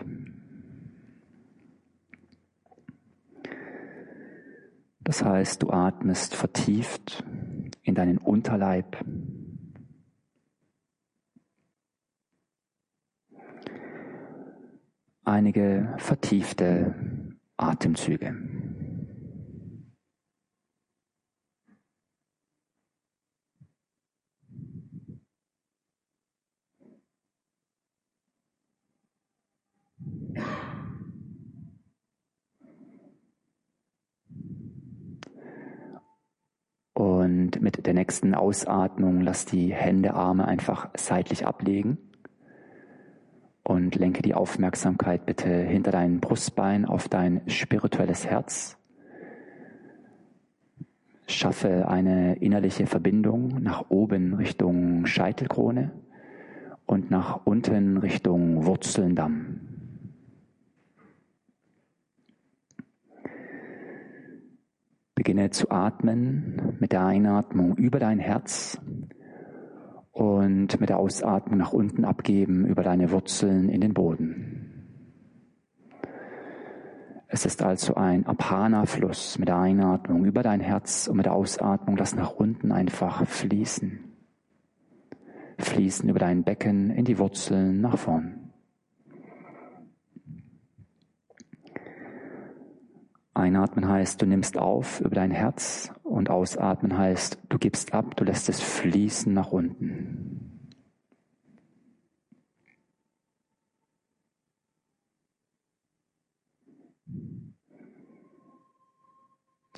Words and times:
Das 4.99 5.23
heißt, 5.23 5.63
du 5.63 5.69
atmest 5.69 6.35
vertieft 6.35 7.23
in 7.81 7.95
deinen 7.95 8.17
Unterleib. 8.17 8.97
Einige 15.23 15.93
vertiefte 15.97 16.95
Atemzüge. 17.57 18.35
Und 36.93 37.61
mit 37.61 37.85
der 37.85 37.93
nächsten 37.93 38.35
Ausatmung 38.35 39.21
lass 39.21 39.45
die 39.45 39.73
Hände, 39.73 40.13
Arme 40.13 40.47
einfach 40.47 40.89
seitlich 40.95 41.47
ablegen 41.47 42.10
und 43.71 43.95
lenke 43.95 44.21
die 44.21 44.33
Aufmerksamkeit 44.33 45.25
bitte 45.25 45.47
hinter 45.47 45.91
dein 45.91 46.19
Brustbein 46.19 46.83
auf 46.83 47.07
dein 47.07 47.39
spirituelles 47.47 48.27
Herz. 48.27 48.77
Schaffe 51.25 51.87
eine 51.87 52.35
innerliche 52.35 52.85
Verbindung 52.85 53.63
nach 53.63 53.89
oben 53.89 54.33
Richtung 54.33 55.05
Scheitelkrone 55.05 55.91
und 56.85 57.09
nach 57.11 57.45
unten 57.45 57.95
Richtung 57.95 58.65
Wurzelndamm. 58.65 59.61
Beginne 65.15 65.49
zu 65.51 65.71
atmen 65.71 66.75
mit 66.81 66.91
der 66.91 67.05
Einatmung 67.05 67.77
über 67.77 67.99
dein 67.99 68.19
Herz 68.19 68.81
und 70.11 70.79
mit 70.79 70.89
der 70.89 70.99
Ausatmung 70.99 71.57
nach 71.57 71.73
unten 71.73 72.05
abgeben 72.05 72.65
über 72.65 72.83
deine 72.83 73.11
Wurzeln 73.11 73.69
in 73.69 73.81
den 73.81 73.93
Boden. 73.93 74.71
Es 77.33 77.45
ist 77.45 77.61
also 77.61 77.95
ein 77.95 78.25
Apana-Fluss 78.25 79.39
mit 79.39 79.47
der 79.47 79.57
Einatmung 79.57 80.25
über 80.25 80.43
dein 80.43 80.59
Herz 80.59 81.07
und 81.07 81.15
mit 81.15 81.25
der 81.25 81.33
Ausatmung 81.33 81.95
lass 81.95 82.13
nach 82.13 82.33
unten 82.33 82.73
einfach 82.73 83.25
fließen. 83.25 83.99
Fließen 85.57 86.09
über 86.09 86.19
dein 86.19 86.43
Becken 86.43 86.89
in 86.89 87.05
die 87.05 87.17
Wurzeln 87.17 87.79
nach 87.79 87.97
vorn. 87.97 88.51
Einatmen 93.33 93.87
heißt, 93.87 94.21
du 94.21 94.25
nimmst 94.25 94.57
auf 94.57 94.99
über 94.99 95.15
dein 95.15 95.31
Herz 95.31 95.93
und 96.03 96.29
ausatmen 96.29 96.97
heißt, 96.97 97.39
du 97.47 97.57
gibst 97.57 97.93
ab, 97.93 98.17
du 98.17 98.25
lässt 98.25 98.49
es 98.49 98.59
fließen 98.59 99.33
nach 99.33 99.53
unten. 99.53 100.00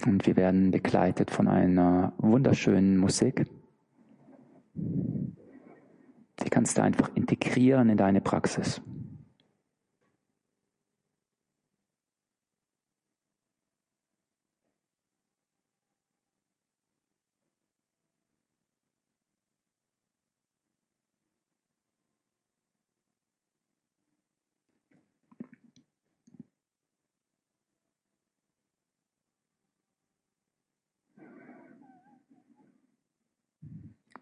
Und 0.05 0.25
wir 0.25 0.35
werden 0.35 0.71
begleitet 0.71 1.31
von 1.31 1.47
einer 1.47 2.13
wunderschönen 2.17 2.97
Musik. 2.97 3.45
Die 4.75 6.49
kannst 6.49 6.77
du 6.77 6.83
einfach 6.83 7.09
integrieren 7.15 7.89
in 7.89 7.97
deine 7.97 8.21
Praxis. 8.21 8.81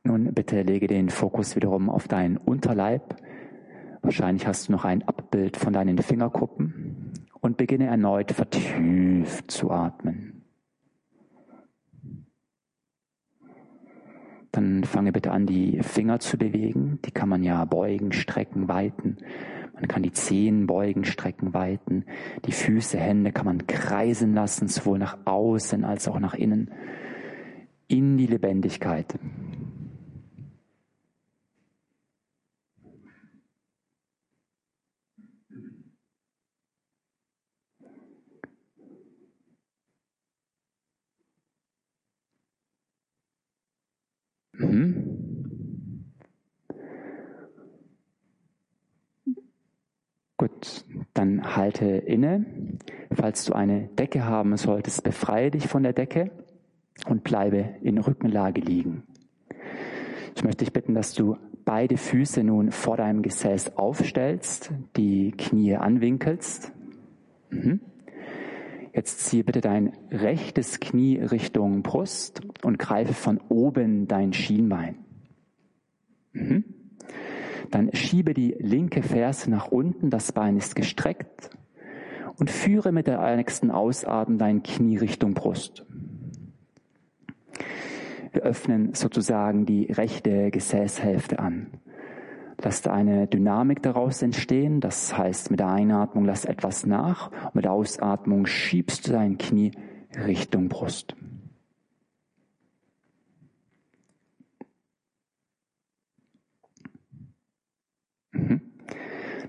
Nun 0.03 0.34
bitte 0.34 0.63
lege 0.63 0.88
den 0.88 1.09
Fokus 1.09 1.56
wiederum 1.56 1.89
auf 1.89 2.07
deinen 2.07 2.38
Unterleib. 2.38 3.16
Wahrscheinlich 4.01 4.47
hast 4.47 4.67
du 4.67 4.72
noch 4.72 4.84
ein 4.84 5.07
Abbild 5.07 5.57
von 5.57 5.73
deinen 5.73 6.00
Fingerkuppen 6.00 7.13
und 7.39 7.57
beginne 7.57 7.85
erneut 7.85 8.31
vertieft 8.31 9.51
zu 9.51 9.69
atmen. 9.69 10.41
Dann 14.51 14.84
fange 14.84 15.11
bitte 15.11 15.31
an, 15.31 15.45
die 15.45 15.81
Finger 15.81 16.19
zu 16.19 16.38
bewegen. 16.38 17.00
Die 17.06 17.11
kann 17.11 17.29
man 17.29 17.44
ja 17.44 17.63
beugen, 17.66 18.11
strecken, 18.11 18.67
weiten. 18.67 19.17
Man 19.75 19.88
kann 19.88 20.03
die 20.03 20.11
Zehen 20.11 20.67
beugen, 20.67 21.06
strecken, 21.06 21.53
weiten. 21.53 22.06
Die 22.45 22.51
Füße, 22.51 22.97
Hände 22.97 23.31
kann 23.31 23.45
man 23.45 23.66
kreisen 23.67 24.34
lassen, 24.34 24.67
sowohl 24.67 25.00
nach 25.00 25.19
außen 25.25 25.85
als 25.85 26.07
auch 26.07 26.19
nach 26.19 26.34
innen. 26.34 26.72
In 27.88 28.17
die 28.17 28.28
Lebendigkeit. 28.28 29.16
Mhm. 44.61 45.22
Gut, 50.37 50.85
dann 51.13 51.55
halte 51.55 51.85
inne. 51.85 52.46
Falls 53.11 53.46
du 53.46 53.53
eine 53.53 53.90
Decke 53.90 54.25
haben 54.25 54.58
solltest, 54.58 55.03
befreie 55.03 55.52
dich 55.52 55.67
von 55.67 55.84
der 55.84 55.93
Decke 55.93 56.31
und 57.08 57.23
bleibe 57.23 57.75
in 57.81 57.99
Rückenlage 57.99 58.61
liegen. 58.61 59.03
Ich 60.35 60.43
möchte 60.43 60.66
dich 60.66 60.73
bitten, 60.73 60.96
dass 60.96 61.13
du 61.13 61.37
beide 61.63 61.97
Füße 61.97 62.43
nun 62.43 62.72
vor 62.72 62.97
deinem 62.97 63.22
Gesäß 63.22 63.78
aufstellst, 63.78 64.72
die 64.97 65.31
Knie 65.31 65.75
anwinkelst. 65.75 66.72
Mhm. 67.52 67.81
Jetzt 68.93 69.22
ziehe 69.22 69.43
bitte 69.43 69.61
dein 69.61 69.93
rechtes 70.11 70.79
Knie 70.79 71.17
Richtung 71.17 71.82
Brust 71.82 72.41
und 72.64 72.78
greife 72.78 73.14
von 73.14 73.40
oben 73.49 74.08
dein 74.08 74.34
Schienbein. 74.34 74.97
Mhm. 76.34 76.66
Dann 77.70 77.90
schiebe 77.93 78.34
die 78.34 78.55
linke 78.59 79.02
Ferse 79.02 79.49
nach 79.49 79.67
unten, 79.67 80.09
das 80.09 80.34
Bein 80.34 80.58
ist 80.58 80.76
gestreckt 80.76 81.52
und 82.38 82.49
führe 82.49 82.91
mit 82.91 83.08
der 83.08 83.35
nächsten 83.38 83.72
Ausatmung 83.72 84.38
dein 84.38 84.61
Knie 84.61 84.97
Richtung 84.97 85.34
Brust. 85.34 85.85
Wir 88.34 88.44
öffnen 88.44 88.94
sozusagen 88.94 89.66
die 89.66 89.85
rechte 89.91 90.52
Gesäßhälfte 90.52 91.40
an. 91.40 91.67
Lass 92.63 92.85
eine 92.85 93.28
Dynamik 93.28 93.81
daraus 93.81 94.22
entstehen. 94.22 94.81
Das 94.81 95.17
heißt, 95.17 95.49
mit 95.49 95.59
der 95.59 95.69
Einatmung 95.69 96.25
lass 96.25 96.46
etwas 96.46 96.85
nach 96.85 97.31
und 97.47 97.55
mit 97.55 97.66
der 97.66 97.72
Ausatmung 97.72 98.46
schiebst 98.46 99.08
du 99.08 99.13
dein 99.13 99.37
Knie 99.37 99.72
Richtung 100.16 100.69
Brust. 100.69 101.16
Mhm. 108.31 108.61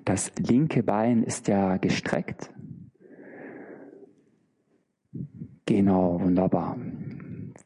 Das 0.04 0.32
linke 0.38 0.82
Bein 0.82 1.22
ist 1.22 1.48
ja 1.48 1.76
gestreckt. 1.76 2.50
Genau, 5.66 6.20
wunderbar. 6.20 6.76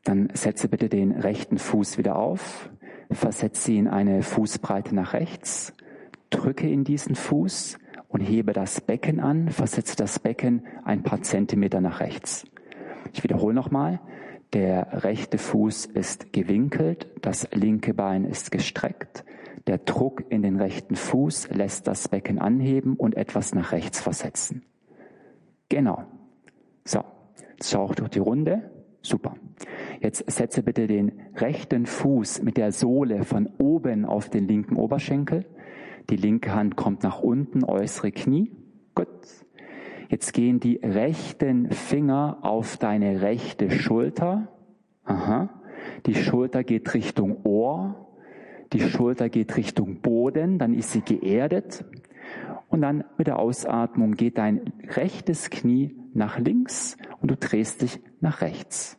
Dann 0.05 0.29
setze 0.35 0.69
bitte 0.69 0.89
den 0.89 1.13
rechten 1.13 1.59
Fuß 1.59 1.99
wieder 1.99 2.17
auf, 2.17 2.71
versetze 3.11 3.73
ihn 3.73 3.89
eine 3.89 4.23
Fußbreite 4.23 4.95
nach 4.95 5.13
rechts, 5.13 5.73
drücke 6.31 6.69
in 6.69 6.85
diesen 6.85 7.15
Fuß 7.15 7.79
und 8.09 8.21
hebe 8.21 8.53
das 8.53 8.81
Becken 8.81 9.21
an, 9.21 9.51
versetze 9.51 9.97
das 9.97 10.19
Becken 10.19 10.67
ein 10.85 11.03
paar 11.03 11.23
Zentimeter 11.23 11.81
nach 11.81 12.01
rechts. 12.01 12.47
Ich 13.13 13.23
wiederhole 13.23 13.55
nochmal. 13.55 14.01
Der 14.53 15.05
rechte 15.05 15.39
Fuß 15.39 15.87
ist 15.87 16.33
gewinkelt, 16.33 17.09
das 17.21 17.49
linke 17.53 17.95
Bein 17.95 18.25
ist 18.25 18.51
gestreckt. 18.51 19.25
Der 19.67 19.79
Druck 19.79 20.25
in 20.29 20.43
den 20.43 20.57
rechten 20.57 20.95
Fuß 20.95 21.49
lässt 21.51 21.89
das 21.89 22.09
Becken 22.09 22.39
anheben 22.39 22.95
und 22.95 23.17
etwas 23.17 23.55
nach 23.55 23.73
rechts 23.73 24.01
versetzen. 24.01 24.63
Genau. 25.69 26.05
So, 26.85 27.03
jetzt 27.57 27.71
schau 27.71 27.83
auch 27.83 27.95
durch 27.97 28.11
die 28.11 28.21
Runde. 28.21 28.71
Super. 29.03 29.35
Jetzt 30.01 30.31
setze 30.31 30.63
bitte 30.63 30.87
den 30.87 31.13
rechten 31.37 31.87
Fuß 31.87 32.43
mit 32.43 32.57
der 32.57 32.73
Sohle 32.73 33.25
von 33.25 33.49
oben 33.59 34.05
auf 34.05 34.29
den 34.29 34.47
linken 34.47 34.77
Oberschenkel. 34.77 35.45
Die 36.11 36.17
linke 36.17 36.55
Hand 36.55 36.77
kommt 36.77 37.03
nach 37.03 37.21
unten, 37.21 37.65
äußere 37.65 38.13
Knie. 38.13 38.53
Gut. 38.95 39.09
Jetzt 40.09 40.33
gehen 40.33 40.61
die 40.61 40.77
rechten 40.77 41.71
Finger 41.71 42.39
auf 42.43 42.77
deine 42.77 43.23
rechte 43.23 43.71
Schulter. 43.71 44.49
Aha. 45.05 45.51
Die 46.07 46.15
Schulter 46.15 46.63
geht 46.63 46.95
Richtung 46.95 47.45
Ohr. 47.45 48.07
Die 48.73 48.81
Schulter 48.81 49.29
geht 49.29 49.57
Richtung 49.57 50.01
Boden. 50.01 50.59
Dann 50.59 50.75
ist 50.75 50.93
sie 50.93 51.01
geerdet. 51.01 51.85
Und 52.69 52.83
dann 52.83 53.05
mit 53.19 53.27
der 53.27 53.39
Ausatmung 53.39 54.13
geht 54.13 54.39
dein 54.39 54.73
rechtes 54.89 55.51
Knie 55.51 55.97
nach 56.15 56.39
links 56.39 56.97
und 57.21 57.31
du 57.31 57.37
drehst 57.37 57.83
dich 57.83 58.01
nach 58.21 58.41
rechts. 58.41 58.99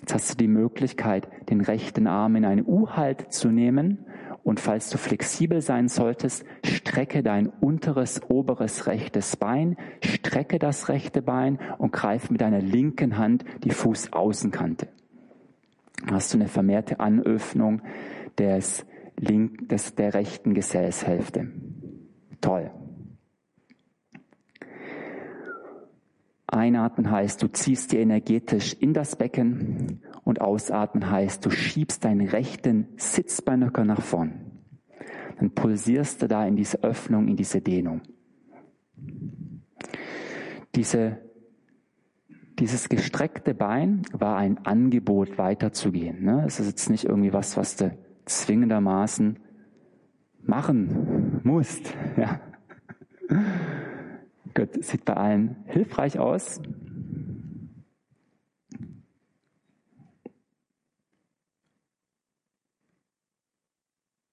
Jetzt 0.00 0.14
hast 0.14 0.32
du 0.32 0.36
die 0.36 0.48
Möglichkeit, 0.48 1.28
den 1.50 1.60
rechten 1.60 2.06
Arm 2.06 2.36
in 2.36 2.44
eine 2.44 2.64
U-Halt 2.64 3.32
zu 3.32 3.48
nehmen 3.48 4.06
und 4.42 4.58
falls 4.58 4.88
du 4.88 4.98
flexibel 4.98 5.60
sein 5.60 5.88
solltest, 5.88 6.44
strecke 6.64 7.22
dein 7.22 7.48
unteres, 7.48 8.22
oberes 8.28 8.86
rechtes 8.86 9.36
Bein, 9.36 9.76
strecke 10.02 10.58
das 10.58 10.88
rechte 10.88 11.20
Bein 11.20 11.58
und 11.78 11.92
greif 11.92 12.30
mit 12.30 12.40
deiner 12.40 12.60
linken 12.60 13.18
Hand 13.18 13.44
die 13.62 13.70
Fußaußenkante. 13.70 14.88
Dann 16.06 16.14
hast 16.14 16.32
du 16.32 16.38
eine 16.38 16.48
vermehrte 16.48 17.00
Anöffnung 17.00 17.82
des, 18.38 18.86
link, 19.18 19.68
des 19.68 19.94
der 19.94 20.14
rechten 20.14 20.54
Gesäßhälfte. 20.54 21.48
Toll. 22.40 22.70
Einatmen 26.52 27.10
heißt, 27.10 27.42
du 27.42 27.48
ziehst 27.48 27.92
dir 27.92 28.00
energetisch 28.00 28.74
in 28.74 28.92
das 28.92 29.16
Becken 29.16 30.02
und 30.24 30.40
ausatmen 30.40 31.10
heißt, 31.10 31.44
du 31.46 31.50
schiebst 31.50 32.04
deinen 32.04 32.28
rechten 32.28 32.88
Sitzbeinhöcker 32.96 33.84
nach 33.84 34.02
vorn. 34.02 34.50
Dann 35.38 35.52
pulsierst 35.52 36.22
du 36.22 36.28
da 36.28 36.46
in 36.46 36.56
diese 36.56 36.82
Öffnung, 36.82 37.28
in 37.28 37.36
diese 37.36 37.60
Dehnung. 37.60 38.02
Diese, 40.74 41.18
dieses 42.58 42.88
gestreckte 42.88 43.54
Bein 43.54 44.02
war 44.12 44.36
ein 44.36 44.58
Angebot, 44.66 45.38
weiterzugehen. 45.38 46.24
Ne? 46.24 46.44
Es 46.46 46.60
ist 46.60 46.66
jetzt 46.66 46.90
nicht 46.90 47.04
irgendwie 47.04 47.32
was, 47.32 47.56
was 47.56 47.76
du 47.76 47.96
zwingendermaßen 48.26 49.38
machen 50.42 51.40
musst. 51.42 51.94
Ja. 52.16 52.40
Gut, 54.54 54.84
sieht 54.84 55.04
bei 55.04 55.14
allen 55.14 55.56
hilfreich 55.66 56.18
aus. 56.18 56.60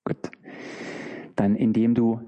Gut. 0.04 0.32
Dann, 1.36 1.56
indem 1.56 1.94
du 1.94 2.22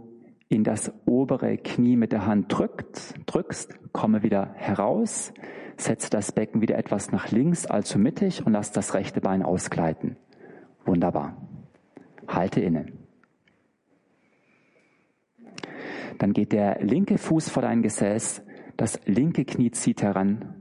in 0.50 0.64
das 0.64 0.92
obere 1.06 1.58
Knie 1.58 1.96
mit 1.96 2.12
der 2.12 2.26
Hand 2.26 2.46
drückt, 2.50 3.14
drückst, 3.26 3.94
komme 3.94 4.24
wieder 4.24 4.54
heraus, 4.56 5.34
setze 5.78 6.10
das 6.10 6.32
Becken 6.32 6.62
wieder 6.62 6.78
etwas 6.78 7.12
nach 7.12 7.32
links, 7.32 7.66
also 7.66 7.98
mittig 7.98 8.46
und 8.46 8.54
lass 8.54 8.72
das 8.72 8.94
rechte 8.94 9.22
Bein 9.22 9.44
ausgleiten. 9.44 10.18
Wunderbar. 10.86 11.38
Halte 12.28 12.62
inne. 12.62 12.99
Dann 16.20 16.34
geht 16.34 16.52
der 16.52 16.84
linke 16.84 17.18
Fuß 17.18 17.50
vor 17.50 17.64
dein 17.64 17.82
Gesäß, 17.82 18.44
das 18.78 19.00
linke 19.06 19.46
Knie 19.46 19.72
zieht 19.72 20.04
heran. 20.04 20.54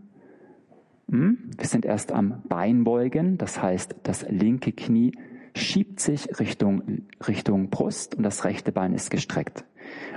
Hm? 1.10 1.50
Wir 1.56 1.66
sind 1.66 1.84
erst 1.84 2.12
am 2.12 2.42
Beinbeugen, 2.48 3.38
das 3.38 3.62
heißt, 3.62 3.96
das 4.02 4.26
linke 4.28 4.72
Knie 4.72 5.12
schiebt 5.54 6.00
sich 6.00 6.38
Richtung, 6.38 7.02
Richtung 7.26 7.70
Brust 7.70 8.14
und 8.14 8.22
das 8.22 8.44
rechte 8.44 8.72
Bein 8.72 8.94
ist 8.94 9.10
gestreckt. 9.10 9.64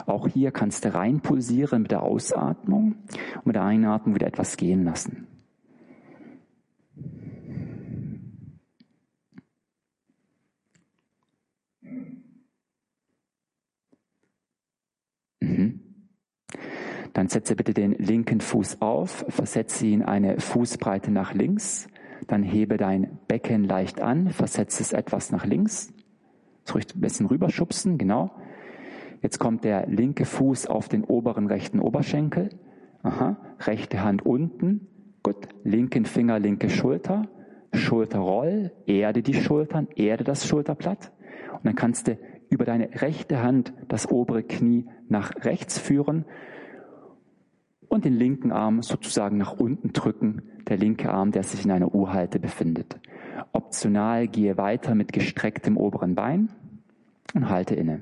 Auch 0.06 0.28
hier 0.28 0.52
kannst 0.52 0.86
du 0.86 0.94
reinpulsieren 0.94 1.84
mit 1.84 1.92
der 1.92 2.04
Ausatmung 2.04 2.96
und 3.38 3.46
mit 3.46 3.56
der 3.56 3.64
Einatmung 3.64 4.16
wieder 4.16 4.28
etwas 4.28 4.58
gehen 4.58 4.84
lassen. 4.84 5.28
Dann 17.22 17.28
setze 17.28 17.56
bitte 17.56 17.76
den 17.76 17.92
linken 18.00 18.42
Fuß 18.42 18.82
auf, 18.82 19.24
versetze 19.28 19.86
ihn 19.86 20.02
eine 20.02 20.40
Fußbreite 20.40 21.12
nach 21.12 21.36
links, 21.36 21.88
dann 22.26 22.42
hebe 22.42 22.78
dein 22.78 23.20
Becken 23.28 23.64
leicht 23.64 24.02
an, 24.02 24.30
versetze 24.30 24.82
es 24.82 24.92
etwas 24.92 25.32
nach 25.32 25.46
links, 25.46 25.94
so 26.64 26.80
ein 26.80 26.84
bisschen 26.96 27.28
rüberschubsen, 27.28 28.00
genau. 28.00 28.32
Jetzt 29.22 29.38
kommt 29.38 29.66
der 29.66 29.86
linke 29.86 30.26
Fuß 30.26 30.66
auf 30.66 30.90
den 30.90 31.04
oberen 31.04 31.46
rechten 31.46 31.80
Oberschenkel, 31.80 32.50
aha, 33.04 33.38
rechte 33.60 34.04
Hand 34.04 34.26
unten, 34.26 34.88
gut, 35.22 35.48
linken 35.64 36.06
Finger, 36.06 36.40
linke 36.40 36.72
Schulter, 36.72 37.28
Schulterroll, 37.72 38.72
erde 38.88 39.22
die 39.22 39.36
Schultern, 39.36 39.88
erde 39.96 40.24
das 40.24 40.48
Schulterblatt. 40.48 41.12
Und 41.52 41.68
dann 41.68 41.76
kannst 41.76 42.08
du 42.08 42.18
über 42.50 42.66
deine 42.66 42.90
rechte 43.00 43.44
Hand 43.44 43.76
das 43.90 44.10
obere 44.10 44.42
Knie 44.42 44.88
nach 45.08 45.46
rechts 45.46 45.78
führen 45.78 46.26
und 47.92 48.06
den 48.06 48.18
linken 48.18 48.54
Arm 48.54 48.82
sozusagen 48.82 49.38
nach 49.38 49.52
unten 49.52 49.92
drücken, 49.92 50.44
der 50.70 50.78
linke 50.78 51.12
Arm, 51.12 51.32
der 51.32 51.44
sich 51.44 51.66
in 51.66 51.72
einer 51.72 51.94
U-Halte 51.94 52.40
befindet. 52.40 52.98
Optional 53.52 54.30
gehe 54.30 54.58
weiter 54.58 54.96
mit 54.96 55.12
gestrecktem 55.12 55.76
oberen 55.76 56.16
Bein 56.16 56.50
und 57.34 57.50
halte 57.50 57.76
inne. 57.76 58.00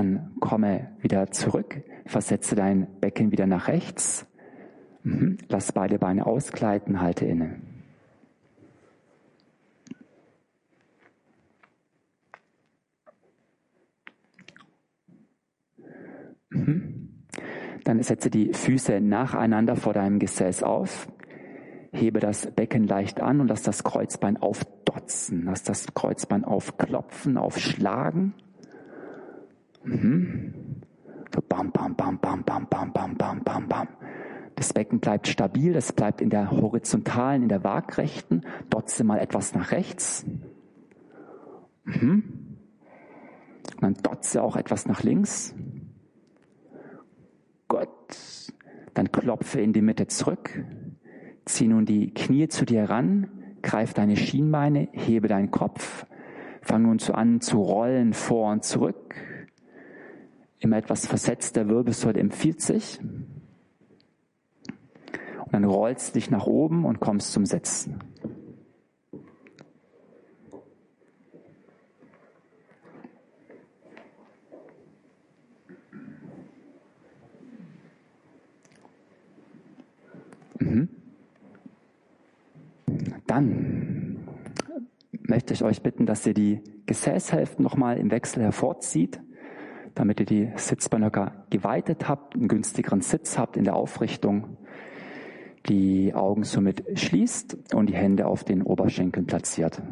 Dann 0.00 0.30
komme 0.40 0.88
wieder 1.00 1.30
zurück, 1.30 1.82
versetze 2.06 2.54
dein 2.54 2.86
Becken 3.02 3.32
wieder 3.32 3.46
nach 3.46 3.68
rechts. 3.68 4.26
Mhm. 5.02 5.36
Lass 5.50 5.72
beide 5.72 5.98
Beine 5.98 6.24
ausgleiten, 6.24 7.02
halte 7.02 7.26
inne. 7.26 7.60
Mhm. 16.48 17.26
Dann 17.84 18.02
setze 18.02 18.30
die 18.30 18.54
Füße 18.54 19.02
nacheinander 19.02 19.76
vor 19.76 19.92
deinem 19.92 20.18
Gesäß 20.18 20.62
auf. 20.62 21.12
Hebe 21.92 22.20
das 22.20 22.46
Becken 22.46 22.86
leicht 22.86 23.20
an 23.20 23.42
und 23.42 23.48
lass 23.48 23.60
das 23.64 23.84
Kreuzbein 23.84 24.38
aufdotzen. 24.38 25.44
Lass 25.44 25.62
das 25.62 25.92
Kreuzbein 25.92 26.46
aufklopfen, 26.46 27.36
aufschlagen. 27.36 28.32
Mhm. 29.84 30.82
So 31.34 31.40
bam, 31.48 31.70
bam, 31.70 31.94
bam, 31.94 32.18
bam, 32.18 32.42
bam, 32.44 32.66
bam, 32.68 32.92
bam, 32.92 33.14
bam, 33.16 33.42
bam, 33.44 33.68
bam. 33.68 33.88
Das 34.56 34.72
Becken 34.72 35.00
bleibt 35.00 35.28
stabil, 35.28 35.74
es 35.74 35.92
bleibt 35.92 36.20
in 36.20 36.28
der 36.28 36.50
horizontalen, 36.50 37.44
in 37.44 37.48
der 37.48 37.64
waagrechten. 37.64 38.44
Dotze 38.68 39.04
mal 39.04 39.18
etwas 39.18 39.54
nach 39.54 39.70
rechts. 39.70 40.26
Mhm. 41.84 42.24
Und 43.76 43.82
dann 43.82 43.94
dotze 44.02 44.42
auch 44.42 44.56
etwas 44.56 44.86
nach 44.86 45.02
links. 45.02 45.54
Gott. 47.68 47.88
Dann 48.94 49.12
klopfe 49.12 49.60
in 49.60 49.72
die 49.72 49.82
Mitte 49.82 50.08
zurück. 50.08 50.64
Zieh 51.44 51.68
nun 51.68 51.86
die 51.86 52.12
Knie 52.12 52.48
zu 52.48 52.64
dir 52.64 52.90
ran. 52.90 53.28
Greif 53.62 53.94
deine 53.94 54.16
Schienbeine, 54.16 54.88
hebe 54.92 55.28
deinen 55.28 55.50
Kopf. 55.50 56.06
Fang 56.60 56.82
nun 56.82 56.98
so 56.98 57.12
an 57.12 57.40
zu 57.40 57.62
rollen 57.62 58.12
vor 58.12 58.52
und 58.52 58.64
zurück. 58.64 59.14
Immer 60.60 60.76
etwas 60.76 61.06
versetzt, 61.06 61.56
der 61.56 61.68
Wirbelsäule 61.68 62.20
empfiehlt 62.20 62.60
sich. 62.60 63.00
Und 63.00 63.42
dann 65.52 65.64
rollst 65.64 66.10
du 66.10 66.20
dich 66.20 66.30
nach 66.30 66.46
oben 66.46 66.84
und 66.84 67.00
kommst 67.00 67.32
zum 67.32 67.46
Sitzen. 67.46 67.98
Mhm. 80.58 80.90
Dann 83.26 84.26
möchte 85.10 85.54
ich 85.54 85.64
euch 85.64 85.82
bitten, 85.82 86.04
dass 86.04 86.26
ihr 86.26 86.34
die 86.34 86.60
Gesäßhälften 86.84 87.62
nochmal 87.62 87.96
im 87.96 88.10
Wechsel 88.10 88.42
hervorzieht, 88.42 89.22
damit 89.94 90.20
ihr 90.20 90.26
die 90.26 90.52
Sitzbeinhöcker 90.56 91.44
geweitet 91.50 92.08
habt, 92.08 92.34
einen 92.34 92.48
günstigeren 92.48 93.00
Sitz 93.00 93.38
habt 93.38 93.56
in 93.56 93.64
der 93.64 93.76
Aufrichtung, 93.76 94.56
die 95.66 96.14
Augen 96.14 96.44
somit 96.44 96.84
schließt 96.98 97.74
und 97.74 97.88
die 97.88 97.94
Hände 97.94 98.26
auf 98.26 98.44
den 98.44 98.62
Oberschenkeln 98.62 99.26
platziert. 99.26 99.82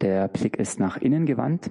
Der 0.00 0.28
Blick 0.28 0.56
ist 0.56 0.80
nach 0.80 0.96
innen 0.96 1.26
gewandt. 1.26 1.70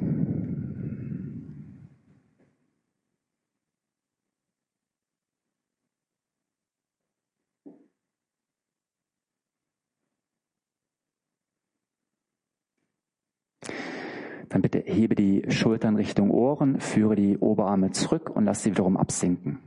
Dann 14.49 14.63
bitte 14.63 14.79
hebe 14.99 15.15
die 15.15 15.45
Schultern 15.49 15.95
Richtung 15.95 16.29
Ohren, 16.29 16.81
führe 16.81 17.15
die 17.15 17.37
Oberarme 17.37 17.91
zurück 17.91 18.29
und 18.29 18.43
lass 18.43 18.63
sie 18.63 18.71
wiederum 18.71 18.97
absinken. 18.97 19.59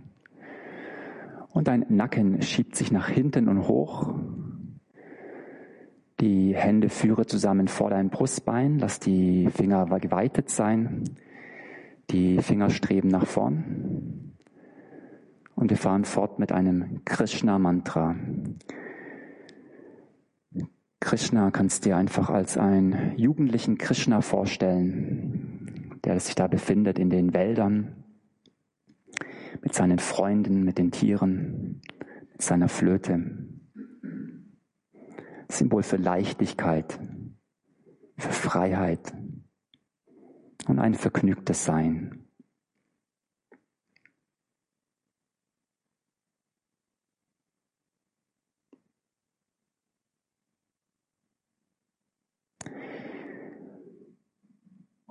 Und 1.48 1.68
dein 1.68 1.86
Nacken 1.88 2.42
schiebt 2.42 2.76
sich 2.76 2.92
nach 2.92 3.08
hinten 3.08 3.48
und 3.48 3.66
hoch. 3.66 4.14
Die 6.20 6.54
Hände 6.54 6.90
führe 6.90 7.24
zusammen 7.24 7.66
vor 7.68 7.88
dein 7.88 8.10
Brustbein, 8.10 8.78
lass 8.78 9.00
die 9.00 9.48
Finger 9.48 9.86
geweitet 9.98 10.50
sein. 10.50 11.04
Die 12.10 12.38
Finger 12.38 12.68
streben 12.68 13.08
nach 13.08 13.26
vorn. 13.26 14.34
Und 15.54 15.70
wir 15.70 15.78
fahren 15.78 16.04
fort 16.04 16.38
mit 16.38 16.52
einem 16.52 17.04
Krishna-Mantra. 17.06 18.16
Krishna 21.02 21.50
kannst 21.50 21.84
du 21.84 21.88
dir 21.88 21.96
einfach 21.96 22.30
als 22.30 22.56
einen 22.56 23.18
jugendlichen 23.18 23.76
Krishna 23.76 24.20
vorstellen, 24.20 25.98
der 26.04 26.20
sich 26.20 26.36
da 26.36 26.46
befindet 26.46 26.96
in 27.00 27.10
den 27.10 27.34
Wäldern, 27.34 28.04
mit 29.62 29.74
seinen 29.74 29.98
Freunden, 29.98 30.62
mit 30.62 30.78
den 30.78 30.92
Tieren, 30.92 31.82
mit 32.30 32.40
seiner 32.40 32.68
Flöte. 32.68 33.20
Symbol 35.48 35.82
für 35.82 35.96
Leichtigkeit, 35.96 36.96
für 38.16 38.32
Freiheit 38.32 39.12
und 40.68 40.78
ein 40.78 40.94
vergnügtes 40.94 41.64
Sein. 41.64 42.21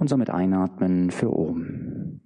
Und 0.01 0.07
somit 0.07 0.31
einatmen 0.31 1.11
für 1.11 1.31
oben. 1.31 2.21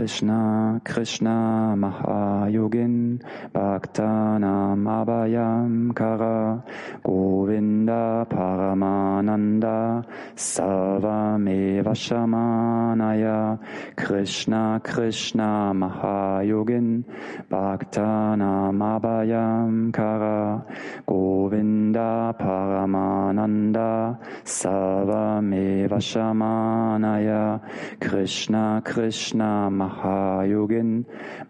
Krishna, 0.00 0.69
Krishna, 0.78 1.74
Mahayogin, 1.76 3.20
Bhaktanam 3.52 4.86
Abhayam 4.86 5.94
Kara, 5.94 6.62
Govinda 7.02 8.26
Paramananda, 8.30 10.04
Sarvameva 10.36 11.94
Shamanaya, 11.94 13.58
Krishna, 13.96 14.80
Krishna, 14.84 15.72
Mahayogin, 15.74 17.04
Bhaktanam 17.50 18.78
Abhayam 18.78 19.92
Kara, 19.92 20.64
Govinda 21.06 22.34
Paramananda, 22.38 24.18
Sarvameva 24.44 25.98
Shamanaya, 25.98 27.60
Krishna, 28.00 28.82
Krishna, 28.84 29.68
Mahayogin, 29.70 30.69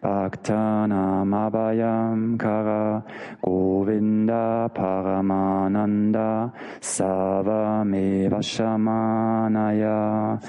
Bhaktanam 0.01 1.35
Abhayam 1.35 2.39
Kara, 2.39 3.05
Govinda 3.43 4.69
Paramananda, 4.71 6.53
Savameva 6.81 8.43
Shamanaya. 8.43 10.41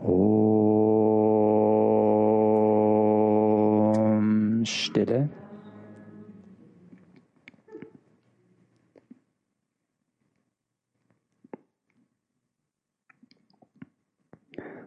Om 0.00 1.04
Stille. 4.64 5.28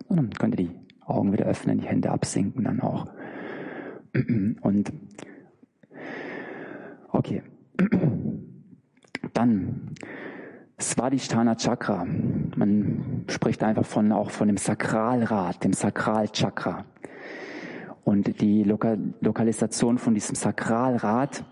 Und 0.08 0.18
dann 0.18 0.30
könnt 0.30 0.60
ihr 0.60 0.68
die 0.68 0.80
Augen 1.06 1.34
wieder 1.34 1.46
öffnen, 1.46 1.80
die 1.80 1.88
Hände 1.88 2.12
absinken 2.12 2.64
dann 2.64 2.80
auch. 2.80 3.08
Und 4.62 4.94
okay. 7.12 7.44
Dann 9.34 9.92
Svadhisthana 10.80 11.56
Chakra. 11.56 12.06
Man 12.56 13.26
spricht 13.30 13.64
einfach 13.64 13.86
von, 13.86 14.12
auch 14.12 14.30
von 14.30 14.48
dem 14.48 14.58
Sakralrad, 14.58 15.64
dem 15.64 15.74
Sakralchakra. 15.74 16.86
Und 18.04 18.40
die 18.40 18.64
Loka 18.64 18.98
Lokalisation 19.20 19.98
von 19.98 20.14
diesem 20.14 20.36
Sakralrad 20.36 21.44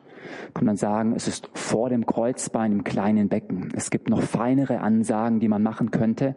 kann 0.53 0.65
man 0.65 0.77
sagen, 0.77 1.13
es 1.15 1.27
ist 1.27 1.49
vor 1.53 1.89
dem 1.89 2.05
Kreuzbein 2.05 2.71
im 2.71 2.83
kleinen 2.83 3.27
Becken. 3.27 3.69
Es 3.75 3.89
gibt 3.89 4.09
noch 4.09 4.21
feinere 4.21 4.79
Ansagen, 4.79 5.39
die 5.39 5.47
man 5.47 5.63
machen 5.63 5.91
könnte, 5.91 6.35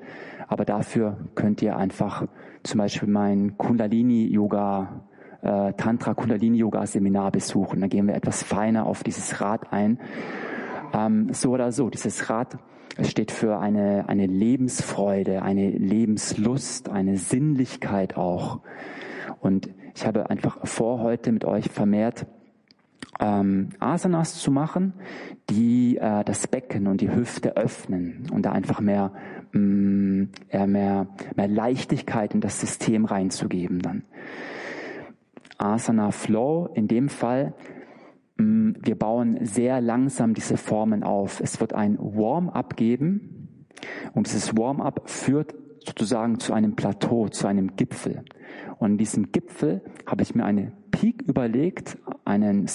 aber 0.48 0.64
dafür 0.64 1.18
könnt 1.34 1.62
ihr 1.62 1.76
einfach 1.76 2.26
zum 2.62 2.78
Beispiel 2.78 3.08
mein 3.08 3.56
Kundalini-Yoga, 3.56 5.05
äh, 5.42 5.72
Tantra 5.74 6.14
Kundalini-Yoga-Seminar 6.14 7.30
besuchen. 7.30 7.80
Da 7.80 7.86
gehen 7.86 8.06
wir 8.06 8.14
etwas 8.14 8.42
feiner 8.42 8.86
auf 8.86 9.02
dieses 9.02 9.40
Rad 9.40 9.72
ein. 9.72 9.98
Ähm, 10.92 11.32
so 11.32 11.50
oder 11.50 11.72
so, 11.72 11.90
dieses 11.90 12.30
Rad 12.30 12.58
steht 13.02 13.30
für 13.30 13.58
eine, 13.58 14.08
eine 14.08 14.26
Lebensfreude, 14.26 15.42
eine 15.42 15.70
Lebenslust, 15.70 16.88
eine 16.88 17.16
Sinnlichkeit 17.16 18.16
auch. 18.16 18.60
Und 19.40 19.70
ich 19.94 20.06
habe 20.06 20.30
einfach 20.30 20.66
vor, 20.66 21.00
heute 21.00 21.32
mit 21.32 21.44
euch 21.44 21.70
vermehrt 21.70 22.26
ähm, 23.20 23.70
Asanas 23.78 24.34
zu 24.34 24.50
machen, 24.50 24.94
die 25.50 25.96
äh, 25.96 26.24
das 26.24 26.46
Becken 26.46 26.86
und 26.86 27.00
die 27.00 27.10
Hüfte 27.10 27.56
öffnen 27.56 28.26
und 28.32 28.42
da 28.42 28.52
einfach 28.52 28.80
mehr, 28.80 29.12
mh, 29.52 29.60
mm, 29.60 30.28
mehr, 30.66 31.06
mehr 31.36 31.48
Leichtigkeit 31.48 32.34
in 32.34 32.40
das 32.40 32.60
System 32.60 33.04
reinzugeben 33.04 33.80
dann. 33.80 34.02
Asana 35.58 36.10
Flow, 36.10 36.68
in 36.74 36.88
dem 36.88 37.08
Fall, 37.08 37.54
mm, 38.36 38.72
wir 38.82 38.98
bauen 38.98 39.38
sehr 39.42 39.80
langsam 39.80 40.34
diese 40.34 40.56
Formen 40.56 41.02
auf. 41.02 41.40
Es 41.40 41.60
wird 41.60 41.72
ein 41.72 41.98
Warm-up 41.98 42.76
geben 42.76 43.66
und 44.14 44.26
dieses 44.26 44.56
Warm-up 44.56 45.08
führt 45.08 45.54
sozusagen 45.84 46.40
zu 46.40 46.52
einem 46.52 46.74
Plateau, 46.74 47.28
zu 47.28 47.46
einem 47.46 47.76
Gipfel. 47.76 48.24
Und 48.78 48.92
in 48.92 48.98
diesem 48.98 49.32
Gipfel 49.32 49.82
habe 50.06 50.22
ich 50.22 50.34
mir 50.34 50.44
eine 50.44 50.72
Peak 50.90 51.22
überlegt, 51.22 51.98
einen 52.24 52.66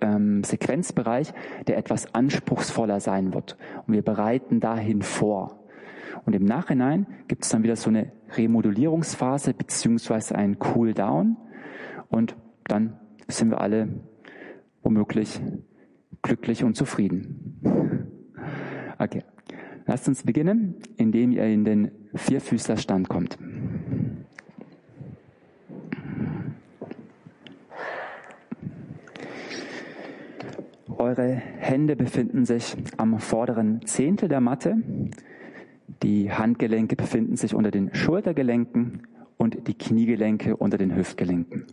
ähm, 0.00 0.44
Sequenzbereich, 0.44 1.32
der 1.66 1.78
etwas 1.78 2.14
anspruchsvoller 2.14 3.00
sein 3.00 3.32
wird. 3.32 3.56
Und 3.86 3.94
wir 3.94 4.02
bereiten 4.02 4.60
dahin 4.60 5.02
vor. 5.02 5.64
Und 6.26 6.34
im 6.34 6.44
Nachhinein 6.44 7.06
gibt 7.26 7.44
es 7.44 7.50
dann 7.50 7.62
wieder 7.62 7.76
so 7.76 7.90
eine 7.90 8.12
Remodulierungsphase 8.36 9.54
beziehungsweise 9.54 10.34
einen 10.34 10.58
Cooldown. 10.58 11.36
Und 12.08 12.36
dann 12.64 12.98
sind 13.28 13.50
wir 13.50 13.60
alle 13.60 13.88
womöglich 14.82 15.40
glücklich 16.22 16.64
und 16.64 16.74
zufrieden. 16.74 18.10
Okay. 18.98 19.22
Lasst 19.86 20.06
uns 20.06 20.22
beginnen, 20.22 20.74
indem 20.96 21.32
ihr 21.32 21.44
in 21.44 21.64
den 21.64 21.90
Vierfüßlerstand 22.14 23.08
kommt. 23.08 23.38
Eure 30.98 31.26
Hände 31.32 31.96
befinden 31.96 32.44
sich 32.44 32.76
am 32.98 33.18
vorderen 33.18 33.80
Zehntel 33.86 34.28
der 34.28 34.42
Matte. 34.42 34.76
Die 36.02 36.30
Handgelenke 36.30 36.96
befinden 36.96 37.36
sich 37.36 37.54
unter 37.54 37.70
den 37.70 37.94
Schultergelenken 37.94 39.06
und 39.38 39.68
die 39.68 39.74
Kniegelenke 39.74 40.54
unter 40.56 40.76
den 40.76 40.94
Hüftgelenken. 40.94 41.64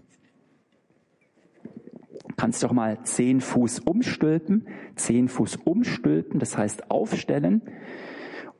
Kannst 2.37 2.63
doch 2.63 2.71
mal 2.71 2.99
zehn 3.03 3.41
Fuß 3.41 3.79
umstülpen, 3.79 4.67
zehn 4.95 5.27
Fuß 5.27 5.57
umstülpen, 5.57 6.39
das 6.39 6.57
heißt 6.57 6.91
aufstellen 6.91 7.61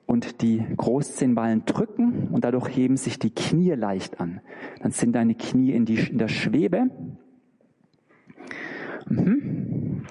und 0.06 0.42
die 0.42 0.64
Großzehenballen 0.78 1.66
drücken 1.66 2.30
und 2.32 2.44
dadurch 2.46 2.76
heben 2.76 2.98
sich 2.98 3.20
die 3.20 3.34
Knie 3.34 3.72
leicht 3.72 4.20
an. 4.20 4.42
Dann 4.82 4.92
sind 4.92 5.14
deine 5.14 5.36
Knie 5.36 5.72
in, 5.72 5.86
die, 5.86 5.96
in 5.96 6.18
der 6.18 6.28
Schwebe. 6.28 6.90
Mhm. 9.08 10.06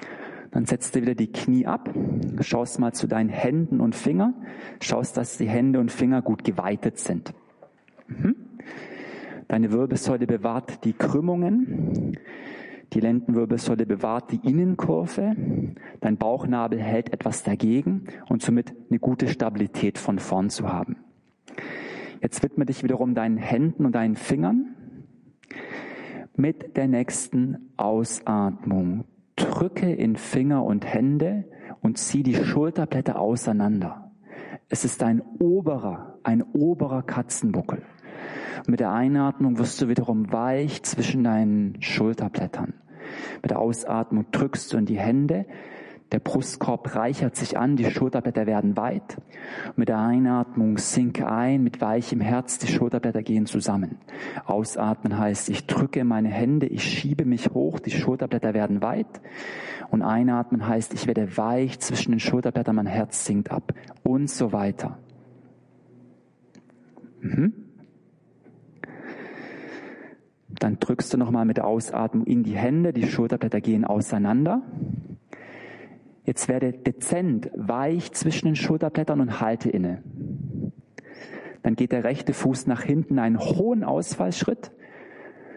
Dann 0.51 0.67
setzt 0.67 0.95
du 0.95 1.03
wieder 1.03 1.15
die 1.15 1.33
Knie 1.33 1.67
ab, 1.67 1.93
schaust 2.41 2.79
mal 2.79 2.93
zu 2.93 3.09
deinen 3.09 3.29
Händen 3.29 3.81
und 3.81 3.97
Fingern, 3.97 4.35
schaust, 4.81 5.17
dass 5.17 5.37
die 5.37 5.49
Hände 5.49 5.81
und 5.81 5.91
Finger 5.91 6.23
gut 6.23 6.45
geweitet 6.45 6.99
sind. 6.99 7.35
Mhm. 8.07 8.37
Deine 9.49 9.73
Wirbelsäule 9.73 10.27
bewahrt 10.27 10.85
die 10.85 10.93
Krümmungen. 10.93 12.19
Die 12.95 13.01
Lendenwirbelsäule 13.01 13.87
bewahrt 13.87 14.31
die 14.31 14.49
Innenkurve. 14.49 15.35
Dein 16.01 16.17
Bauchnabel 16.17 16.81
hält 16.81 17.13
etwas 17.13 17.43
dagegen 17.43 18.05
und 18.29 18.41
somit 18.41 18.73
eine 18.89 19.01
gute 19.01 19.27
Stabilität 19.27 19.99
von 19.99 20.21
vorn 20.21 20.49
zu 20.49 20.73
haben. 20.73 20.97
Jetzt 22.23 22.45
widme 22.45 22.67
dich 22.67 22.85
wiederum 22.85 23.15
deinen 23.15 23.37
Händen 23.37 23.85
und 23.85 23.97
deinen 23.97 24.15
Fingern. 24.15 24.77
Mit 26.37 26.77
der 26.77 26.87
nächsten 26.87 27.73
Ausatmung 27.77 29.05
drücke 29.35 29.93
in 29.93 30.15
Finger 30.15 30.65
und 30.65 30.87
Hände 30.87 31.45
und 31.81 31.99
zieh 31.99 32.23
die 32.23 32.37
Schulterblätter 32.37 33.19
auseinander. 33.19 34.13
Es 34.69 34.85
ist 34.85 35.03
ein 35.03 35.21
oberer, 35.41 36.19
ein 36.23 36.43
oberer 36.43 37.03
Katzenbuckel. 37.03 37.83
Mit 38.69 38.81
der 38.81 38.93
Einatmung 38.93 39.59
wirst 39.59 39.83
du 39.83 39.89
wiederum 39.89 40.33
weich 40.33 40.83
zwischen 40.85 41.25
deinen 41.25 41.83
Schulterblättern. 41.83 42.75
Mit 43.43 43.51
der 43.51 43.59
Ausatmung 43.59 44.27
drückst 44.31 44.73
du 44.73 44.77
in 44.77 44.87
die 44.87 44.99
Hände. 44.99 45.47
Der 46.13 46.21
Brustkorb 46.21 46.95
reichert 46.95 47.35
sich 47.35 47.59
an, 47.59 47.75
die 47.75 47.91
Schulterblätter 47.91 48.47
werden 48.47 48.77
weit. 48.77 49.17
Mit 49.75 49.89
der 49.89 49.99
Einatmung 49.99 50.79
sinke 50.79 51.27
ein, 51.27 51.65
mit 51.65 51.81
weichem 51.81 52.21
Herz, 52.21 52.59
die 52.59 52.69
Schulterblätter 52.69 53.23
gehen 53.23 53.47
zusammen. 53.47 53.99
Ausatmen 54.45 55.19
heißt, 55.19 55.49
ich 55.49 55.67
drücke 55.67 56.05
meine 56.05 56.29
Hände, 56.29 56.67
ich 56.67 56.85
schiebe 56.85 57.25
mich 57.25 57.51
hoch, 57.51 57.81
die 57.81 57.91
Schulterblätter 57.91 58.55
werden 58.55 58.81
weit. 58.81 59.21
Und 59.91 60.03
einatmen 60.03 60.69
heißt, 60.69 60.95
ich 60.95 61.09
werde 61.09 61.37
weich 61.37 61.81
zwischen 61.81 62.13
den 62.13 62.21
Schulterblättern, 62.21 62.77
mein 62.77 62.87
Herz 62.87 63.25
sinkt 63.25 63.51
ab. 63.51 63.73
Und 64.05 64.31
so 64.31 64.53
weiter. 64.53 64.99
Mhm. 67.21 67.64
Dann 70.59 70.79
drückst 70.79 71.13
du 71.13 71.19
nochmal 71.19 71.45
mit 71.45 71.57
der 71.57 71.67
Ausatmung 71.67 72.27
in 72.27 72.43
die 72.43 72.57
Hände, 72.57 72.93
die 72.93 73.07
Schulterblätter 73.07 73.61
gehen 73.61 73.85
auseinander. 73.85 74.63
Jetzt 76.25 76.49
werde 76.49 76.73
dezent 76.73 77.51
weich 77.55 78.13
zwischen 78.13 78.47
den 78.47 78.57
Schulterblättern 78.57 79.21
und 79.21 79.41
halte 79.41 79.69
inne. 79.69 80.03
Dann 81.63 81.77
geht 81.77 81.93
der 81.93 82.05
rechte 82.05 82.33
Fuß 82.33 82.67
nach 82.67 82.83
hinten 82.83 83.19
einen 83.19 83.39
hohen 83.39 83.85
Ausfallschritt. 83.85 84.71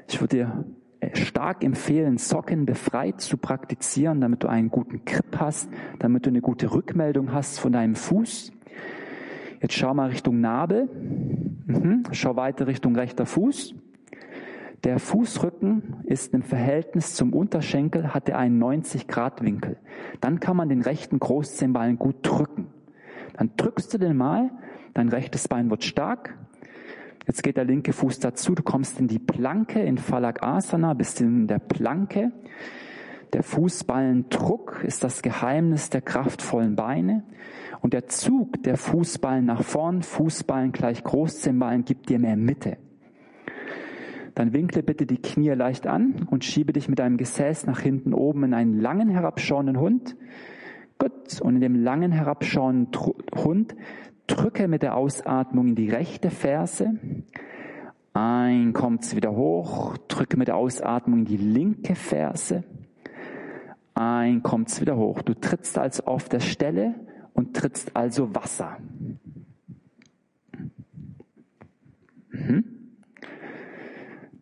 Ich 0.07 0.21
würde 0.21 0.35
dir 0.35 0.65
äh, 0.99 1.15
stark 1.15 1.63
empfehlen, 1.63 2.17
Socken 2.17 2.65
befreit 2.65 3.21
zu 3.21 3.37
praktizieren, 3.37 4.21
damit 4.21 4.43
du 4.43 4.47
einen 4.47 4.69
guten 4.69 5.03
Grip 5.05 5.37
hast, 5.37 5.69
damit 5.99 6.25
du 6.25 6.29
eine 6.29 6.41
gute 6.41 6.73
Rückmeldung 6.73 7.33
hast 7.33 7.59
von 7.59 7.71
deinem 7.71 7.95
Fuß. 7.95 8.51
Jetzt 9.61 9.73
schau 9.73 9.93
mal 9.93 10.09
Richtung 10.09 10.39
Nabel. 10.39 10.89
Mhm. 11.65 12.03
Schau 12.11 12.35
weiter 12.35 12.67
Richtung 12.67 12.95
rechter 12.95 13.25
Fuß. 13.25 13.75
Der 14.83 14.99
Fußrücken 14.99 16.01
ist 16.03 16.33
im 16.33 16.43
Verhältnis 16.43 17.15
zum 17.15 17.33
Unterschenkel, 17.33 18.13
hat 18.13 18.29
er 18.29 18.37
einen 18.37 18.61
90-Grad-Winkel. 18.61 19.77
Dann 20.21 20.39
kann 20.39 20.55
man 20.55 20.69
den 20.69 20.81
rechten 20.81 21.19
Großzehenballen 21.19 21.97
gut 21.97 22.17
drücken. 22.21 22.67
Dann 23.33 23.51
drückst 23.57 23.93
du 23.93 23.97
den 23.97 24.15
mal, 24.15 24.51
dein 24.93 25.09
rechtes 25.09 25.47
Bein 25.47 25.69
wird 25.69 25.83
stark. 25.83 26.37
Jetzt 27.25 27.43
geht 27.43 27.57
der 27.57 27.65
linke 27.65 27.91
Fuß 27.91 28.19
dazu, 28.19 28.55
du 28.55 28.63
kommst 28.63 28.99
in 28.99 29.07
die 29.07 29.19
Planke, 29.19 29.81
in 29.81 29.97
Falak 29.97 30.43
Asana, 30.43 30.93
bist 30.93 31.21
in 31.21 31.47
der 31.47 31.59
Planke. 31.59 32.31
Der 33.33 33.43
Fußballendruck 33.43 34.83
ist 34.85 35.03
das 35.03 35.21
Geheimnis 35.21 35.89
der 35.89 36.01
kraftvollen 36.01 36.75
Beine. 36.75 37.23
Und 37.81 37.93
der 37.93 38.07
Zug 38.07 38.63
der 38.63 38.77
Fußballen 38.77 39.45
nach 39.45 39.63
vorn, 39.63 40.01
Fußballen 40.01 40.71
gleich 40.71 41.03
Großzehenballen, 41.03 41.83
gibt 41.83 42.09
dir 42.09 42.19
mehr 42.19 42.37
Mitte. 42.37 42.77
Dann 44.37 44.53
winkle 44.53 44.83
bitte 44.83 45.07
die 45.07 45.17
Knie 45.17 45.49
leicht 45.49 45.87
an 45.87 46.27
und 46.29 46.45
schiebe 46.45 46.71
dich 46.71 46.87
mit 46.87 46.99
deinem 46.99 47.17
Gesäß 47.17 47.65
nach 47.65 47.79
hinten 47.79 48.13
oben 48.13 48.43
in 48.43 48.53
einen 48.53 48.79
langen 48.79 49.09
herabschauenden 49.09 49.79
Hund. 49.79 50.15
Gut. 50.99 51.41
Und 51.41 51.55
in 51.55 51.61
dem 51.61 51.73
langen 51.73 52.11
herabschauenden 52.11 52.91
Hund 53.35 53.75
drücke 54.27 54.67
mit 54.67 54.83
der 54.83 54.95
Ausatmung 54.95 55.69
in 55.69 55.75
die 55.75 55.89
rechte 55.89 56.29
Ferse. 56.29 56.99
Ein 58.13 58.73
kommt's 58.73 59.15
wieder 59.15 59.35
hoch. 59.35 59.97
Drücke 60.07 60.37
mit 60.37 60.49
der 60.49 60.57
Ausatmung 60.57 61.21
in 61.21 61.25
die 61.25 61.37
linke 61.37 61.95
Ferse. 61.95 62.63
Ein 63.95 64.43
kommt's 64.43 64.79
wieder 64.79 64.97
hoch. 64.97 65.23
Du 65.23 65.33
trittst 65.33 65.79
also 65.79 66.03
auf 66.03 66.29
der 66.29 66.41
Stelle 66.41 66.93
und 67.33 67.55
trittst 67.55 67.95
also 67.95 68.35
Wasser. 68.35 68.77
Mhm. 72.29 72.76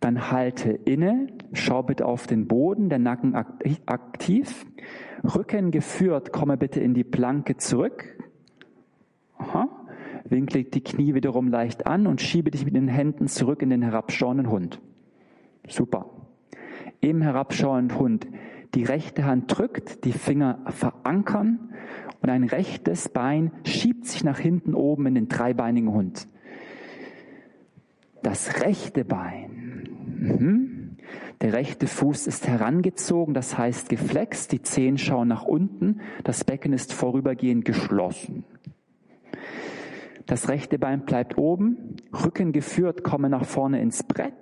Dann 0.05 0.29
halte 0.29 0.69
inne, 0.69 1.29
schau 1.53 1.81
bitte 1.81 2.05
auf 2.05 2.27
den 2.27 2.47
Boden, 2.47 2.89
der 2.89 2.99
Nacken 2.99 3.33
aktiv. 3.33 4.67
Rücken 5.23 5.71
geführt, 5.71 6.31
komme 6.31 6.57
bitte 6.57 6.79
in 6.79 6.93
die 6.93 7.03
Planke 7.03 7.57
zurück. 7.57 8.15
Aha. 9.39 9.67
Winkle 10.25 10.65
die 10.65 10.83
Knie 10.83 11.15
wiederum 11.15 11.47
leicht 11.47 11.87
an 11.87 12.05
und 12.05 12.21
schiebe 12.21 12.51
dich 12.51 12.65
mit 12.65 12.75
den 12.75 12.87
Händen 12.87 13.27
zurück 13.27 13.63
in 13.63 13.71
den 13.71 13.81
herabschauenden 13.81 14.51
Hund. 14.51 14.79
Super. 15.67 16.05
Im 17.01 17.23
herabschauenden 17.23 17.97
Hund 17.97 18.27
die 18.75 18.83
rechte 18.83 19.25
Hand 19.25 19.57
drückt, 19.57 20.05
die 20.05 20.13
Finger 20.13 20.59
verankern 20.67 21.73
und 22.21 22.29
ein 22.29 22.43
rechtes 22.43 23.09
Bein 23.09 23.51
schiebt 23.63 24.05
sich 24.05 24.23
nach 24.23 24.37
hinten 24.37 24.75
oben 24.75 25.07
in 25.07 25.15
den 25.15 25.29
dreibeinigen 25.29 25.91
Hund. 25.91 26.27
Das 28.25 28.63
rechte 28.63 29.05
Bein. 29.05 29.87
Mhm. 30.17 30.97
Der 31.41 31.53
rechte 31.53 31.85
Fuß 31.85 32.25
ist 32.25 32.47
herangezogen, 32.47 33.35
das 33.35 33.55
heißt 33.55 33.87
geflext, 33.87 34.51
die 34.51 34.63
Zehen 34.63 34.97
schauen 34.97 35.27
nach 35.27 35.43
unten, 35.43 36.01
das 36.23 36.43
Becken 36.43 36.73
ist 36.73 36.91
vorübergehend 36.91 37.65
geschlossen. 37.65 38.43
Das 40.25 40.49
rechte 40.49 40.79
Bein 40.79 41.05
bleibt 41.05 41.37
oben, 41.37 41.97
Rücken 42.11 42.51
geführt, 42.51 43.03
komme 43.03 43.29
nach 43.29 43.45
vorne 43.45 43.79
ins 43.79 44.01
Brett. 44.01 44.33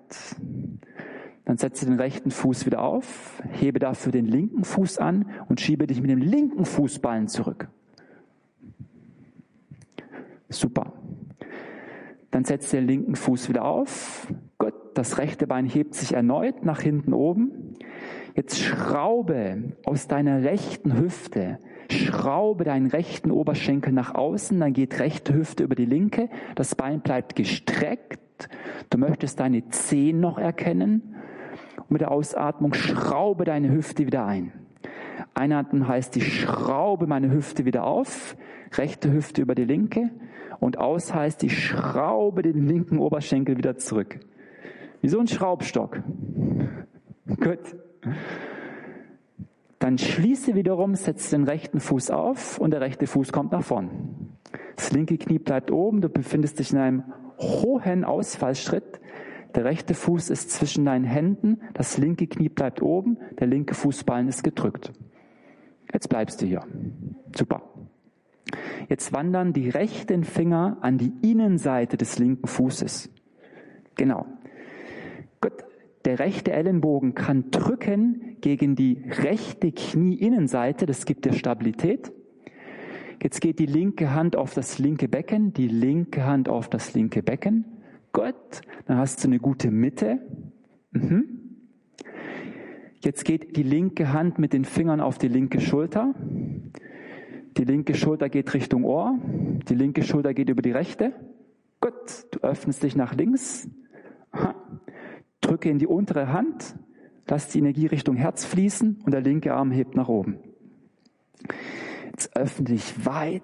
Dann 1.43 1.57
setze 1.57 1.85
den 1.85 1.99
rechten 1.99 2.31
Fuß 2.31 2.65
wieder 2.65 2.83
auf, 2.83 3.43
hebe 3.51 3.79
dafür 3.79 4.13
den 4.13 4.27
linken 4.27 4.63
Fuß 4.63 4.97
an 4.97 5.29
und 5.49 5.59
schiebe 5.59 5.87
dich 5.87 5.99
mit 5.99 6.09
dem 6.09 6.21
linken 6.21 6.63
Fußballen 6.63 7.27
zurück. 7.27 7.67
Super. 10.47 10.93
Dann 12.33 12.45
setze 12.45 12.77
den 12.77 12.87
linken 12.87 13.15
Fuß 13.15 13.47
wieder 13.47 13.63
auf. 13.63 14.27
Gut, 14.57 14.73
das 14.95 15.19
rechte 15.19 15.45
Bein 15.45 15.67
hebt 15.67 15.93
sich 15.93 16.13
erneut 16.15 16.65
nach 16.65 16.81
hinten 16.81 17.13
oben. 17.13 17.75
Jetzt 18.33 18.57
schraube 18.57 19.75
aus 19.85 20.07
deiner 20.07 20.41
rechten 20.41 20.97
Hüfte, 20.97 21.59
schraube 21.91 22.63
deinen 22.63 22.87
rechten 22.87 23.29
Oberschenkel 23.29 23.93
nach 23.93 24.15
außen, 24.15 24.59
dann 24.59 24.73
geht 24.73 24.99
rechte 24.99 25.35
Hüfte 25.35 25.63
über 25.63 25.75
die 25.75 25.85
linke, 25.85 26.27
das 26.55 26.73
Bein 26.73 27.01
bleibt 27.01 27.35
gestreckt. 27.35 28.49
Du 28.89 28.97
möchtest 28.97 29.39
deine 29.39 29.69
Zehen 29.69 30.19
noch 30.19 30.39
erkennen 30.39 31.13
und 31.77 31.91
mit 31.91 32.01
der 32.01 32.09
Ausatmung 32.09 32.73
schraube 32.73 33.45
deine 33.45 33.71
Hüfte 33.71 34.07
wieder 34.07 34.25
ein. 34.25 34.51
Einatmen 35.35 35.87
heißt, 35.87 36.17
ich 36.17 36.41
schraube 36.41 37.05
meine 37.05 37.31
Hüfte 37.31 37.65
wieder 37.65 37.83
auf, 37.83 38.35
rechte 38.75 39.13
Hüfte 39.13 39.43
über 39.43 39.53
die 39.53 39.65
linke 39.65 40.09
und 40.63 40.77
aus 40.77 41.13
heißt, 41.13 41.43
ich 41.43 41.61
schraube 41.67 42.41
den 42.41 42.67
linken 42.67 42.97
Oberschenkel 42.97 43.57
wieder 43.57 43.75
zurück. 43.75 44.19
Wie 45.01 45.09
so 45.09 45.19
ein 45.19 45.27
Schraubstock. 45.27 46.01
Gut. 47.27 47.59
Dann 49.79 49.97
schließe 49.97 50.55
wiederum, 50.55 50.95
setze 50.95 51.35
den 51.35 51.43
rechten 51.43 51.81
Fuß 51.81 52.11
auf 52.11 52.59
und 52.59 52.71
der 52.71 52.79
rechte 52.79 53.07
Fuß 53.07 53.33
kommt 53.33 53.51
nach 53.51 53.63
vorn. 53.63 54.37
Das 54.77 54.93
linke 54.93 55.17
Knie 55.17 55.39
bleibt 55.39 55.69
oben, 55.69 55.99
du 55.99 56.07
befindest 56.07 56.59
dich 56.59 56.71
in 56.71 56.79
einem 56.79 57.03
hohen 57.39 58.05
Ausfallschritt. 58.05 59.01
Der 59.55 59.65
rechte 59.65 59.93
Fuß 59.93 60.29
ist 60.29 60.51
zwischen 60.51 60.85
deinen 60.85 61.03
Händen, 61.03 61.59
das 61.73 61.97
linke 61.97 62.27
Knie 62.27 62.47
bleibt 62.47 62.81
oben, 62.81 63.17
der 63.37 63.47
linke 63.47 63.73
Fußballen 63.73 64.29
ist 64.29 64.45
gedrückt. 64.45 64.93
Jetzt 65.91 66.07
bleibst 66.07 66.41
du 66.41 66.45
hier. 66.45 66.63
Super. 67.35 67.72
Jetzt 68.89 69.13
wandern 69.13 69.53
die 69.53 69.69
rechten 69.69 70.23
Finger 70.23 70.77
an 70.81 70.97
die 70.97 71.13
Innenseite 71.21 71.97
des 71.97 72.19
linken 72.19 72.47
Fußes. 72.47 73.09
Genau. 73.95 74.25
Gut. 75.41 75.53
Der 76.05 76.19
rechte 76.19 76.51
Ellenbogen 76.51 77.15
kann 77.15 77.49
drücken 77.49 78.35
gegen 78.41 78.75
die 78.75 79.01
rechte 79.07 79.71
Knieinnenseite, 79.71 80.85
das 80.85 81.05
gibt 81.05 81.23
dir 81.23 81.31
Stabilität. 81.31 82.11
Jetzt 83.21 83.39
geht 83.39 83.59
die 83.59 83.65
linke 83.65 84.13
Hand 84.13 84.35
auf 84.35 84.53
das 84.53 84.79
linke 84.79 85.07
Becken, 85.07 85.53
die 85.53 85.69
linke 85.69 86.25
Hand 86.25 86.49
auf 86.49 86.67
das 86.67 86.93
linke 86.93 87.23
Becken. 87.23 87.63
Gut, 88.11 88.35
dann 88.85 88.97
hast 88.97 89.23
du 89.23 89.29
eine 89.29 89.39
gute 89.39 89.71
Mitte. 89.71 90.19
Mhm. 90.91 91.39
Jetzt 93.01 93.23
geht 93.23 93.55
die 93.55 93.63
linke 93.63 94.11
Hand 94.11 94.39
mit 94.39 94.51
den 94.51 94.65
Fingern 94.65 94.99
auf 94.99 95.17
die 95.17 95.29
linke 95.29 95.61
Schulter. 95.61 96.13
Die 97.57 97.65
linke 97.65 97.93
Schulter 97.93 98.29
geht 98.29 98.53
Richtung 98.53 98.83
Ohr. 98.83 99.19
Die 99.69 99.75
linke 99.75 100.03
Schulter 100.03 100.33
geht 100.33 100.49
über 100.49 100.61
die 100.61 100.71
rechte. 100.71 101.13
Gut, 101.81 102.27
du 102.31 102.39
öffnest 102.39 102.81
dich 102.81 102.95
nach 102.95 103.13
links. 103.13 103.69
Aha. 104.31 104.55
Drücke 105.41 105.69
in 105.69 105.77
die 105.77 105.87
untere 105.87 106.31
Hand. 106.33 106.75
Lass 107.27 107.49
die 107.49 107.59
Energie 107.59 107.85
Richtung 107.85 108.15
Herz 108.15 108.45
fließen 108.45 109.01
und 109.05 109.13
der 109.13 109.21
linke 109.21 109.53
Arm 109.53 109.71
hebt 109.71 109.95
nach 109.95 110.07
oben. 110.07 110.39
Jetzt 112.05 112.35
öffne 112.35 112.65
dich 112.65 113.05
weit. 113.05 113.43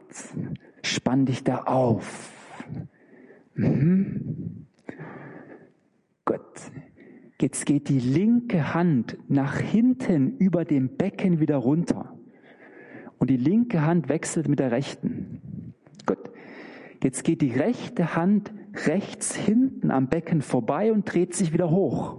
Spann 0.83 1.25
dich 1.25 1.43
da 1.43 1.63
auf. 1.63 2.31
Mhm. 3.53 4.65
Gut. 6.25 6.39
Jetzt 7.41 7.65
geht 7.65 7.89
die 7.89 7.99
linke 7.99 8.73
Hand 8.73 9.17
nach 9.27 9.57
hinten 9.57 10.37
über 10.37 10.65
dem 10.65 10.97
Becken 10.97 11.39
wieder 11.39 11.57
runter. 11.57 12.18
Und 13.19 13.29
die 13.29 13.37
linke 13.37 13.85
Hand 13.85 14.09
wechselt 14.09 14.47
mit 14.47 14.59
der 14.59 14.71
rechten. 14.71 15.73
Gut. 16.05 16.31
Jetzt 17.03 17.23
geht 17.23 17.41
die 17.41 17.51
rechte 17.51 18.15
Hand 18.15 18.51
rechts 18.85 19.35
hinten 19.35 19.91
am 19.91 20.07
Becken 20.07 20.41
vorbei 20.41 20.91
und 20.91 21.11
dreht 21.11 21.33
sich 21.33 21.53
wieder 21.53 21.69
hoch. 21.69 22.17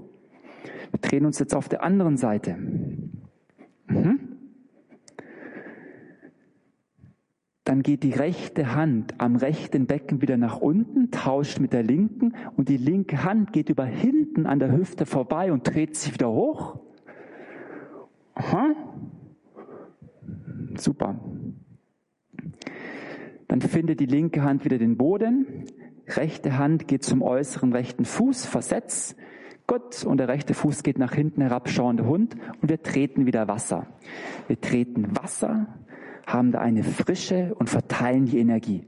Wir 0.91 1.01
drehen 1.01 1.27
uns 1.27 1.39
jetzt 1.39 1.55
auf 1.55 1.69
der 1.69 1.83
anderen 1.83 2.17
Seite. 2.17 2.57
Mhm. 3.87 4.31
Dann 7.65 7.83
geht 7.83 8.03
die 8.03 8.13
rechte 8.13 8.75
Hand 8.75 9.15
am 9.19 9.37
rechten 9.37 9.87
Becken 9.87 10.23
wieder 10.23 10.37
nach 10.37 10.61
unten, 10.61 11.11
tauscht 11.13 11.61
mit 11.61 11.73
der 11.73 11.85
linken 11.85 12.35
und 12.57 12.69
die 12.69 12.79
linke 12.79 13.23
Hand 13.23 13.53
geht 13.53 13.69
über 13.69 13.85
hinten 13.85 14.47
an 14.47 14.59
der 14.59 14.73
Hüfte 14.73 15.07
vorbei 15.07 15.53
und 15.53 15.73
dreht 15.73 15.97
sich 15.97 16.13
wieder 16.15 16.31
hoch. 16.31 16.81
Aha. 18.35 18.75
Super. 20.81 21.19
Dann 23.49 23.61
findet 23.61 24.01
die 24.01 24.07
linke 24.07 24.43
Hand 24.43 24.65
wieder 24.65 24.79
den 24.79 24.97
Boden, 24.97 25.65
rechte 26.07 26.59
Hand 26.59 26.89
geht 26.89 27.05
zum 27.05 27.23
äußeren 27.23 27.73
rechten 27.73 28.05
Fuß, 28.05 28.47
versetzt, 28.47 29.17
Gott 29.67 30.05
und 30.05 30.19
der 30.19 30.29
rechte 30.29 30.55
Fuß 30.55 30.83
geht 30.83 30.99
nach 30.99 31.15
hinten 31.15 31.43
herabschauende 31.43 32.05
Hund 32.07 32.35
und 32.61 32.69
wir 32.69 32.83
treten 32.83 33.27
wieder 33.27 33.47
Wasser. 33.47 33.87
Wir 34.49 34.61
treten 34.61 35.17
Wasser 35.17 35.69
haben 36.27 36.53
da 36.53 36.61
eine 36.61 36.83
Frische 36.83 37.55
und 37.57 37.69
verteilen 37.69 38.27
die 38.27 38.39
Energie. 38.39 38.85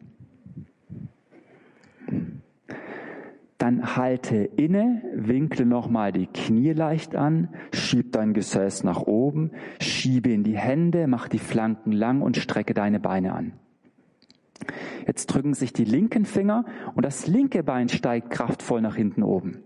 Dann 3.62 3.94
halte 3.94 4.38
inne, 4.38 5.04
winkle 5.14 5.64
nochmal 5.64 6.10
die 6.10 6.26
Knie 6.26 6.72
leicht 6.72 7.14
an, 7.14 7.48
schieb 7.72 8.10
dein 8.10 8.34
Gesäß 8.34 8.82
nach 8.82 9.02
oben, 9.02 9.52
schiebe 9.80 10.32
in 10.32 10.42
die 10.42 10.58
Hände, 10.58 11.06
mach 11.06 11.28
die 11.28 11.38
Flanken 11.38 11.92
lang 11.92 12.22
und 12.22 12.36
strecke 12.36 12.74
deine 12.74 12.98
Beine 12.98 13.32
an. 13.34 13.52
Jetzt 15.06 15.26
drücken 15.26 15.54
sich 15.54 15.72
die 15.72 15.84
linken 15.84 16.24
Finger 16.24 16.64
und 16.96 17.04
das 17.04 17.28
linke 17.28 17.62
Bein 17.62 17.88
steigt 17.88 18.30
kraftvoll 18.30 18.80
nach 18.80 18.96
hinten 18.96 19.22
oben. 19.22 19.58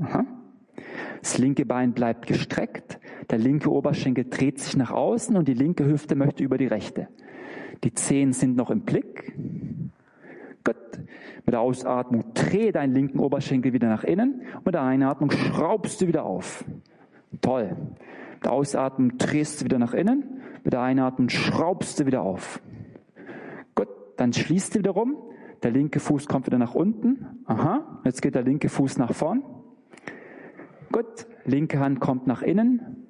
Aha. 0.00 0.24
Das 1.20 1.36
linke 1.36 1.66
Bein 1.66 1.92
bleibt 1.92 2.26
gestreckt, 2.26 3.00
der 3.28 3.36
linke 3.36 3.70
Oberschenkel 3.70 4.24
dreht 4.30 4.60
sich 4.60 4.78
nach 4.78 4.92
außen 4.92 5.36
und 5.36 5.46
die 5.46 5.52
linke 5.52 5.84
Hüfte 5.84 6.14
möchte 6.14 6.42
über 6.42 6.56
die 6.56 6.68
rechte. 6.68 7.06
Die 7.82 7.92
Zehen 7.92 8.32
sind 8.32 8.56
noch 8.56 8.70
im 8.70 8.80
Blick. 8.80 9.34
Gut. 10.64 10.76
Mit 11.44 11.52
der 11.52 11.60
Ausatmung 11.60 12.32
dreh 12.32 12.72
deinen 12.72 12.94
linken 12.94 13.18
Oberschenkel 13.18 13.72
wieder 13.74 13.88
nach 13.88 14.04
innen 14.04 14.42
und 14.56 14.66
mit 14.66 14.74
der 14.74 14.82
Einatmung 14.82 15.30
schraubst 15.30 16.00
du 16.00 16.06
wieder 16.06 16.24
auf. 16.24 16.64
Toll. 17.42 17.76
Mit 18.34 18.44
der 18.44 18.52
Ausatmung 18.52 19.18
drehst 19.18 19.60
du 19.60 19.64
wieder 19.66 19.78
nach 19.78 19.92
innen, 19.92 20.40
mit 20.62 20.72
der 20.72 20.80
Einatmung 20.80 21.28
schraubst 21.28 22.00
du 22.00 22.06
wieder 22.06 22.22
auf. 22.22 22.62
Gut, 23.74 23.88
dann 24.16 24.32
schließt 24.32 24.74
du 24.74 24.78
wieder 24.78 24.92
rum. 24.92 25.16
Der 25.62 25.70
linke 25.70 26.00
Fuß 26.00 26.26
kommt 26.26 26.46
wieder 26.46 26.58
nach 26.58 26.74
unten. 26.74 27.26
Aha, 27.46 28.00
jetzt 28.04 28.20
geht 28.20 28.34
der 28.34 28.42
linke 28.42 28.68
Fuß 28.68 28.98
nach 28.98 29.14
vorn. 29.14 29.42
Gut, 30.92 31.26
linke 31.44 31.80
Hand 31.80 32.00
kommt 32.00 32.26
nach 32.26 32.42
innen, 32.42 33.06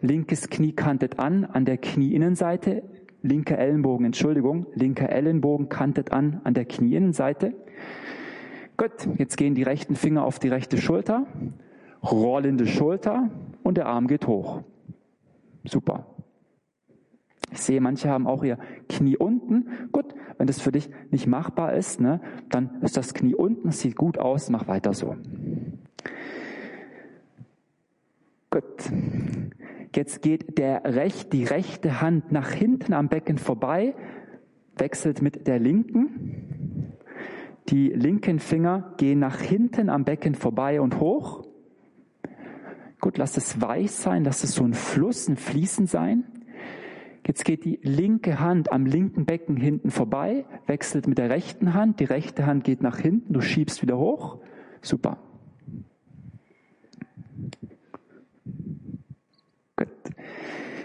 linkes 0.00 0.50
Knie 0.50 0.72
kantet 0.72 1.18
an 1.18 1.44
an 1.44 1.64
der 1.64 1.78
Knieinnenseite, 1.78 2.82
linker 3.24 3.58
Ellenbogen, 3.58 4.04
Entschuldigung, 4.06 4.66
linker 4.74 5.08
Ellenbogen 5.08 5.68
kantet 5.68 6.12
an 6.12 6.40
an 6.44 6.54
der 6.54 6.66
Knieinnenseite. 6.66 7.54
Gut, 8.76 8.92
jetzt 9.16 9.36
gehen 9.36 9.54
die 9.54 9.62
rechten 9.62 9.96
Finger 9.96 10.24
auf 10.24 10.38
die 10.38 10.48
rechte 10.48 10.76
Schulter, 10.76 11.26
rollende 12.02 12.66
Schulter 12.66 13.30
und 13.62 13.78
der 13.78 13.86
Arm 13.86 14.08
geht 14.08 14.26
hoch. 14.26 14.60
Super. 15.64 16.06
Ich 17.50 17.60
sehe, 17.60 17.80
manche 17.80 18.10
haben 18.10 18.26
auch 18.26 18.44
ihr 18.44 18.58
Knie 18.88 19.16
unten. 19.16 19.88
Gut, 19.92 20.14
wenn 20.36 20.46
das 20.46 20.60
für 20.60 20.72
dich 20.72 20.90
nicht 21.10 21.26
machbar 21.26 21.72
ist, 21.72 22.00
ne, 22.00 22.20
dann 22.50 22.82
ist 22.82 22.96
das 22.96 23.14
Knie 23.14 23.34
unten, 23.34 23.70
sieht 23.70 23.96
gut 23.96 24.18
aus, 24.18 24.50
mach 24.50 24.68
weiter 24.68 24.92
so. 24.92 25.16
Gut. 28.50 28.64
Jetzt 29.94 30.22
geht 30.22 30.58
der 30.58 30.84
Recht, 30.84 31.32
die 31.32 31.44
rechte 31.44 32.00
Hand 32.00 32.32
nach 32.32 32.50
hinten 32.50 32.92
am 32.92 33.08
Becken 33.08 33.38
vorbei, 33.38 33.94
wechselt 34.76 35.22
mit 35.22 35.46
der 35.46 35.58
linken. 35.58 36.94
Die 37.68 37.88
linken 37.88 38.40
Finger 38.40 38.94
gehen 38.96 39.20
nach 39.20 39.40
hinten 39.40 39.88
am 39.88 40.04
Becken 40.04 40.34
vorbei 40.34 40.80
und 40.80 41.00
hoch. 41.00 41.46
Gut, 43.00 43.18
lass 43.18 43.36
es 43.36 43.60
weich 43.60 43.90
sein, 43.92 44.24
lass 44.24 44.44
es 44.44 44.54
so 44.54 44.64
ein 44.64 44.74
Fluss, 44.74 45.28
ein 45.28 45.36
Fließen 45.36 45.86
sein. 45.86 46.24
Jetzt 47.26 47.44
geht 47.44 47.64
die 47.64 47.78
linke 47.82 48.40
Hand 48.40 48.70
am 48.70 48.84
linken 48.84 49.24
Becken 49.24 49.56
hinten 49.56 49.90
vorbei, 49.90 50.44
wechselt 50.66 51.06
mit 51.06 51.18
der 51.18 51.30
rechten 51.30 51.72
Hand, 51.72 52.00
die 52.00 52.04
rechte 52.04 52.44
Hand 52.44 52.64
geht 52.64 52.82
nach 52.82 52.98
hinten, 52.98 53.32
du 53.32 53.40
schiebst 53.40 53.80
wieder 53.80 53.96
hoch. 53.96 54.38
Super. 54.82 55.18
Gut. 59.76 59.88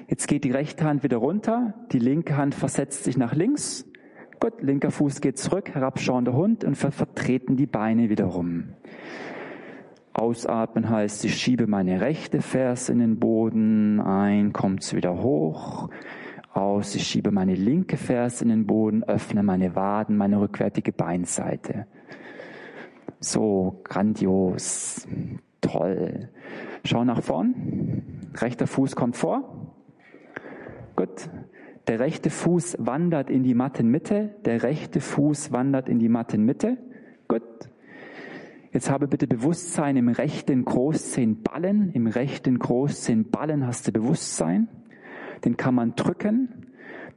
Jetzt 0.09 0.27
geht 0.27 0.43
die 0.43 0.51
rechte 0.51 0.85
Hand 0.85 1.03
wieder 1.03 1.17
runter, 1.17 1.75
die 1.91 1.99
linke 1.99 2.35
Hand 2.35 2.55
versetzt 2.55 3.03
sich 3.03 3.15
nach 3.15 3.35
links. 3.35 3.85
Gut, 4.39 4.59
linker 4.63 4.89
Fuß 4.89 5.21
geht 5.21 5.37
zurück, 5.37 5.69
herabschauender 5.75 6.33
Hund 6.33 6.63
und 6.63 6.81
wir 6.81 6.91
vertreten 6.91 7.57
die 7.57 7.67
Beine 7.67 8.09
wieder 8.09 8.25
rum. 8.25 8.69
Ausatmen 10.13 10.89
heißt, 10.89 11.25
ich 11.25 11.35
schiebe 11.35 11.67
meine 11.67 12.01
rechte 12.01 12.41
Ferse 12.41 12.91
in 12.91 12.97
den 12.97 13.19
Boden, 13.19 13.99
ein, 13.99 14.51
kommt's 14.51 14.95
wieder 14.95 15.21
hoch, 15.21 15.89
aus, 16.53 16.95
ich 16.95 17.05
schiebe 17.05 17.29
meine 17.29 17.53
linke 17.53 17.95
Ferse 17.95 18.43
in 18.43 18.49
den 18.49 18.65
Boden, 18.65 19.03
öffne 19.03 19.43
meine 19.43 19.75
Waden, 19.75 20.17
meine 20.17 20.41
rückwärtige 20.41 20.91
Beinseite. 20.91 21.85
So, 23.19 23.81
grandios, 23.83 25.07
toll. 25.61 26.29
Schau 26.83 27.03
nach 27.03 27.21
vorn, 27.21 28.31
rechter 28.33 28.65
Fuß 28.65 28.95
kommt 28.95 29.15
vor. 29.15 29.68
Gut, 30.99 31.29
der 31.87 32.01
rechte 32.01 32.29
Fuß 32.29 32.75
wandert 32.77 33.29
in 33.29 33.41
die 33.41 33.53
Mattenmitte, 33.53 34.35
der 34.43 34.63
rechte 34.63 34.99
Fuß 34.99 35.53
wandert 35.53 35.87
in 35.87 35.97
die 35.97 36.09
Mattenmitte. 36.09 36.77
Gut, 37.29 37.41
Jetzt 38.73 38.91
habe 38.91 39.07
bitte 39.07 39.25
Bewusstsein 39.25 39.95
im 39.95 40.09
rechten 40.09 40.65
Großzehenballen. 40.65 41.93
Im 41.93 42.07
rechten 42.07 42.59
Großzehenballen 42.59 43.65
hast 43.65 43.87
du 43.87 43.93
Bewusstsein. 43.93 44.67
Den 45.45 45.55
kann 45.55 45.73
man 45.73 45.95
drücken. 45.95 46.67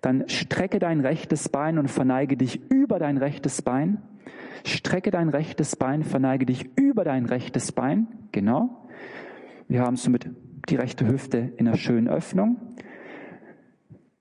Dann 0.01 0.29
strecke 0.29 0.79
dein 0.79 1.01
rechtes 1.01 1.49
Bein 1.49 1.77
und 1.77 1.91
verneige 1.91 2.37
dich 2.37 2.61
über 2.71 3.01
dein 3.01 3.17
rechtes 3.17 3.63
Bein. 3.63 4.01
Strecke 4.65 5.11
dein 5.11 5.29
rechtes 5.29 5.75
Bein, 5.75 6.05
verneige 6.05 6.47
dich 6.47 6.71
über 6.79 7.03
dein 7.03 7.27
rechtes 7.27 7.73
Bein. 7.73 8.07
Genau. 8.31 8.87
Wir 9.67 9.81
haben 9.81 9.97
somit 9.97 10.31
die 10.69 10.77
rechte 10.77 11.05
Hüfte 11.05 11.53
in 11.57 11.67
einer 11.67 11.77
schönen 11.77 12.07
Öffnung. 12.07 12.61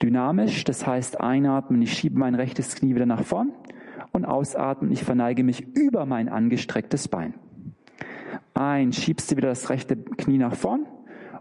Dynamisch, 0.02 0.64
das 0.64 0.86
heißt 0.88 1.22
einatmen, 1.22 1.82
ich 1.82 1.94
schiebe 1.94 2.18
mein 2.18 2.36
rechtes 2.36 2.76
Knie 2.76 2.96
wieder 2.96 3.06
nach 3.06 3.24
vorn 3.24 3.52
und 4.12 4.26
ausatmen. 4.26 4.92
Ich 4.92 5.04
verneige 5.04 5.44
mich 5.44 5.62
über 5.76 6.06
mein 6.06 6.30
angestrecktes 6.30 7.08
Bein. 7.08 7.34
Ein, 8.54 8.94
schiebst 8.94 9.32
du 9.32 9.38
wieder 9.38 9.50
das 9.50 9.70
rechte 9.70 9.96
Knie 9.96 10.38
nach 10.38 10.56
vorn 10.56 10.86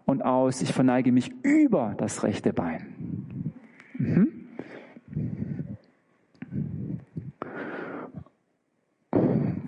und 0.04 0.22
aus. 0.22 0.62
Ich 0.62 0.72
verneige 0.72 1.12
mich 1.12 1.32
über 1.42 1.94
das 1.98 2.22
rechte 2.22 2.52
Bein. 2.52 3.52
Mhm. 3.94 4.28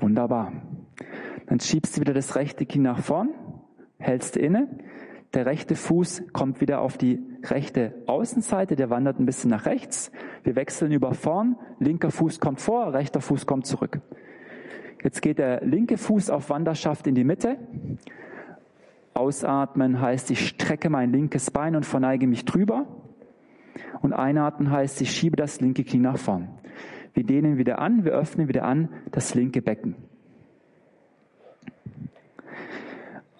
Wunderbar. 0.00 0.52
Dann 1.46 1.60
schiebst 1.60 1.96
du 1.96 2.00
wieder 2.00 2.14
das 2.14 2.36
rechte 2.36 2.66
Knie 2.66 2.82
nach 2.82 3.00
vorn, 3.00 3.30
hältst 3.98 4.36
inne, 4.36 4.68
der 5.34 5.46
rechte 5.46 5.76
Fuß 5.76 6.24
kommt 6.32 6.60
wieder 6.60 6.80
auf 6.80 6.98
die 6.98 7.20
rechte 7.44 7.94
Außenseite, 8.06 8.76
der 8.76 8.90
wandert 8.90 9.18
ein 9.18 9.26
bisschen 9.26 9.50
nach 9.50 9.66
rechts. 9.66 10.12
Wir 10.44 10.56
wechseln 10.56 10.92
über 10.92 11.14
vorn, 11.14 11.56
linker 11.78 12.10
Fuß 12.10 12.38
kommt 12.38 12.60
vor, 12.60 12.92
rechter 12.92 13.20
Fuß 13.20 13.46
kommt 13.46 13.66
zurück. 13.66 14.00
Jetzt 15.02 15.22
geht 15.22 15.38
der 15.38 15.64
linke 15.64 15.96
Fuß 15.96 16.30
auf 16.30 16.50
Wanderschaft 16.50 17.06
in 17.06 17.14
die 17.14 17.24
Mitte. 17.24 17.56
Ausatmen 19.14 20.00
heißt, 20.00 20.30
ich 20.30 20.46
strecke 20.46 20.90
mein 20.90 21.12
linkes 21.12 21.50
Bein 21.50 21.76
und 21.76 21.86
verneige 21.86 22.26
mich 22.26 22.44
drüber. 22.44 22.86
Und 24.00 24.12
einatmen 24.12 24.70
heißt, 24.70 25.00
ich 25.00 25.10
schiebe 25.10 25.36
das 25.36 25.60
linke 25.60 25.84
Knie 25.84 26.00
nach 26.00 26.18
vorn. 26.18 26.48
Wir 27.14 27.24
dehnen 27.24 27.58
wieder 27.58 27.78
an, 27.78 28.04
wir 28.04 28.12
öffnen 28.12 28.48
wieder 28.48 28.64
an 28.64 28.88
das 29.10 29.34
linke 29.34 29.60
Becken. 29.60 29.96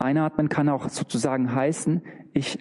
Einatmen 0.03 0.49
kann 0.49 0.69
auch 0.69 0.89
sozusagen 0.89 1.55
heißen, 1.55 2.03
ich, 2.33 2.59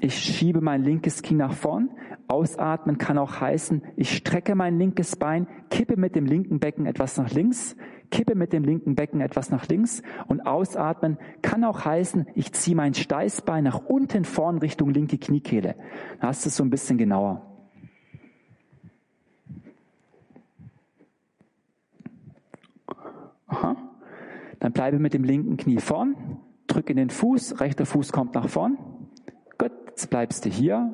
ich 0.00 0.16
schiebe 0.18 0.60
mein 0.60 0.82
linkes 0.82 1.22
Knie 1.22 1.36
nach 1.36 1.52
vorn. 1.52 1.90
Ausatmen 2.26 2.98
kann 2.98 3.18
auch 3.18 3.40
heißen, 3.40 3.82
ich 3.96 4.16
strecke 4.16 4.54
mein 4.54 4.78
linkes 4.78 5.16
Bein, 5.16 5.46
kippe 5.70 5.96
mit 5.96 6.14
dem 6.14 6.26
linken 6.26 6.60
Becken 6.60 6.86
etwas 6.86 7.16
nach 7.16 7.30
links, 7.30 7.76
kippe 8.10 8.34
mit 8.34 8.52
dem 8.52 8.64
linken 8.64 8.94
Becken 8.94 9.20
etwas 9.20 9.50
nach 9.50 9.66
links. 9.68 10.02
Und 10.26 10.46
ausatmen 10.46 11.18
kann 11.42 11.64
auch 11.64 11.84
heißen, 11.84 12.26
ich 12.34 12.52
ziehe 12.52 12.76
mein 12.76 12.94
Steißbein 12.94 13.64
nach 13.64 13.80
unten 13.84 14.24
vorn 14.24 14.58
Richtung 14.58 14.90
linke 14.90 15.18
Kniekehle. 15.18 15.74
Da 16.20 16.28
hast 16.28 16.44
du 16.44 16.48
es 16.48 16.56
so 16.56 16.64
ein 16.64 16.70
bisschen 16.70 16.98
genauer. 16.98 17.44
Aha. 23.46 23.87
Dann 24.60 24.72
bleibe 24.72 24.98
mit 24.98 25.14
dem 25.14 25.24
linken 25.24 25.56
Knie 25.56 25.78
vorn, 25.78 26.16
drücke 26.66 26.92
in 26.92 26.96
den 26.96 27.10
Fuß, 27.10 27.60
rechter 27.60 27.86
Fuß 27.86 28.12
kommt 28.12 28.34
nach 28.34 28.48
vorn. 28.48 28.78
Gut, 29.56 29.72
jetzt 29.88 30.10
bleibst 30.10 30.44
du 30.44 30.48
hier. 30.48 30.92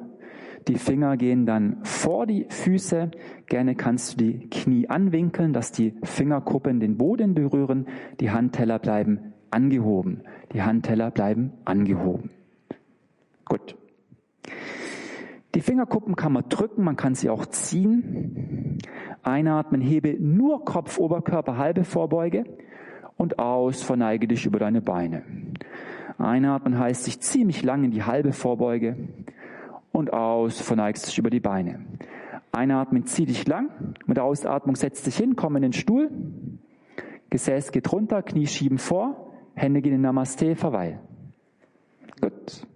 Die 0.69 0.77
Finger 0.77 1.17
gehen 1.17 1.45
dann 1.45 1.85
vor 1.85 2.27
die 2.27 2.47
Füße. 2.49 3.11
Gerne 3.47 3.75
kannst 3.75 4.15
du 4.15 4.25
die 4.25 4.49
Knie 4.49 4.89
anwinkeln, 4.89 5.53
dass 5.53 5.73
die 5.73 5.95
Fingerkuppen 6.03 6.81
den 6.81 6.97
Boden 6.97 7.35
berühren. 7.35 7.87
Die 8.21 8.31
Handteller 8.31 8.79
bleiben 8.79 9.35
angehoben. 9.51 10.23
Die 10.53 10.63
Handteller 10.63 11.11
bleiben 11.11 11.53
angehoben. 11.67 12.31
Gut. 13.45 13.77
Die 15.55 15.61
Fingerkuppen 15.61 16.17
kann 16.17 16.33
man 16.33 16.49
drücken, 16.49 16.83
man 16.83 16.97
kann 16.97 17.15
sie 17.15 17.31
auch 17.31 17.47
ziehen. 17.47 18.79
Einatmen, 19.23 19.81
hebe 19.81 20.17
nur 20.19 20.65
Kopf, 20.65 20.99
Oberkörper, 20.99 21.59
halbe 21.59 21.85
Vorbeuge 21.85 22.45
und 23.17 23.39
aus, 23.39 23.83
verneige 23.83 24.29
dich 24.29 24.47
über 24.47 24.59
deine 24.59 24.81
Beine. 24.81 25.23
Einatmen 26.19 26.79
heißt, 26.79 27.09
ich 27.09 27.21
ziehe 27.21 27.45
mich 27.45 27.63
lang 27.63 27.85
in 27.85 27.91
die 27.91 28.03
halbe 28.03 28.33
Vorbeuge 28.33 28.97
und 29.93 30.13
aus, 30.13 30.61
verneigst 30.61 31.07
dich 31.07 31.19
über 31.19 31.31
die 31.31 31.41
Beine. 31.41 31.85
Einatmen, 32.53 33.07
zieh 33.07 33.27
dich 33.27 33.47
lang. 33.47 33.95
Mit 34.07 34.17
der 34.17 34.25
Ausatmung 34.25 34.77
setz 34.77 35.03
dich 35.03 35.17
hin, 35.17 35.37
komm 35.37 35.57
in 35.57 35.63
den 35.63 35.73
Stuhl. 35.73 36.11
Gesäß 37.31 37.73
geht 37.73 37.93
runter, 37.93 38.23
Knie 38.23 38.47
schieben 38.47 38.79
vor, 38.79 39.33
Hände 39.55 39.83
gehen 39.83 39.95
in 39.95 40.01
Namaste, 40.03 40.55
verweil. 40.55 41.01
Gut. 42.21 42.67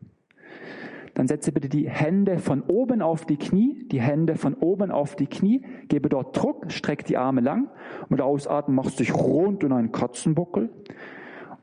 Dann 1.18 1.26
setze 1.26 1.50
bitte 1.50 1.68
die 1.68 1.90
Hände 1.90 2.38
von 2.38 2.62
oben 2.62 3.02
auf 3.02 3.26
die 3.26 3.38
Knie, 3.38 3.84
die 3.90 4.00
Hände 4.00 4.36
von 4.36 4.54
oben 4.54 4.92
auf 4.92 5.16
die 5.16 5.26
Knie, 5.26 5.64
gebe 5.88 6.08
dort 6.08 6.36
Druck, 6.36 6.70
streck 6.70 7.04
die 7.06 7.16
Arme 7.16 7.40
lang. 7.40 7.70
Mit 8.08 8.20
der 8.20 8.26
Ausatmung 8.26 8.76
machst 8.76 9.00
du 9.00 9.02
dich 9.02 9.12
rund 9.12 9.64
in 9.64 9.72
einen 9.72 9.90
Katzenbuckel. 9.90 10.70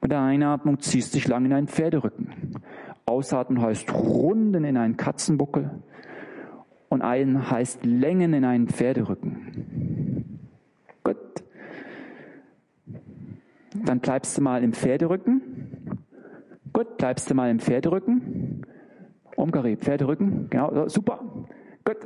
Mit 0.01 0.11
der 0.11 0.19
Einatmung 0.19 0.81
ziehst 0.81 1.15
dich 1.15 1.29
lang 1.29 1.45
in 1.45 1.53
einen 1.53 1.69
Pferderücken. 1.69 2.31
Ausatmen 3.05 3.61
heißt 3.61 3.93
runden 3.93 4.65
in 4.65 4.75
einen 4.75 4.97
Katzenbuckel 4.97 5.71
und 6.89 7.01
ein 7.01 7.49
heißt 7.49 7.85
Längen 7.85 8.33
in 8.33 8.43
einen 8.43 8.67
Pferderücken. 8.67 10.37
Gut. 11.01 11.15
Dann 13.85 14.01
bleibst 14.01 14.37
du 14.37 14.41
mal 14.41 14.65
im 14.65 14.73
Pferderücken. 14.73 15.41
Gut, 16.73 16.97
bleibst 16.97 17.29
du 17.31 17.35
mal 17.35 17.49
im 17.49 17.59
Pferderücken. 17.59 18.44
Umgari, 19.35 19.77
Pferderücken, 19.77 20.49
genau, 20.49 20.87
super. 20.87 21.19
Gut. 21.83 21.97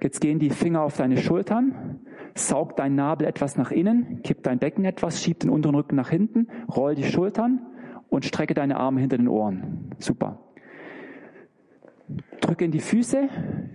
Jetzt 0.00 0.20
gehen 0.20 0.38
die 0.38 0.50
Finger 0.50 0.82
auf 0.82 0.96
deine 0.96 1.16
Schultern, 1.16 2.00
saug 2.34 2.76
dein 2.76 2.94
Nabel 2.94 3.26
etwas 3.26 3.56
nach 3.56 3.70
innen, 3.70 4.20
kipp 4.22 4.42
dein 4.42 4.58
Becken 4.58 4.84
etwas, 4.84 5.22
schieb 5.22 5.40
den 5.40 5.48
unteren 5.48 5.74
Rücken 5.74 5.96
nach 5.96 6.10
hinten, 6.10 6.48
roll 6.74 6.94
die 6.94 7.04
Schultern 7.04 7.64
und 8.10 8.26
strecke 8.26 8.52
deine 8.52 8.76
Arme 8.76 9.00
hinter 9.00 9.16
den 9.16 9.28
Ohren. 9.28 9.90
Super. 9.98 10.38
Drücke 12.40 12.66
in 12.66 12.72
die 12.72 12.80
Füße, 12.80 13.28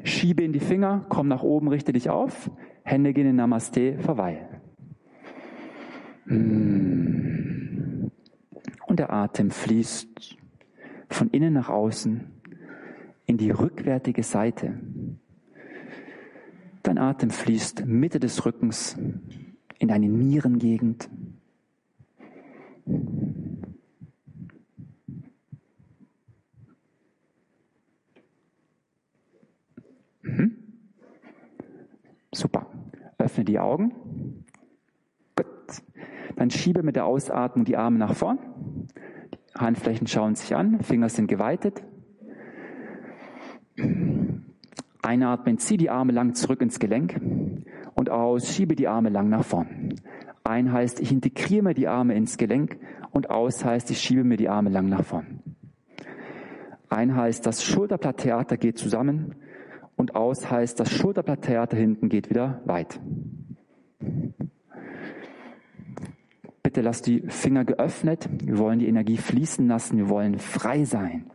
schiebe 0.03 0.43
in 0.43 0.53
die 0.53 0.59
Finger, 0.59 1.05
komm 1.09 1.27
nach 1.27 1.43
oben, 1.43 1.67
richte 1.67 1.91
dich 1.91 2.09
auf, 2.09 2.51
Hände 2.83 3.13
gehen 3.13 3.27
in 3.27 3.35
Namaste, 3.35 3.97
verweil. 3.97 4.47
Und 6.27 8.11
der 8.89 9.11
Atem 9.11 9.49
fließt 9.49 10.37
von 11.09 11.29
innen 11.31 11.53
nach 11.53 11.69
außen 11.69 12.40
in 13.25 13.37
die 13.37 13.51
rückwärtige 13.51 14.23
Seite. 14.23 14.79
Dein 16.83 16.97
Atem 16.97 17.29
fließt 17.29 17.85
Mitte 17.85 18.19
des 18.19 18.45
Rückens 18.45 18.97
in 19.79 19.87
deine 19.87 20.07
Nierengegend. 20.07 21.09
Mhm. 30.21 30.57
Super. 32.33 32.67
Öffne 33.17 33.45
die 33.45 33.59
Augen. 33.59 34.45
Gut. 35.35 35.45
Dann 36.35 36.49
schiebe 36.49 36.81
mit 36.81 36.95
der 36.95 37.05
Ausatmung 37.05 37.65
die 37.65 37.77
Arme 37.77 37.99
nach 37.99 38.15
vorn. 38.15 38.39
Handflächen 39.55 40.07
schauen 40.07 40.35
sich 40.35 40.55
an, 40.55 40.81
Finger 40.81 41.09
sind 41.09 41.27
geweitet. 41.27 41.83
Einatmen, 45.01 45.57
zieh 45.57 45.77
die 45.77 45.89
Arme 45.89 46.11
lang 46.11 46.35
zurück 46.35 46.61
ins 46.61 46.79
Gelenk 46.79 47.19
und 47.95 48.09
aus, 48.09 48.53
schiebe 48.53 48.75
die 48.75 48.87
Arme 48.87 49.09
lang 49.09 49.29
nach 49.29 49.43
vorn. 49.43 49.95
Ein 50.43 50.71
heißt, 50.71 50.99
ich 50.99 51.11
integriere 51.11 51.63
mir 51.63 51.73
die 51.73 51.87
Arme 51.87 52.15
ins 52.15 52.37
Gelenk 52.37 52.77
und 53.11 53.29
aus 53.29 53.63
heißt, 53.63 53.91
ich 53.91 53.99
schiebe 53.99 54.23
mir 54.23 54.37
die 54.37 54.49
Arme 54.49 54.69
lang 54.69 54.89
nach 54.89 55.03
vorn. 55.03 55.41
Ein 56.89 57.15
heißt, 57.15 57.45
das 57.45 57.63
Schulterblatttheater 57.63 58.57
geht 58.57 58.77
zusammen 58.77 59.35
und 59.95 60.15
aus 60.15 60.49
heißt, 60.49 60.79
das 60.79 60.91
Schulterblatttheater 60.91 61.77
hinten 61.77 62.09
geht 62.09 62.29
wieder 62.29 62.61
weit. 62.65 62.99
Bitte 66.63 66.81
lass 66.81 67.01
die 67.01 67.21
Finger 67.27 67.65
geöffnet. 67.65 68.29
Wir 68.43 68.57
wollen 68.57 68.79
die 68.79 68.87
Energie 68.87 69.17
fließen 69.17 69.67
lassen. 69.67 69.97
Wir 69.97 70.09
wollen 70.09 70.39
frei 70.39 70.85
sein. 70.85 71.25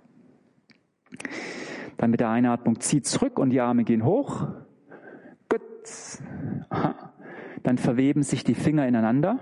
Dann 1.96 2.10
mit 2.10 2.20
der 2.20 2.30
Einatmung 2.30 2.80
zieh 2.80 3.02
zurück 3.02 3.38
und 3.38 3.50
die 3.50 3.60
Arme 3.60 3.84
gehen 3.84 4.04
hoch. 4.04 4.48
Gut. 5.48 5.62
Dann 7.62 7.78
verweben 7.78 8.22
sich 8.22 8.44
die 8.44 8.54
Finger 8.54 8.86
ineinander. 8.86 9.38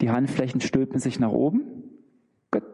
Die 0.00 0.10
Handflächen 0.10 0.60
stülpen 0.60 0.98
sich 0.98 1.20
nach 1.20 1.32
oben. 1.32 1.62
Gut. 2.50 2.64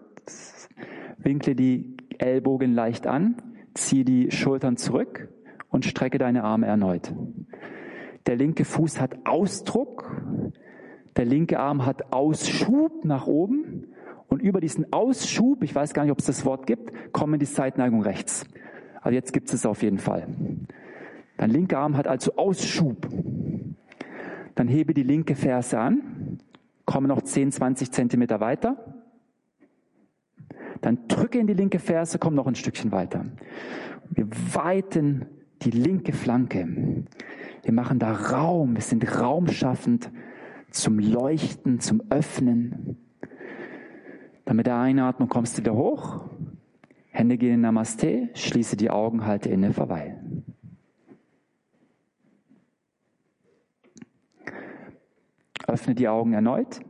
Winkle 1.18 1.54
die 1.54 1.96
Ellbogen 2.18 2.74
leicht 2.74 3.06
an. 3.06 3.36
Ziehe 3.74 4.04
die 4.04 4.30
Schultern 4.30 4.76
zurück 4.76 5.28
und 5.70 5.84
strecke 5.84 6.18
deine 6.18 6.44
Arme 6.44 6.66
erneut. 6.66 7.12
Der 8.26 8.36
linke 8.36 8.64
Fuß 8.64 9.00
hat 9.00 9.26
Ausdruck. 9.26 10.22
Der 11.16 11.24
linke 11.24 11.58
Arm 11.58 11.84
hat 11.84 12.12
Ausschub 12.12 13.04
nach 13.04 13.26
oben. 13.26 13.88
Und 14.28 14.40
über 14.40 14.60
diesen 14.60 14.92
Ausschub, 14.92 15.62
ich 15.62 15.74
weiß 15.74 15.94
gar 15.94 16.04
nicht, 16.04 16.12
ob 16.12 16.18
es 16.18 16.26
das 16.26 16.44
Wort 16.44 16.66
gibt, 16.66 17.12
kommen 17.12 17.38
die 17.38 17.46
Seitneigung 17.46 18.02
rechts. 18.02 18.46
Also 19.04 19.14
jetzt 19.14 19.34
gibt 19.34 19.48
es 19.48 19.54
es 19.54 19.66
auf 19.66 19.82
jeden 19.82 19.98
Fall. 19.98 20.26
Dein 21.36 21.50
linker 21.50 21.78
Arm 21.78 21.96
hat 21.96 22.08
also 22.08 22.36
Ausschub. 22.36 23.06
Dann 24.54 24.66
hebe 24.66 24.94
die 24.94 25.02
linke 25.02 25.36
Ferse 25.36 25.78
an, 25.78 26.38
komme 26.86 27.06
noch 27.08 27.20
10, 27.20 27.52
20 27.52 27.92
Zentimeter 27.92 28.40
weiter. 28.40 29.02
Dann 30.80 31.06
drücke 31.06 31.38
in 31.38 31.46
die 31.46 31.54
linke 31.54 31.80
Ferse, 31.80 32.18
komm 32.18 32.34
noch 32.34 32.46
ein 32.46 32.54
Stückchen 32.54 32.92
weiter. 32.92 33.26
Wir 34.08 34.26
weiten 34.54 35.26
die 35.62 35.70
linke 35.70 36.14
Flanke. 36.14 37.04
Wir 37.62 37.72
machen 37.72 37.98
da 37.98 38.12
Raum, 38.12 38.74
wir 38.74 38.82
sind 38.82 39.20
raumschaffend 39.20 40.10
zum 40.70 40.98
Leuchten, 40.98 41.78
zum 41.78 42.02
Öffnen. 42.08 42.96
Dann 44.46 44.56
mit 44.56 44.66
der 44.66 44.78
Einatmung 44.78 45.28
kommst 45.28 45.58
du 45.58 45.62
wieder 45.62 45.74
hoch, 45.74 46.24
Hände 47.14 47.38
gehen 47.38 47.54
in 47.54 47.60
Namaste, 47.60 48.28
schließe 48.34 48.76
die 48.76 48.90
Augen, 48.90 49.24
halte 49.24 49.48
inne, 49.48 49.72
verweile. 49.72 50.20
Öffne 55.68 55.94
die 55.94 56.08
Augen 56.08 56.32
erneut, 56.32 56.80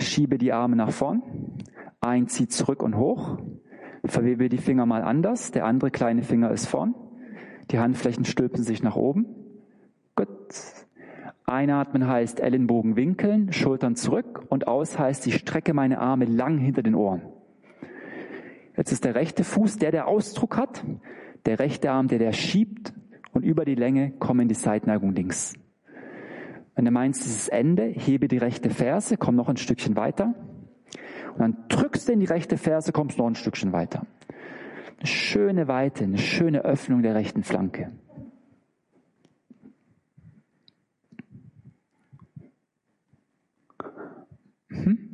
schiebe 0.00 0.38
die 0.38 0.54
Arme 0.54 0.76
nach 0.76 0.92
vorn, 0.92 1.22
ein 2.00 2.26
zieht 2.26 2.52
zurück 2.52 2.82
und 2.82 2.96
hoch, 2.96 3.36
verwebe 4.06 4.48
die 4.48 4.56
Finger 4.56 4.86
mal 4.86 5.02
anders, 5.02 5.50
der 5.50 5.66
andere 5.66 5.90
kleine 5.90 6.22
Finger 6.22 6.50
ist 6.50 6.66
vorn, 6.66 6.94
die 7.70 7.78
Handflächen 7.78 8.24
stülpen 8.24 8.62
sich 8.62 8.82
nach 8.82 8.96
oben. 8.96 9.26
Gut. 10.16 10.54
Einatmen 11.44 12.08
heißt 12.08 12.40
Ellenbogen 12.40 12.96
winkeln, 12.96 13.52
Schultern 13.52 13.94
zurück 13.94 14.42
und 14.48 14.66
aus 14.66 14.98
heißt, 14.98 15.26
ich 15.26 15.34
strecke 15.34 15.74
meine 15.74 15.98
Arme 15.98 16.24
lang 16.24 16.56
hinter 16.56 16.82
den 16.82 16.94
Ohren. 16.94 17.33
Jetzt 18.76 18.92
ist 18.92 19.04
der 19.04 19.14
rechte 19.14 19.44
Fuß 19.44 19.76
der, 19.76 19.92
der 19.92 20.08
Ausdruck 20.08 20.56
hat, 20.56 20.84
der 21.46 21.58
rechte 21.58 21.90
Arm, 21.90 22.08
der, 22.08 22.18
der 22.18 22.32
schiebt 22.32 22.92
und 23.32 23.44
über 23.44 23.64
die 23.64 23.74
Länge 23.74 24.12
kommen 24.18 24.48
die 24.48 24.54
Seitneigung 24.54 25.14
links. 25.14 25.54
Wenn 26.74 26.84
du 26.84 26.90
meinst, 26.90 27.24
dieses 27.24 27.48
Ende, 27.48 27.84
hebe 27.84 28.26
die 28.26 28.38
rechte 28.38 28.70
Ferse, 28.70 29.16
komm 29.16 29.36
noch 29.36 29.48
ein 29.48 29.56
Stückchen 29.56 29.96
weiter. 29.96 30.34
Und 31.34 31.40
dann 31.40 31.56
drückst 31.68 32.08
du 32.08 32.12
in 32.12 32.20
die 32.20 32.26
rechte 32.26 32.56
Ferse, 32.56 32.92
kommst 32.92 33.18
noch 33.18 33.26
ein 33.26 33.36
Stückchen 33.36 33.72
weiter. 33.72 34.06
Eine 34.98 35.06
schöne 35.06 35.68
Weite, 35.68 36.04
eine 36.04 36.18
schöne 36.18 36.64
Öffnung 36.64 37.02
der 37.02 37.14
rechten 37.14 37.44
Flanke. 37.44 37.92
Mhm. 44.68 45.13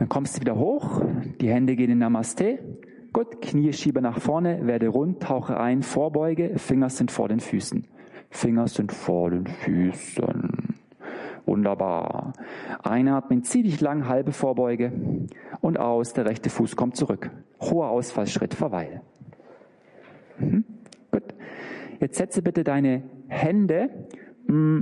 Dann 0.00 0.08
kommst 0.08 0.36
du 0.36 0.40
wieder 0.40 0.56
hoch, 0.56 1.02
die 1.42 1.50
Hände 1.50 1.76
gehen 1.76 1.90
in 1.90 1.98
Namaste. 1.98 2.58
Gut, 3.12 3.42
Knie 3.42 3.74
schiebe 3.74 4.00
nach 4.00 4.18
vorne, 4.18 4.66
werde 4.66 4.88
rund, 4.88 5.22
tauche 5.22 5.60
ein, 5.60 5.82
Vorbeuge, 5.82 6.58
Finger 6.58 6.88
sind 6.88 7.10
vor 7.10 7.28
den 7.28 7.38
Füßen. 7.38 7.84
Finger 8.30 8.66
sind 8.66 8.92
vor 8.92 9.30
den 9.30 9.46
Füßen. 9.46 10.74
Wunderbar. 11.44 12.32
Einatmen, 12.82 13.42
zieh 13.42 13.62
dich 13.62 13.82
lang, 13.82 14.08
halbe 14.08 14.32
Vorbeuge 14.32 14.90
und 15.60 15.78
aus, 15.78 16.14
der 16.14 16.24
rechte 16.24 16.48
Fuß 16.48 16.76
kommt 16.76 16.96
zurück. 16.96 17.30
Hoher 17.60 17.90
Ausfallschritt, 17.90 18.54
verweile. 18.54 19.02
Mhm. 20.38 20.64
Gut. 21.10 21.24
Jetzt 22.00 22.16
setze 22.16 22.40
bitte 22.40 22.64
deine 22.64 23.02
Hände 23.28 23.90
mm, 24.46 24.80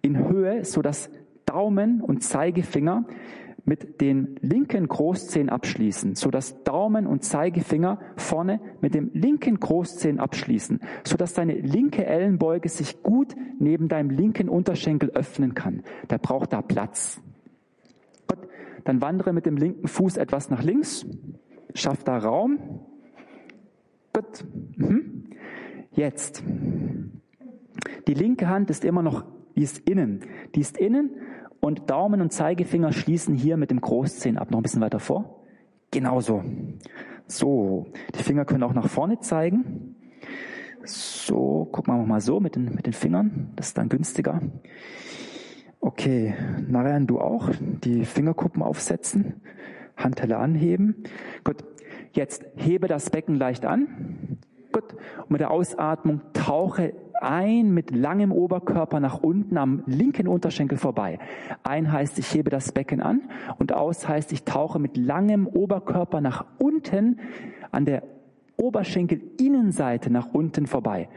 in 0.00 0.26
Höhe, 0.26 0.64
so 0.64 0.80
dass 0.80 1.10
Daumen 1.44 2.00
und 2.00 2.22
Zeigefinger 2.22 3.04
mit 3.64 4.00
den 4.00 4.36
linken 4.42 4.86
Großzehen 4.88 5.48
abschließen, 5.48 6.14
so 6.16 6.30
dass 6.30 6.62
Daumen 6.64 7.06
und 7.06 7.24
Zeigefinger 7.24 7.98
vorne 8.16 8.60
mit 8.80 8.94
dem 8.94 9.10
linken 9.14 9.58
Großzehen 9.58 10.20
abschließen, 10.20 10.80
so 11.04 11.16
dass 11.16 11.32
deine 11.32 11.54
linke 11.54 12.04
Ellenbeuge 12.04 12.68
sich 12.68 13.02
gut 13.02 13.34
neben 13.58 13.88
deinem 13.88 14.10
linken 14.10 14.48
Unterschenkel 14.48 15.10
öffnen 15.10 15.54
kann. 15.54 15.82
Der 16.10 16.18
braucht 16.18 16.52
da 16.52 16.60
Platz. 16.60 17.22
Gut, 18.28 18.46
dann 18.84 19.00
wandere 19.00 19.32
mit 19.32 19.46
dem 19.46 19.56
linken 19.56 19.88
Fuß 19.88 20.18
etwas 20.18 20.50
nach 20.50 20.62
links, 20.62 21.06
schaff 21.74 22.04
da 22.04 22.18
Raum. 22.18 22.58
Gut. 24.12 24.44
Mhm. 24.76 25.24
Jetzt. 25.90 26.42
Die 28.06 28.14
linke 28.14 28.48
Hand 28.48 28.68
ist 28.70 28.84
immer 28.84 29.02
noch, 29.02 29.24
die 29.56 29.62
ist 29.62 29.78
innen. 29.88 30.20
Die 30.54 30.60
ist 30.60 30.76
innen 30.76 31.10
und 31.64 31.88
Daumen 31.88 32.20
und 32.20 32.30
Zeigefinger 32.30 32.92
schließen 32.92 33.34
hier 33.34 33.56
mit 33.56 33.70
dem 33.70 33.80
Großzehen 33.80 34.36
ab. 34.36 34.50
Noch 34.50 34.58
ein 34.58 34.62
bisschen 34.62 34.82
weiter 34.82 35.00
vor. 35.00 35.40
Genauso. 35.90 36.44
So. 37.26 37.86
Die 38.14 38.22
Finger 38.22 38.44
können 38.44 38.62
auch 38.64 38.74
nach 38.74 38.88
vorne 38.88 39.20
zeigen. 39.20 39.96
So. 40.84 41.66
Gucken 41.72 41.94
wir 41.94 42.06
mal 42.06 42.20
so 42.20 42.38
mit 42.38 42.56
den, 42.56 42.74
mit 42.74 42.84
den 42.84 42.92
Fingern. 42.92 43.52
Das 43.56 43.68
ist 43.68 43.78
dann 43.78 43.88
günstiger. 43.88 44.42
Okay. 45.80 46.34
Narayan, 46.68 47.06
du 47.06 47.18
auch. 47.18 47.48
Die 47.58 48.04
Fingerkuppen 48.04 48.62
aufsetzen. 48.62 49.40
Handteller 49.96 50.40
anheben. 50.40 51.04
Gut. 51.44 51.64
Jetzt 52.12 52.44
hebe 52.56 52.88
das 52.88 53.08
Becken 53.08 53.36
leicht 53.36 53.64
an. 53.64 54.38
Gut. 54.70 54.92
Und 55.22 55.30
mit 55.30 55.40
der 55.40 55.50
Ausatmung 55.50 56.20
tauche 56.34 56.92
ein 57.20 57.72
mit 57.72 57.94
langem 57.94 58.32
Oberkörper 58.32 59.00
nach 59.00 59.22
unten 59.22 59.58
am 59.58 59.82
linken 59.86 60.28
Unterschenkel 60.28 60.78
vorbei. 60.78 61.18
Ein 61.62 61.90
heißt, 61.92 62.18
ich 62.18 62.32
hebe 62.34 62.50
das 62.50 62.72
Becken 62.72 63.00
an 63.00 63.22
und 63.58 63.72
aus 63.72 64.08
heißt, 64.08 64.32
ich 64.32 64.44
tauche 64.44 64.78
mit 64.78 64.96
langem 64.96 65.46
Oberkörper 65.46 66.20
nach 66.20 66.44
unten 66.58 67.20
an 67.70 67.84
der 67.84 68.02
Oberschenkelinnenseite 68.56 70.10
nach 70.10 70.28
unten 70.32 70.66
vorbei. 70.66 71.08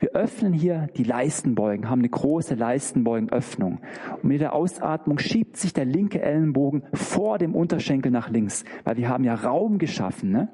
Wir 0.00 0.10
öffnen 0.10 0.52
hier 0.52 0.88
die 0.96 1.02
Leistenbeugen, 1.02 1.90
haben 1.90 2.00
eine 2.00 2.08
große 2.08 2.54
Leistenbeugenöffnung. 2.54 3.80
Und 4.22 4.24
mit 4.24 4.40
der 4.40 4.52
Ausatmung 4.54 5.18
schiebt 5.18 5.56
sich 5.56 5.72
der 5.72 5.84
linke 5.84 6.22
Ellenbogen 6.22 6.84
vor 6.92 7.38
dem 7.38 7.54
Unterschenkel 7.54 8.12
nach 8.12 8.30
links, 8.30 8.64
weil 8.84 8.96
wir 8.96 9.08
haben 9.08 9.24
ja 9.24 9.34
Raum 9.34 9.78
geschaffen. 9.78 10.30
Ne? 10.30 10.48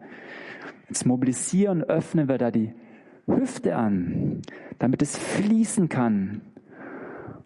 Jetzt 0.89 1.05
mobilisieren, 1.05 1.83
öffnen 1.83 2.29
wir 2.29 2.39
da 2.39 2.51
die 2.51 2.73
Hüfte 3.27 3.77
an, 3.77 4.43
damit 4.79 5.03
es 5.03 5.17
fließen 5.17 5.89
kann 5.89 6.43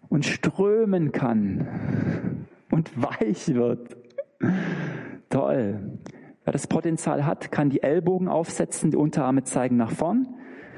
und 0.09 0.25
strömen 0.25 1.11
kann 1.11 2.47
und 2.71 2.91
weich 3.01 3.53
wird. 3.53 3.97
Toll. 5.29 5.99
Wer 6.43 6.53
das 6.53 6.67
Potenzial 6.67 7.25
hat, 7.25 7.51
kann 7.51 7.69
die 7.69 7.83
Ellbogen 7.83 8.27
aufsetzen, 8.27 8.91
die 8.91 8.97
Unterarme 8.97 9.43
zeigen 9.43 9.77
nach 9.77 9.91
vorn. 9.91 10.27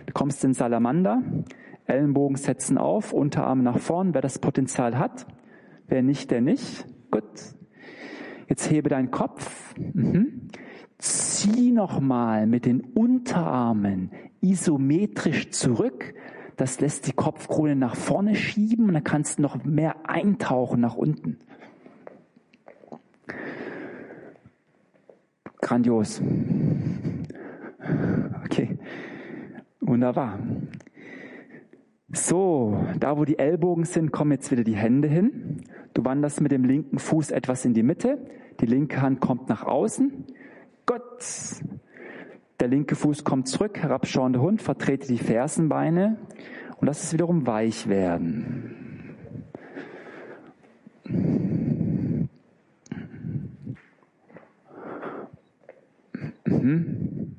Du 0.06 0.14
kommst 0.14 0.44
in 0.44 0.54
Salamander. 0.54 1.22
Ellenbogen 1.86 2.38
setzen 2.38 2.78
auf, 2.78 3.14
Unterarme 3.14 3.64
nach 3.64 3.80
vorn. 3.80 4.14
Wer 4.14 4.22
das 4.22 4.40
Potenzial 4.40 4.98
hat, 4.98 5.26
wer 5.88 6.02
nicht, 6.02 6.32
der 6.32 6.42
nicht. 6.42 6.86
Gut. 7.12 7.24
Jetzt 8.48 8.70
hebe 8.70 8.90
deinen 8.90 9.12
Kopf. 9.12 9.76
Mhm. 9.78 10.50
Zieh 11.02 11.72
nochmal 11.72 12.46
mit 12.46 12.68
den 12.68 12.82
Unterarmen 12.82 14.12
isometrisch 14.40 15.50
zurück. 15.50 16.14
Das 16.58 16.80
lässt 16.80 17.08
die 17.08 17.14
Kopfkrone 17.14 17.76
nach 17.76 17.96
vorne 17.96 18.36
schieben 18.36 18.86
und 18.86 18.94
dann 18.94 19.04
kannst 19.04 19.40
du 19.40 19.42
noch 19.42 19.64
mehr 19.66 20.08
eintauchen 20.08 20.80
nach 20.80 20.96
unten. 20.96 21.40
Grandios. 25.60 26.22
Okay. 28.46 28.78
Wunderbar. 29.80 30.38
So, 32.14 32.86
da 33.00 33.18
wo 33.18 33.26
die 33.26 33.40
Ellbogen 33.40 33.86
sind, 33.86 34.12
kommen 34.12 34.34
jetzt 34.34 34.52
wieder 34.52 34.64
die 34.64 34.76
Hände 34.76 35.08
hin. 35.08 35.64
Du 35.96 36.06
wanderst 36.06 36.42
mit 36.42 36.52
dem 36.52 36.64
linken 36.64 37.00
Fuß 37.00 37.32
etwas 37.32 37.66
in 37.66 37.74
die 37.74 37.82
Mitte. 37.82 38.20
Die 38.60 38.68
linke 38.68 39.02
Hand 39.02 39.20
kommt 39.20 39.50
nach 39.50 39.64
außen. 39.64 40.26
Gott. 40.92 41.26
Der 42.60 42.68
linke 42.68 42.98
Fuß 42.98 43.24
kommt 43.24 43.48
zurück, 43.48 43.78
herabschauender 43.78 44.42
Hund, 44.42 44.62
vertrete 44.62 45.08
die 45.08 45.20
Fersenbeine 45.20 46.18
und 46.80 46.86
lass 46.86 47.02
es 47.02 47.14
wiederum 47.14 47.48
weich 47.48 47.88
werden. 47.88 49.16
Mhm. 56.44 57.38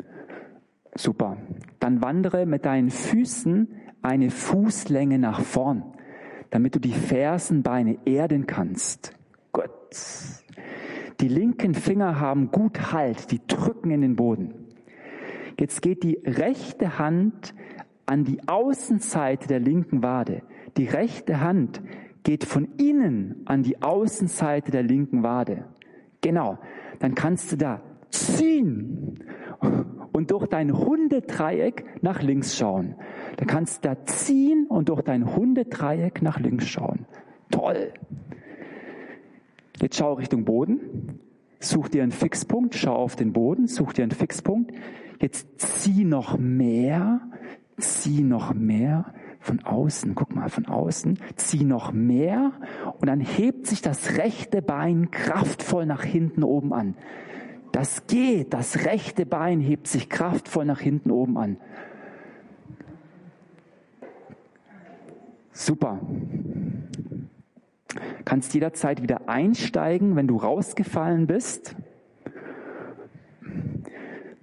Super. 0.95 1.37
Dann 1.79 2.01
wandere 2.01 2.47
mit 2.47 2.65
deinen 2.65 2.89
Füßen 2.89 3.69
eine 4.01 4.31
Fußlänge 4.31 5.19
nach 5.19 5.43
vorn, 5.43 5.83
damit 6.49 6.75
du 6.75 6.79
die 6.79 6.95
Fersenbeine 6.95 7.99
erden 8.07 8.47
kannst. 8.47 9.13
Gut. 9.53 9.69
Die 11.21 11.29
linken 11.29 11.75
Finger 11.75 12.21
haben 12.21 12.51
gut 12.51 12.93
Halt, 12.93 13.31
die 13.31 13.41
drücken 13.47 13.91
in 13.91 14.01
den 14.01 14.17
Boden. 14.17 14.55
Jetzt 15.59 15.83
geht 15.83 16.03
die 16.03 16.19
rechte 16.25 16.99
Hand 16.99 17.55
an 18.07 18.25
die 18.25 18.49
Außenseite 18.49 19.49
der 19.49 19.61
linken 19.61 20.03
Wade. 20.03 20.43
Die 20.77 20.87
rechte 20.87 21.41
Hand 21.41 21.83
geht 22.25 22.45
von 22.45 22.69
innen 22.79 23.43
an 23.45 23.63
die 23.63 23.83
Außenseite 23.83 24.71
der 24.71 24.83
linken 24.83 25.23
Wade. 25.23 25.67
Genau. 26.21 26.59
Dann 26.99 27.15
kannst 27.15 27.53
du 27.53 27.57
da 27.57 27.81
ziehen 28.11 29.19
und 30.13 30.31
durch 30.31 30.47
dein 30.47 30.77
Hundedreieck 30.77 31.85
nach 32.03 32.23
links 32.23 32.57
schauen. 32.57 32.95
Da 33.37 33.45
kannst 33.45 33.85
du 33.85 33.89
da 33.89 34.05
ziehen 34.05 34.67
und 34.69 34.89
durch 34.89 35.03
dein 35.03 35.35
Hundedreieck 35.35 36.23
nach 36.23 36.39
links 36.39 36.69
schauen. 36.69 37.07
Toll. 37.51 37.93
Jetzt 39.81 39.97
schau 39.97 40.15
Richtung 40.15 40.45
Boden. 40.45 41.21
Such 41.61 41.89
dir 41.89 42.03
einen 42.03 42.13
Fixpunkt, 42.13 42.75
schau 42.75 42.95
auf 42.95 43.15
den 43.17 43.33
Boden, 43.33 43.69
such 43.69 43.93
dir 43.93 44.03
einen 44.03 44.11
Fixpunkt. 44.11 44.73
Jetzt 45.21 45.47
zieh 45.59 46.05
noch 46.05 46.37
mehr, 46.37 47.21
zieh 47.79 48.23
noch 48.23 48.53
mehr 48.53 49.15
von 49.39 49.65
außen, 49.65 50.15
guck 50.15 50.35
mal, 50.35 50.49
von 50.49 50.67
außen, 50.67 51.19
zieh 51.37 51.65
noch 51.65 51.93
mehr 51.93 52.53
und 52.99 53.07
dann 53.09 53.21
hebt 53.21 53.67
sich 53.67 53.83
das 53.83 54.17
rechte 54.19 54.63
Bein 54.63 55.11
kraftvoll 55.11 55.87
nach 55.87 56.03
hinten 56.03 56.43
oben 56.43 56.73
an. 56.73 56.97
Das 57.73 58.07
geht. 58.07 58.53
Das 58.53 58.85
rechte 58.85 59.27
Bein 59.27 59.61
hebt 59.61 59.89
sich 59.89 60.09
kraftvoll 60.09 60.67
nach 60.67 60.81
hinten 60.81 61.11
oben 61.11 61.39
an. 61.39 61.57
Super. 65.53 66.01
Kannst 68.25 68.55
jederzeit 68.55 69.03
wieder 69.03 69.29
einsteigen, 69.29 70.17
wenn 70.17 70.27
du 70.27 70.37
rausgefallen 70.37 71.27
bist. 71.27 71.77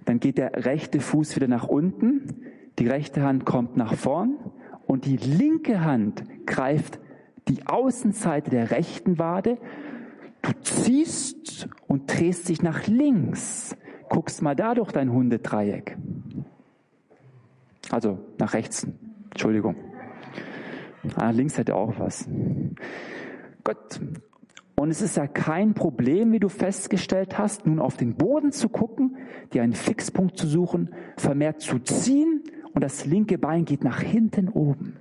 Dann 0.04 0.20
geht 0.20 0.38
der 0.38 0.64
rechte 0.64 1.00
Fuß 1.00 1.36
wieder 1.36 1.48
nach 1.48 1.68
unten, 1.68 2.46
die 2.78 2.88
rechte 2.88 3.22
Hand 3.22 3.44
kommt 3.44 3.76
nach 3.76 3.94
vorn 3.94 4.36
und 4.86 5.04
die 5.04 5.16
linke 5.16 5.84
Hand 5.84 6.24
greift 6.46 6.98
die 7.48 7.66
Außenseite 7.66 8.50
der 8.50 8.70
rechten 8.70 9.18
Wade 9.18 9.58
Du 10.42 10.52
ziehst 10.62 11.68
und 11.86 12.06
drehst 12.12 12.48
dich 12.48 12.62
nach 12.62 12.86
links. 12.86 13.76
Guckst 14.08 14.42
mal 14.42 14.56
da 14.56 14.74
durch 14.74 14.90
dein 14.92 15.12
Hundedreieck. 15.12 15.96
Also 17.90 18.18
nach 18.38 18.54
rechts. 18.54 18.86
Entschuldigung. 19.30 19.76
Ah, 21.16 21.30
links 21.30 21.58
hätte 21.58 21.74
auch 21.74 21.98
was. 21.98 22.28
Gut. 23.70 24.00
Und 24.76 24.90
es 24.90 25.02
ist 25.02 25.16
ja 25.16 25.26
kein 25.26 25.74
Problem, 25.74 26.32
wie 26.32 26.40
du 26.40 26.48
festgestellt 26.48 27.38
hast, 27.38 27.66
nun 27.66 27.80
auf 27.80 27.96
den 27.96 28.14
Boden 28.14 28.50
zu 28.50 28.68
gucken, 28.68 29.16
dir 29.52 29.62
einen 29.62 29.74
Fixpunkt 29.74 30.38
zu 30.38 30.46
suchen, 30.46 30.94
vermehrt 31.18 31.60
zu 31.60 31.78
ziehen 31.80 32.42
und 32.72 32.82
das 32.82 33.04
linke 33.04 33.36
Bein 33.36 33.66
geht 33.66 33.84
nach 33.84 34.00
hinten 34.00 34.48
oben. 34.48 34.96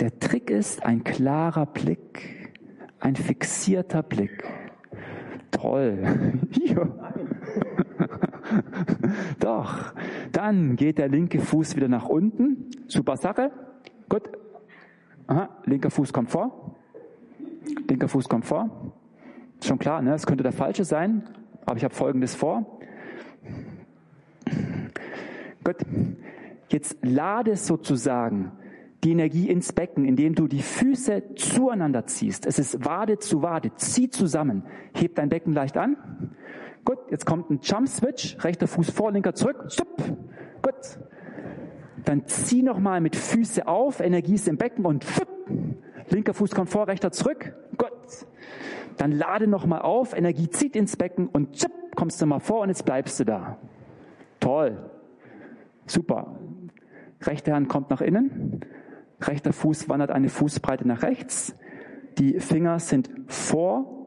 Der 0.00 0.18
Trick 0.18 0.50
ist 0.50 0.84
ein 0.84 1.02
klarer 1.02 1.66
Blick 1.66 2.48
ein 3.00 3.16
fixierter 3.16 4.02
Blick. 4.02 4.44
Toll. 5.50 6.38
Doch. 9.40 9.94
Dann 10.32 10.76
geht 10.76 10.98
der 10.98 11.08
linke 11.08 11.40
Fuß 11.40 11.76
wieder 11.76 11.88
nach 11.88 12.08
unten. 12.08 12.70
Super 12.86 13.16
Sache. 13.16 13.50
Gut. 14.08 14.30
Aha. 15.26 15.48
Linker 15.64 15.90
Fuß 15.90 16.12
kommt 16.12 16.30
vor. 16.30 16.67
Linker 17.88 18.08
Fuß 18.08 18.28
kommt 18.28 18.44
vor. 18.44 18.92
Schon 19.62 19.78
klar, 19.78 20.02
ne? 20.02 20.14
Es 20.14 20.26
könnte 20.26 20.42
der 20.42 20.52
falsche 20.52 20.84
sein, 20.84 21.28
aber 21.66 21.76
ich 21.76 21.84
habe 21.84 21.94
Folgendes 21.94 22.34
vor. 22.34 22.78
Gut. 25.64 25.76
Jetzt 26.70 26.98
lade 27.02 27.56
sozusagen 27.56 28.52
die 29.04 29.12
Energie 29.12 29.48
ins 29.48 29.72
Becken, 29.72 30.04
indem 30.04 30.34
du 30.34 30.48
die 30.48 30.62
Füße 30.62 31.34
zueinander 31.36 32.06
ziehst. 32.06 32.46
Es 32.46 32.58
ist 32.58 32.84
Wade 32.84 33.18
zu 33.18 33.42
Wade. 33.42 33.72
Zieh 33.76 34.10
zusammen. 34.10 34.64
Heb 34.92 35.14
dein 35.14 35.28
Becken 35.28 35.52
leicht 35.52 35.76
an. 35.76 35.96
Gut, 36.84 36.98
jetzt 37.10 37.26
kommt 37.26 37.50
ein 37.50 37.60
Jump 37.62 37.88
Switch. 37.88 38.36
Rechter 38.44 38.66
Fuß 38.66 38.90
vor, 38.90 39.12
linker 39.12 39.34
zurück. 39.34 39.66
Stopp. 39.68 39.96
Gut. 40.62 40.98
Dann 42.04 42.26
zieh 42.26 42.62
nochmal 42.62 43.00
mit 43.00 43.16
Füße 43.16 43.66
auf. 43.66 44.00
Energie 44.00 44.34
ist 44.34 44.48
im 44.48 44.56
Becken 44.56 44.84
und 44.84 45.04
fupp. 45.04 45.28
Linker 46.12 46.34
Fuß 46.34 46.52
kommt 46.52 46.70
vor, 46.70 46.88
rechter 46.88 47.12
zurück. 47.12 47.54
Gut. 47.76 47.88
Dann 48.96 49.12
lade 49.12 49.46
nochmal 49.46 49.82
auf. 49.82 50.16
Energie 50.16 50.50
zieht 50.50 50.76
ins 50.76 50.96
Becken 50.96 51.28
und 51.28 51.56
zup, 51.56 51.72
kommst 51.94 52.20
du 52.20 52.26
mal 52.26 52.40
vor 52.40 52.60
und 52.60 52.68
jetzt 52.68 52.84
bleibst 52.84 53.20
du 53.20 53.24
da. 53.24 53.58
Toll. 54.40 54.78
Super. 55.86 56.38
Rechte 57.22 57.52
Hand 57.52 57.68
kommt 57.68 57.90
nach 57.90 58.00
innen. 58.00 58.60
Rechter 59.20 59.52
Fuß 59.52 59.88
wandert 59.88 60.10
eine 60.10 60.28
Fußbreite 60.28 60.86
nach 60.86 61.02
rechts. 61.02 61.56
Die 62.18 62.40
Finger 62.40 62.78
sind 62.78 63.10
vor, 63.26 64.06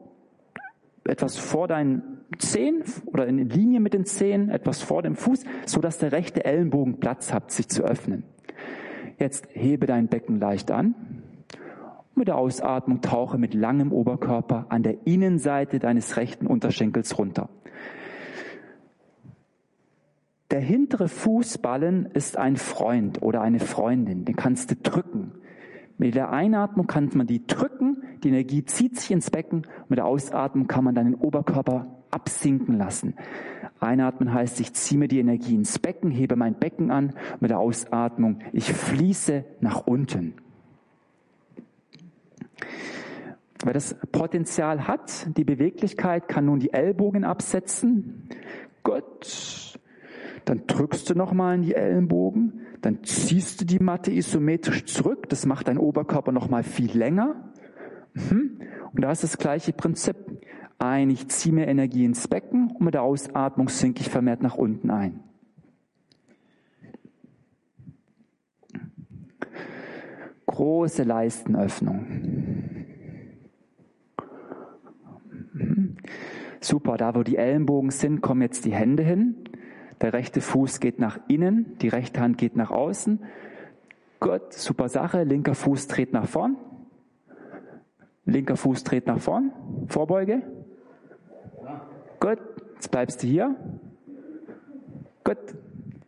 etwas 1.04 1.36
vor 1.36 1.68
deinen 1.68 2.20
Zehen 2.38 2.82
oder 3.06 3.26
in 3.26 3.48
Linie 3.48 3.80
mit 3.80 3.94
den 3.94 4.04
Zehen, 4.04 4.48
etwas 4.48 4.82
vor 4.82 5.02
dem 5.02 5.16
Fuß, 5.16 5.44
so 5.66 5.80
dass 5.80 5.98
der 5.98 6.12
rechte 6.12 6.44
Ellenbogen 6.44 7.00
Platz 7.00 7.32
hat, 7.32 7.50
sich 7.50 7.68
zu 7.68 7.82
öffnen. 7.82 8.24
Jetzt 9.18 9.48
hebe 9.52 9.86
dein 9.86 10.08
Becken 10.08 10.40
leicht 10.40 10.70
an. 10.70 11.21
Mit 12.14 12.28
der 12.28 12.36
Ausatmung 12.36 13.00
tauche 13.00 13.38
mit 13.38 13.54
langem 13.54 13.92
Oberkörper 13.92 14.66
an 14.68 14.82
der 14.82 15.06
Innenseite 15.06 15.78
deines 15.78 16.16
rechten 16.16 16.46
Unterschenkels 16.46 17.18
runter. 17.18 17.48
Der 20.50 20.60
hintere 20.60 21.08
Fußballen 21.08 22.04
ist 22.12 22.36
ein 22.36 22.56
Freund 22.56 23.22
oder 23.22 23.40
eine 23.40 23.58
Freundin, 23.58 24.26
den 24.26 24.36
kannst 24.36 24.70
du 24.70 24.76
drücken. 24.76 25.32
Mit 25.96 26.14
der 26.14 26.30
Einatmung 26.30 26.86
kann 26.86 27.10
man 27.14 27.26
die 27.26 27.46
drücken, 27.46 28.02
die 28.22 28.28
Energie 28.28 28.64
zieht 28.64 28.98
sich 28.98 29.10
ins 29.10 29.30
Becken, 29.30 29.66
mit 29.88 29.98
der 29.98 30.04
Ausatmung 30.04 30.66
kann 30.66 30.84
man 30.84 30.94
deinen 30.94 31.14
Oberkörper 31.14 32.04
absinken 32.10 32.76
lassen. 32.76 33.14
Einatmen 33.80 34.34
heißt, 34.34 34.60
ich 34.60 34.74
ziehe 34.74 34.98
mir 34.98 35.08
die 35.08 35.20
Energie 35.20 35.54
ins 35.54 35.78
Becken, 35.78 36.10
hebe 36.10 36.36
mein 36.36 36.58
Becken 36.58 36.90
an, 36.90 37.14
mit 37.40 37.50
der 37.50 37.58
Ausatmung, 37.58 38.40
ich 38.52 38.70
fließe 38.72 39.44
nach 39.60 39.86
unten. 39.86 40.34
Wer 43.64 43.72
das 43.72 43.94
Potenzial 44.10 44.88
hat, 44.88 45.28
die 45.36 45.44
Beweglichkeit, 45.44 46.26
kann 46.28 46.46
nun 46.46 46.58
die 46.58 46.72
Ellbogen 46.72 47.24
absetzen. 47.24 48.28
Gut. 48.82 49.78
Dann 50.44 50.66
drückst 50.66 51.08
du 51.08 51.14
nochmal 51.14 51.54
in 51.54 51.62
die 51.62 51.74
Ellenbogen, 51.74 52.62
dann 52.80 53.04
ziehst 53.04 53.60
du 53.60 53.64
die 53.64 53.78
Matte 53.78 54.10
isometrisch 54.10 54.86
zurück, 54.86 55.28
das 55.28 55.46
macht 55.46 55.68
dein 55.68 55.78
Oberkörper 55.78 56.32
nochmal 56.32 56.64
viel 56.64 56.96
länger. 56.96 57.52
Mhm. 58.14 58.58
Und 58.92 59.02
da 59.02 59.12
ist 59.12 59.22
das 59.22 59.38
gleiche 59.38 59.72
Prinzip. 59.72 60.16
Ein, 60.78 61.10
ich 61.10 61.28
ziehe 61.28 61.54
mir 61.54 61.68
Energie 61.68 62.04
ins 62.04 62.26
Becken 62.26 62.72
und 62.72 62.84
mit 62.84 62.94
der 62.94 63.02
Ausatmung 63.02 63.68
sinke 63.68 64.00
ich 64.00 64.08
vermehrt 64.08 64.42
nach 64.42 64.56
unten 64.56 64.90
ein. 64.90 65.20
Große 70.52 71.02
Leistenöffnung. 71.02 72.06
Super, 76.60 76.96
da 76.96 77.14
wo 77.14 77.22
die 77.24 77.36
Ellenbogen 77.36 77.90
sind, 77.90 78.20
kommen 78.20 78.40
jetzt 78.42 78.64
die 78.64 78.72
Hände 78.72 79.02
hin. 79.02 79.34
Der 80.00 80.12
rechte 80.12 80.40
Fuß 80.40 80.80
geht 80.80 81.00
nach 81.00 81.18
innen, 81.28 81.76
die 81.82 81.88
rechte 81.88 82.20
Hand 82.20 82.38
geht 82.38 82.56
nach 82.56 82.70
außen. 82.70 83.24
Gut, 84.20 84.52
super 84.52 84.88
Sache. 84.88 85.24
Linker 85.24 85.54
Fuß 85.54 85.88
dreht 85.88 86.12
nach 86.12 86.28
vorn. 86.28 86.56
Linker 88.24 88.56
Fuß 88.56 88.84
dreht 88.84 89.08
nach 89.08 89.18
vorn. 89.18 89.50
Vorbeuge. 89.88 90.42
Gut, 92.20 92.38
Jetzt 92.82 92.90
bleibst 92.90 93.22
du 93.22 93.28
hier. 93.28 93.54
Gut. 95.22 95.38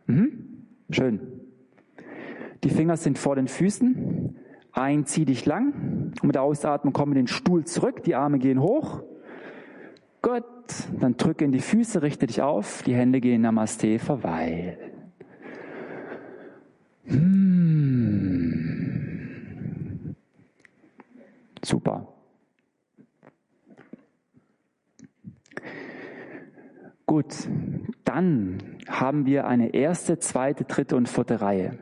Mhm. 0.07 0.65
Schön. 0.89 1.34
Die 2.65 2.71
Finger 2.71 2.97
sind 2.97 3.19
vor 3.19 3.35
den 3.35 3.47
Füßen. 3.47 4.35
Ein, 4.71 5.05
zieh 5.05 5.23
dich 5.23 5.45
lang. 5.45 6.11
Und 6.21 6.23
mit 6.23 6.33
der 6.33 6.41
Ausatmung 6.41 6.93
komm 6.93 7.11
in 7.11 7.15
den 7.15 7.27
Stuhl 7.27 7.63
zurück. 7.63 8.03
Die 8.03 8.15
Arme 8.15 8.39
gehen 8.39 8.59
hoch. 8.59 9.03
Gut. 10.23 10.43
Dann 10.99 11.15
drücke 11.15 11.45
in 11.45 11.51
die 11.51 11.59
Füße, 11.59 12.01
richte 12.01 12.25
dich 12.25 12.41
auf. 12.41 12.81
Die 12.81 12.95
Hände 12.95 13.21
gehen 13.21 13.41
Namaste, 13.41 13.99
verweil. 13.99 14.79
Hm. 17.03 17.75
Super. 21.63 22.07
Gut, 27.05 27.47
dann 28.03 28.57
haben 28.87 29.27
wir 29.27 29.45
eine 29.45 29.75
erste, 29.75 30.17
zweite, 30.17 30.63
dritte 30.63 30.95
und 30.95 31.07
vierte 31.07 31.41
Reihe. 31.41 31.77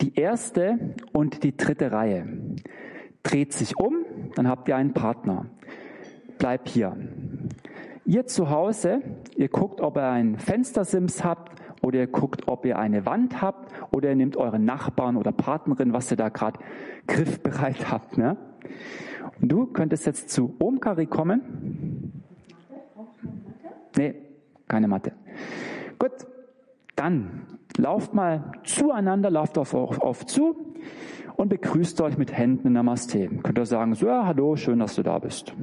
Die 0.00 0.14
erste 0.14 0.94
und 1.12 1.42
die 1.42 1.56
dritte 1.56 1.92
Reihe 1.92 2.26
dreht 3.22 3.52
sich 3.52 3.78
um, 3.78 4.04
dann 4.34 4.48
habt 4.48 4.68
ihr 4.68 4.76
einen 4.76 4.92
Partner. 4.92 5.46
Bleib 6.38 6.68
hier. 6.68 6.96
Ihr 8.04 8.26
zu 8.26 8.50
Hause, 8.50 9.00
ihr 9.36 9.48
guckt, 9.48 9.80
ob 9.80 9.96
ihr 9.96 10.08
einen 10.08 10.38
Fenstersims 10.38 11.24
habt 11.24 11.60
oder 11.82 11.98
ihr 12.00 12.06
guckt, 12.06 12.46
ob 12.46 12.64
ihr 12.66 12.78
eine 12.78 13.04
Wand 13.06 13.42
habt 13.42 13.72
oder 13.90 14.10
ihr 14.10 14.16
nehmt 14.16 14.36
euren 14.36 14.64
Nachbarn 14.64 15.16
oder 15.16 15.32
Partnerin, 15.32 15.92
was 15.92 16.10
ihr 16.10 16.16
da 16.16 16.28
gerade 16.28 16.60
griffbereit 17.06 17.90
habt. 17.90 18.18
Ne? 18.18 18.36
Und 19.40 19.50
du 19.50 19.66
könntest 19.66 20.06
jetzt 20.06 20.30
zu 20.30 20.54
Omkari 20.58 21.06
kommen. 21.06 22.22
Nee, 23.96 24.14
keine 24.68 24.88
Mathe. 24.88 25.12
Gut, 25.98 26.12
dann 26.96 27.46
lauft 27.76 28.14
mal 28.14 28.52
zueinander, 28.64 29.30
lauft 29.30 29.58
auf, 29.58 29.74
auf, 29.74 30.26
zu 30.26 30.74
und 31.36 31.50
begrüßt 31.50 32.00
euch 32.00 32.16
mit 32.16 32.32
Händen 32.32 32.72
Namaste. 32.72 33.28
Könnt 33.42 33.58
ihr 33.58 33.66
sagen, 33.66 33.94
so, 33.94 34.06
ja, 34.06 34.26
hallo, 34.26 34.56
schön, 34.56 34.78
dass 34.78 34.94
du 34.96 35.02
da 35.02 35.18
bist. 35.18 35.54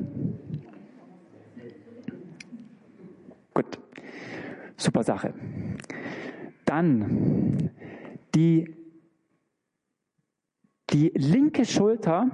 Gut, 3.53 3.79
super 4.77 5.03
Sache. 5.03 5.33
Dann 6.65 7.71
die, 8.35 8.75
die 10.91 11.11
linke 11.15 11.65
Schulter 11.65 12.29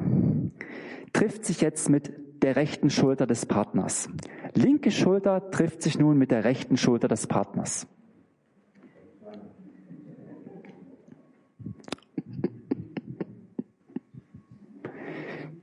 trifft 1.14 1.45
sich 1.45 1.62
jetzt 1.62 1.89
mit 1.89 2.43
der 2.43 2.56
rechten 2.56 2.89
Schulter 2.89 3.28
des 3.28 3.45
Partners. 3.45 4.10
Linke 4.54 4.91
Schulter 4.91 5.52
trifft 5.52 5.82
sich 5.82 6.00
nun 6.00 6.18
mit 6.18 6.32
der 6.32 6.43
rechten 6.43 6.78
Schulter 6.78 7.08
des 7.08 7.28
Partners. 7.28 7.88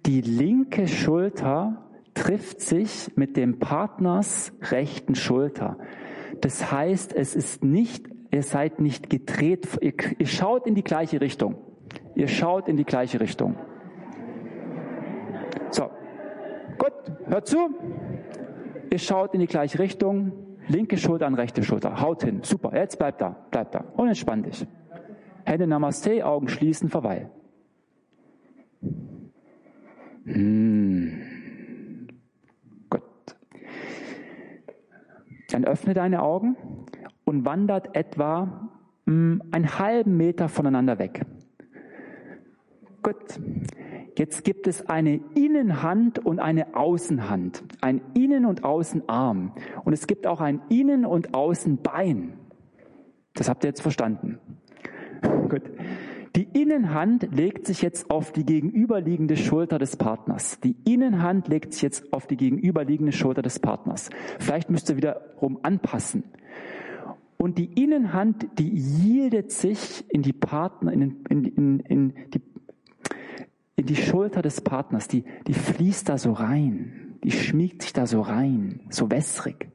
Die 0.06 0.20
linke 0.20 0.86
Schulter 0.86 1.82
trifft 2.14 2.60
sich 2.60 3.10
mit 3.16 3.36
dem 3.36 3.58
Partners 3.58 4.52
rechten 4.70 5.16
Schulter. 5.16 5.78
Das 6.40 6.70
heißt, 6.70 7.12
es 7.12 7.34
ist 7.34 7.64
nicht, 7.64 8.06
ihr 8.30 8.44
seid 8.44 8.80
nicht 8.80 9.10
gedreht, 9.10 9.66
ihr, 9.80 9.94
ihr 10.18 10.26
schaut 10.26 10.68
in 10.68 10.76
die 10.76 10.84
gleiche 10.84 11.20
Richtung. 11.20 11.56
Ihr 12.14 12.28
schaut 12.28 12.68
in 12.68 12.76
die 12.76 12.84
gleiche 12.84 13.18
Richtung. 13.18 13.56
So, 15.70 15.90
gut, 16.78 16.92
hört 17.26 17.48
zu. 17.48 17.68
Ihr 18.90 18.98
schaut 18.98 19.34
in 19.34 19.40
die 19.40 19.48
gleiche 19.48 19.80
Richtung, 19.80 20.32
linke 20.68 20.98
Schulter 20.98 21.26
an 21.26 21.34
rechte 21.34 21.64
Schulter. 21.64 22.00
Haut 22.00 22.22
hin. 22.22 22.40
Super. 22.42 22.70
Jetzt 22.74 22.98
bleibt 22.98 23.20
da. 23.20 23.36
Bleibt 23.50 23.74
da. 23.74 23.84
Und 23.96 24.06
entspann 24.06 24.44
dich. 24.44 24.66
Hände 25.44 25.66
Namaste, 25.66 26.24
Augen 26.24 26.48
schließen, 26.48 26.88
verweil. 26.88 27.30
Hm. 30.26 31.12
Gut. 32.90 33.02
Dann 35.50 35.64
öffne 35.64 35.94
deine 35.94 36.22
Augen 36.22 36.56
und 37.24 37.44
wandert 37.44 37.96
etwa 37.96 38.70
hm, 39.06 39.42
einen 39.52 39.78
halben 39.78 40.16
Meter 40.16 40.48
voneinander 40.48 40.98
weg. 40.98 41.24
Gut. 43.02 43.40
Jetzt 44.18 44.44
gibt 44.44 44.66
es 44.66 44.88
eine 44.88 45.20
Innenhand 45.34 46.18
und 46.18 46.40
eine 46.40 46.74
Außenhand, 46.74 47.62
ein 47.82 48.00
Innen- 48.14 48.46
und 48.46 48.64
Außenarm. 48.64 49.52
Und 49.84 49.92
es 49.92 50.06
gibt 50.06 50.26
auch 50.26 50.40
ein 50.40 50.62
Innen- 50.70 51.04
und 51.04 51.34
Außenbein. 51.34 52.32
Das 53.34 53.48
habt 53.48 53.62
ihr 53.62 53.68
jetzt 53.68 53.82
verstanden. 53.82 54.38
Gut. 55.48 55.70
Die 56.36 56.46
Innenhand 56.52 57.34
legt 57.34 57.66
sich 57.66 57.80
jetzt 57.80 58.10
auf 58.10 58.30
die 58.30 58.44
gegenüberliegende 58.44 59.38
Schulter 59.38 59.78
des 59.78 59.96
Partners. 59.96 60.60
Die 60.60 60.76
Innenhand 60.84 61.48
legt 61.48 61.72
sich 61.72 61.80
jetzt 61.80 62.12
auf 62.12 62.26
die 62.26 62.36
gegenüberliegende 62.36 63.12
Schulter 63.12 63.40
des 63.40 63.58
Partners. 63.58 64.10
Vielleicht 64.38 64.68
müsst 64.68 64.90
ihr 64.90 64.96
wiederum 64.96 65.58
anpassen. 65.62 66.24
Und 67.38 67.56
die 67.56 67.82
Innenhand, 67.82 68.46
die 68.58 68.68
yieldet 68.68 69.50
sich 69.50 70.04
in 70.10 70.20
die 70.20 70.34
Partner, 70.34 70.92
in, 70.92 71.24
in, 71.30 71.44
in, 71.44 71.80
in 71.80 72.14
die 72.34 72.42
in 73.78 73.84
die 73.84 73.96
Schulter 73.96 74.40
des 74.40 74.62
Partners, 74.62 75.06
die, 75.06 75.24
die 75.46 75.52
fließt 75.52 76.08
da 76.08 76.16
so 76.16 76.32
rein, 76.32 77.18
die 77.22 77.30
schmiegt 77.30 77.82
sich 77.82 77.92
da 77.92 78.06
so 78.06 78.22
rein, 78.22 78.80
so 78.88 79.10
wässrig. 79.10 79.68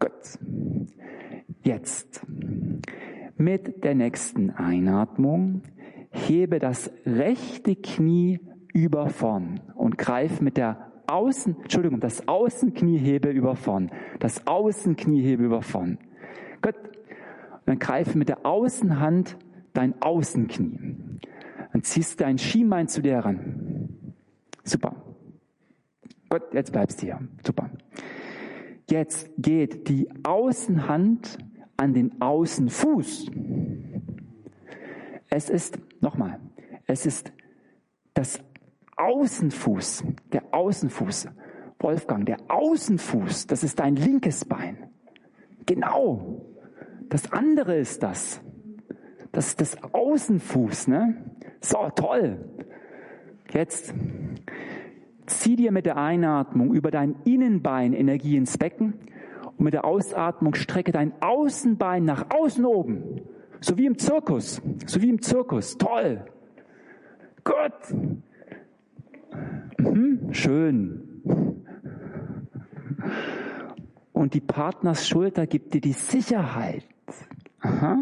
Gut. 0.00 0.10
Jetzt. 1.62 2.20
Mit 3.38 3.84
der 3.84 3.94
nächsten 3.94 4.50
Einatmung 4.50 5.62
hebe 6.10 6.58
das 6.58 6.90
rechte 7.06 7.76
Knie 7.76 8.40
über 8.74 9.08
vorn 9.08 9.60
und 9.76 9.96
greif 9.96 10.40
mit 10.40 10.56
der 10.56 10.92
Außen, 11.06 11.56
Entschuldigung, 11.62 12.00
das 12.00 12.26
Außenknie 12.26 12.98
hebe 12.98 13.30
über 13.30 13.54
vorn, 13.54 13.90
das 14.18 14.46
Außenknie 14.46 15.22
hebe 15.22 15.44
über 15.44 15.62
vorn. 15.62 15.98
Gut. 16.60 16.74
Dann 17.64 17.78
greife 17.78 18.18
mit 18.18 18.28
der 18.28 18.44
Außenhand 18.44 19.36
dein 19.72 20.00
Außenknie. 20.02 20.96
Dann 21.72 21.82
ziehst 21.82 22.18
du 22.18 22.24
dein 22.24 22.38
Schienbein 22.38 22.88
zu 22.88 23.02
dir 23.02 23.18
ran. 23.18 24.14
Super. 24.64 24.96
Gut, 26.28 26.42
jetzt 26.52 26.72
bleibst 26.72 27.00
du 27.00 27.06
hier. 27.06 27.20
Super. 27.46 27.70
Jetzt 28.90 29.30
geht 29.38 29.88
die 29.88 30.08
Außenhand 30.24 31.38
an 31.78 31.94
den 31.94 32.20
Außenfuß. 32.20 33.30
Es 35.30 35.48
ist, 35.48 35.78
nochmal, 36.00 36.40
es 36.86 37.06
ist 37.06 37.32
das 38.14 38.40
Außenfuß, 38.96 40.04
der 40.32 40.42
Außenfuß. 40.52 41.28
Wolfgang, 41.80 42.26
der 42.26 42.38
Außenfuß, 42.48 43.46
das 43.46 43.62
ist 43.62 43.78
dein 43.78 43.94
linkes 43.94 44.44
Bein. 44.44 44.90
Genau. 45.64 46.44
Das 47.08 47.32
andere 47.32 47.76
ist 47.76 48.02
das. 48.02 48.40
Das 49.30 49.48
ist 49.48 49.60
das 49.60 49.82
Außenfuß, 49.94 50.88
ne? 50.88 51.16
So, 51.60 51.88
toll. 51.94 52.44
Jetzt 53.52 53.94
zieh 55.26 55.54
dir 55.54 55.70
mit 55.70 55.86
der 55.86 55.96
Einatmung 55.96 56.74
über 56.74 56.90
dein 56.90 57.14
Innenbein 57.24 57.92
Energie 57.92 58.36
ins 58.36 58.58
Becken 58.58 58.94
und 59.58 59.64
mit 59.64 59.74
der 59.74 59.84
Ausatmung 59.84 60.54
strecke 60.54 60.92
dein 60.92 61.12
Außenbein 61.20 62.04
nach 62.04 62.30
außen 62.30 62.64
oben. 62.64 63.22
So 63.60 63.76
wie 63.76 63.86
im 63.86 63.98
Zirkus. 63.98 64.62
So 64.86 65.02
wie 65.02 65.10
im 65.10 65.20
Zirkus. 65.20 65.76
Toll. 65.76 66.24
Gut. 67.42 67.72
Mhm, 69.78 70.32
schön. 70.32 71.02
Und 74.12 74.34
die 74.34 74.40
Partners 74.40 75.08
Schulter 75.08 75.48
gibt 75.48 75.74
dir 75.74 75.80
die 75.80 75.92
Sicherheit. 75.92 76.84
Aha. 77.60 77.98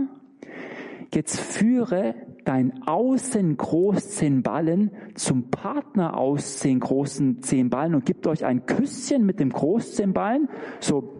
Jetzt 1.14 1.40
führe 1.40 2.16
dein 2.44 2.82
Außen-Großzehenballen 2.86 4.90
zum 5.14 5.50
Partner 5.50 6.18
aus 6.18 6.58
zehn 6.58 6.80
großen 6.80 7.42
Zehenballen 7.42 7.94
und 7.94 8.04
gibt 8.04 8.26
euch 8.26 8.44
ein 8.44 8.66
Küsschen 8.66 9.24
mit 9.24 9.40
dem 9.40 9.48
Großzehenballen. 9.50 10.50
So. 10.80 11.14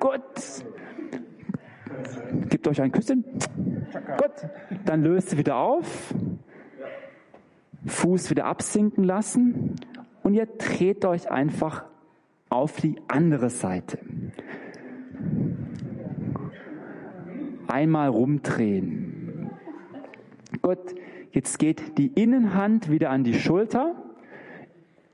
Gut. 0.00 0.20
Gibt 2.48 2.68
euch 2.68 2.80
ein 2.80 2.92
Küsschen. 2.92 3.24
Gut. 4.16 4.50
Dann 4.84 5.02
löst 5.02 5.36
wieder 5.36 5.56
auf. 5.56 6.14
Fuß 7.86 8.30
wieder 8.30 8.46
absinken 8.46 9.04
lassen. 9.04 9.76
Und 10.22 10.34
ihr 10.34 10.46
dreht 10.46 11.04
euch 11.04 11.30
einfach 11.30 11.84
auf 12.50 12.80
die 12.80 12.96
andere 13.08 13.50
Seite. 13.50 13.98
einmal 17.68 18.08
rumdrehen. 18.08 19.50
Gut, 20.62 20.78
jetzt 21.32 21.58
geht 21.58 21.98
die 21.98 22.08
Innenhand 22.08 22.90
wieder 22.90 23.10
an 23.10 23.24
die 23.24 23.34
Schulter. 23.34 23.94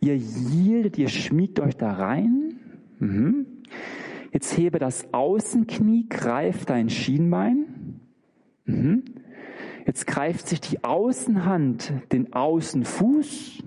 Ihr 0.00 0.16
yieldet, 0.16 0.98
ihr 0.98 1.08
schmiegt 1.08 1.60
euch 1.60 1.76
da 1.76 1.92
rein. 1.92 2.60
Mhm. 2.98 3.46
Jetzt 4.32 4.56
hebe 4.58 4.78
das 4.78 5.12
Außenknie, 5.12 6.08
greif 6.08 6.64
dein 6.64 6.88
Schienbein. 6.88 8.00
Mhm. 8.64 9.04
Jetzt 9.86 10.06
greift 10.06 10.48
sich 10.48 10.60
die 10.60 10.82
Außenhand 10.82 11.92
den 12.12 12.32
Außenfuß. 12.32 13.62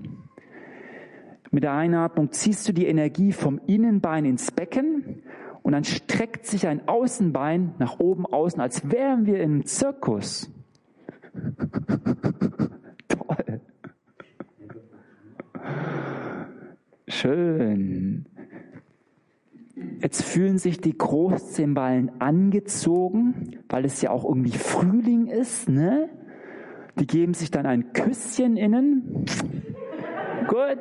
Mit 1.51 1.64
der 1.64 1.74
Einatmung 1.74 2.32
ziehst 2.32 2.68
du 2.68 2.74
die 2.74 2.88
Energie 2.88 3.32
vom 3.32 3.62
Innenbein 3.68 4.26
ins 4.26 4.51
Becken 4.51 5.22
und 5.64 5.72
dann 5.72 5.84
streckt 5.84 6.45
sich 6.45 6.68
ein 6.68 6.88
Außenbein 6.88 7.76
nach 7.78 7.99
oben 7.99 8.26
außen, 8.26 8.60
als 8.60 8.91
wären 8.91 9.26
wir 9.26 9.39
im 9.39 9.66
Zirkus. 9.66 10.51
Toll. 13.08 13.62
Schön. 17.08 18.07
Jetzt 20.08 20.24
fühlen 20.24 20.58
sich 20.58 20.80
die 20.80 20.97
Großzimballen 20.97 22.22
angezogen, 22.22 23.58
weil 23.68 23.84
es 23.84 24.01
ja 24.01 24.10
auch 24.10 24.24
irgendwie 24.24 24.58
Frühling 24.58 25.28
ist, 25.28 25.68
ne? 25.68 26.08
Die 26.97 27.05
geben 27.05 27.34
sich 27.34 27.51
dann 27.51 27.66
ein 27.66 27.91
Küsschen 27.91 28.55
innen. 28.55 29.26
Gut. 30.47 30.78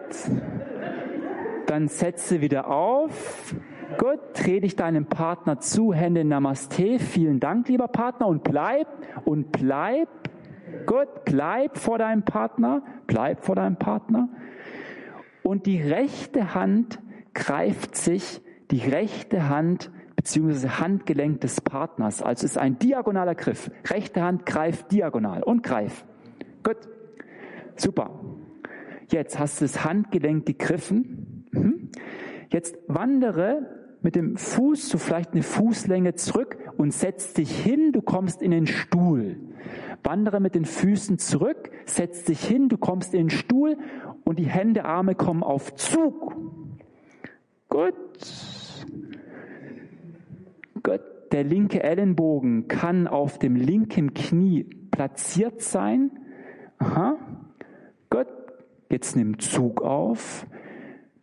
Dann 1.66 1.89
setze 1.89 2.41
wieder 2.41 2.70
auf. 2.70 3.57
Gut, 3.99 4.20
dreh 4.35 4.61
dich 4.61 4.77
deinem 4.77 5.07
Partner 5.07 5.59
zu, 5.59 5.93
Hände 5.93 6.24
Namaste. 6.24 7.01
Vielen 7.01 7.41
Dank, 7.41 7.68
lieber 7.68 7.89
Partner. 7.89 8.29
Und 8.29 8.45
bleib, 8.45 8.87
und 9.24 9.51
bleib. 9.51 10.09
Gut, 10.87 11.09
bleib 11.24 11.79
vor 11.79 11.99
deinem 11.99 12.22
Partner. 12.22 12.85
Bleib 13.09 13.45
vor 13.45 13.57
deinem 13.57 13.77
Partner. 13.77 14.29
Und 15.43 15.66
die 15.66 15.83
rechte 15.83 16.55
Hand 16.55 17.01
greift 17.35 17.97
sich 17.97 18.45
die 18.71 18.81
rechte 18.81 19.49
Hand 19.49 19.91
beziehungsweise 20.17 20.81
Handgelenk 20.81 21.41
des 21.41 21.61
Partners. 21.61 22.23
Also 22.23 22.47
es 22.47 22.53
ist 22.53 22.59
ein 22.59 22.79
diagonaler 22.79 23.35
Griff. 23.35 23.71
Rechte 23.89 24.23
Hand 24.23 24.47
greift 24.47 24.91
diagonal 24.91 25.43
und 25.43 25.62
greif. 25.62 26.05
Gut. 26.62 26.79
Super. 27.77 28.19
Jetzt 29.09 29.39
hast 29.39 29.61
du 29.61 29.67
das 29.67 29.85
Handgelenk 29.85 30.47
gegriffen. 30.47 31.47
Mhm. 31.53 31.91
Jetzt 32.51 32.77
wandere 32.89 33.87
mit 34.03 34.14
dem 34.14 34.37
Fuß 34.37 34.89
so 34.89 34.99
vielleicht 34.99 35.33
eine 35.33 35.43
Fußlänge 35.43 36.14
zurück 36.14 36.59
und 36.77 36.93
setz 36.93 37.35
dich 37.35 37.51
hin, 37.51 37.93
du 37.93 38.03
kommst 38.03 38.43
in 38.43 38.51
den 38.51 38.67
Stuhl. 38.67 39.37
Wandere 40.03 40.41
mit 40.41 40.55
den 40.55 40.64
Füßen 40.64 41.19
zurück, 41.19 41.71
setz 41.87 42.25
dich 42.25 42.45
hin, 42.45 42.69
du 42.69 42.79
kommst 42.79 43.14
in 43.14 43.23
den 43.23 43.31
Stuhl 43.31 43.77
und 44.25 44.39
die 44.39 44.47
Hände, 44.47 44.85
Arme 44.85 45.14
kommen 45.14 45.43
auf 45.43 45.75
Zug. 45.75 46.37
Gut. 47.69 47.95
Gut. 50.83 51.01
Der 51.33 51.45
linke 51.45 51.83
Ellenbogen 51.83 52.69
kann 52.69 53.09
auf 53.09 53.39
dem 53.39 53.57
linken 53.57 54.14
Knie 54.14 54.64
platziert 54.91 55.61
sein. 55.61 56.11
Aha. 56.79 57.17
Gut. 58.11 58.29
Jetzt 58.91 59.17
nimm 59.17 59.39
Zug 59.39 59.83
auf. 59.83 60.47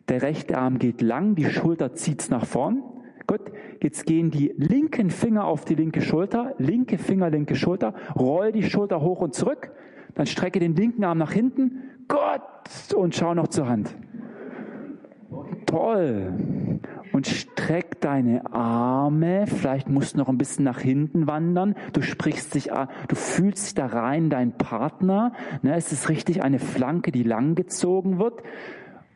Der 0.08 0.20
rechte 0.20 0.58
Arm 0.58 0.78
geht 0.78 1.00
lang, 1.00 1.34
die 1.34 1.46
Schulter 1.46 1.94
zieht's 1.94 2.28
nach 2.28 2.44
vorn. 2.44 2.82
Gut, 3.26 3.40
jetzt 3.82 4.04
gehen 4.04 4.30
die 4.30 4.52
linken 4.58 5.08
Finger 5.08 5.46
auf 5.46 5.64
die 5.64 5.74
linke 5.74 6.02
Schulter, 6.02 6.54
linke 6.58 6.98
Finger, 6.98 7.30
linke 7.30 7.54
Schulter, 7.54 7.94
roll 8.14 8.52
die 8.52 8.62
Schulter 8.62 9.00
hoch 9.00 9.20
und 9.20 9.34
zurück, 9.34 9.70
dann 10.14 10.26
strecke 10.26 10.60
den 10.60 10.76
linken 10.76 11.04
Arm 11.04 11.16
nach 11.16 11.32
hinten, 11.32 11.82
Gott, 12.06 12.42
und 12.94 13.14
schau 13.14 13.32
noch 13.32 13.48
zur 13.48 13.66
Hand. 13.66 13.96
Toll. 15.74 16.32
Und 17.12 17.26
streck 17.26 18.00
deine 18.00 18.52
Arme. 18.52 19.48
Vielleicht 19.48 19.88
musst 19.88 20.14
du 20.14 20.18
noch 20.18 20.28
ein 20.28 20.38
bisschen 20.38 20.64
nach 20.64 20.78
hinten 20.78 21.26
wandern. 21.26 21.74
Du 21.92 22.00
sprichst 22.00 22.54
dich, 22.54 22.70
du 23.08 23.16
fühlst 23.16 23.66
dich 23.66 23.74
da 23.74 23.86
rein, 23.86 24.30
dein 24.30 24.56
Partner. 24.56 25.32
Ne, 25.62 25.74
es 25.74 25.90
ist 25.90 26.08
richtig 26.08 26.44
eine 26.44 26.60
Flanke, 26.60 27.10
die 27.10 27.24
langgezogen 27.24 28.20
wird. 28.20 28.44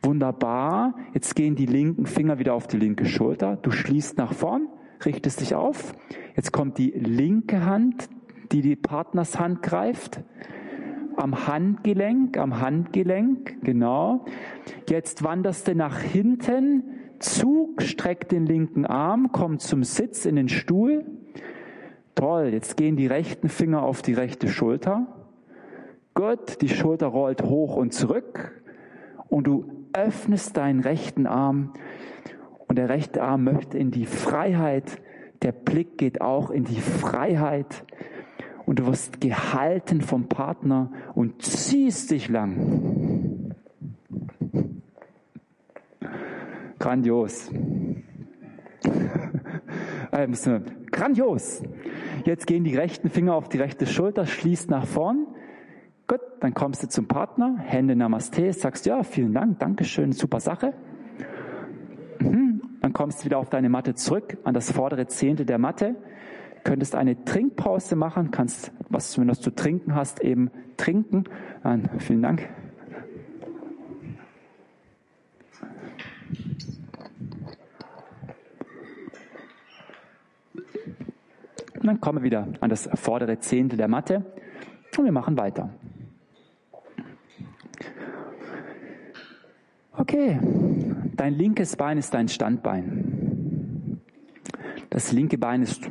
Wunderbar. 0.03 0.95
Jetzt 1.13 1.33
gehen 1.33 1.55
die 1.55 1.65
linken 1.65 2.05
Finger 2.05 2.39
wieder 2.39 2.55
auf 2.55 2.67
die 2.67 2.77
linke 2.77 3.05
Schulter. 3.05 3.55
Du 3.61 3.71
schließt 3.71 4.17
nach 4.17 4.33
vorn, 4.33 4.67
richtest 5.05 5.39
dich 5.39 5.55
auf. 5.55 5.93
Jetzt 6.35 6.51
kommt 6.51 6.77
die 6.77 6.91
linke 6.91 7.65
Hand, 7.65 8.09
die 8.51 8.61
die 8.61 8.75
Partnershand 8.75 9.63
greift 9.63 10.19
am 11.19 11.47
Handgelenk, 11.47 12.37
am 12.37 12.61
Handgelenk, 12.61 13.61
genau. 13.61 14.25
Jetzt 14.87 15.23
wanderst 15.23 15.67
du 15.67 15.75
nach 15.75 15.99
hinten, 15.99 16.83
Zug, 17.19 17.81
streck 17.81 18.29
den 18.29 18.45
linken 18.45 18.85
Arm, 18.85 19.31
komm 19.33 19.59
zum 19.59 19.83
Sitz 19.83 20.25
in 20.25 20.37
den 20.37 20.47
Stuhl. 20.47 21.05
Toll, 22.15 22.49
jetzt 22.53 22.77
gehen 22.77 22.95
die 22.95 23.07
rechten 23.07 23.49
Finger 23.49 23.83
auf 23.83 24.01
die 24.01 24.13
rechte 24.13 24.47
Schulter. 24.47 25.07
Gut, 26.13 26.61
die 26.61 26.69
Schulter 26.69 27.07
rollt 27.07 27.43
hoch 27.43 27.75
und 27.75 27.93
zurück 27.93 28.63
und 29.27 29.45
du 29.45 29.65
öffnest 29.91 30.55
deinen 30.55 30.79
rechten 30.79 31.27
Arm 31.27 31.73
und 32.67 32.77
der 32.77 32.87
rechte 32.87 33.21
Arm 33.23 33.43
möchte 33.43 33.77
in 33.77 33.91
die 33.91 34.05
Freiheit, 34.05 35.01
der 35.41 35.51
Blick 35.51 35.97
geht 35.97 36.21
auch 36.21 36.49
in 36.49 36.63
die 36.63 36.79
Freiheit 36.79 37.83
und 38.69 38.77
du 38.77 38.85
wirst 38.85 39.19
gehalten 39.19 39.99
vom 40.01 40.29
Partner 40.29 40.91
und 41.15 41.41
ziehst 41.41 42.11
dich 42.11 42.29
lang. 42.29 43.55
Grandios. 46.77 47.51
Also, 50.11 50.59
grandios. 50.91 51.61
Jetzt 52.25 52.47
gehen 52.47 52.63
die 52.63 52.75
rechten 52.75 53.09
Finger 53.09 53.35
auf 53.35 53.47
die 53.47 53.59
rechte 53.59 53.85
Schulter, 53.85 54.25
schließt 54.25 54.67
nach 54.67 54.87
vorn. 54.87 55.27
Gut, 56.07 56.21
dann 56.39 56.55
kommst 56.55 56.81
du 56.81 56.87
zum 56.87 57.07
Partner, 57.07 57.57
Hände 57.59 57.95
Namaste, 57.95 58.51
sagst 58.53 58.87
ja, 58.87 59.03
vielen 59.03 59.33
Dank, 59.33 59.59
Dankeschön, 59.59 60.13
super 60.13 60.39
Sache. 60.39 60.73
Mhm. 62.19 62.61
Dann 62.81 62.91
kommst 62.93 63.21
du 63.21 63.25
wieder 63.25 63.37
auf 63.37 63.51
deine 63.51 63.69
Matte 63.69 63.93
zurück, 63.93 64.37
an 64.43 64.55
das 64.55 64.71
vordere 64.71 65.05
Zehntel 65.05 65.45
der 65.45 65.59
Matte 65.59 65.95
könntest 66.63 66.95
eine 66.95 67.23
Trinkpause 67.25 67.95
machen, 67.95 68.31
kannst 68.31 68.71
was 68.89 69.17
wenn 69.17 69.27
du 69.27 69.35
zu 69.35 69.51
trinken 69.51 69.95
hast, 69.95 70.21
eben 70.21 70.51
trinken. 70.77 71.25
Dann, 71.63 71.89
vielen 71.99 72.21
Dank. 72.21 72.49
Und 81.79 81.87
dann 81.87 82.01
kommen 82.01 82.19
wir 82.19 82.23
wieder 82.23 82.47
an 82.59 82.69
das 82.69 82.89
vordere 82.93 83.39
Zehntel 83.39 83.77
der 83.77 83.87
Matte 83.87 84.25
und 84.97 85.05
wir 85.05 85.13
machen 85.13 85.37
weiter. 85.37 85.69
Okay, 89.93 90.39
dein 91.15 91.35
linkes 91.35 91.77
Bein 91.77 91.97
ist 91.97 92.13
dein 92.13 92.27
Standbein. 92.27 94.01
Das 94.89 95.13
linke 95.13 95.37
Bein 95.37 95.61
ist 95.61 95.89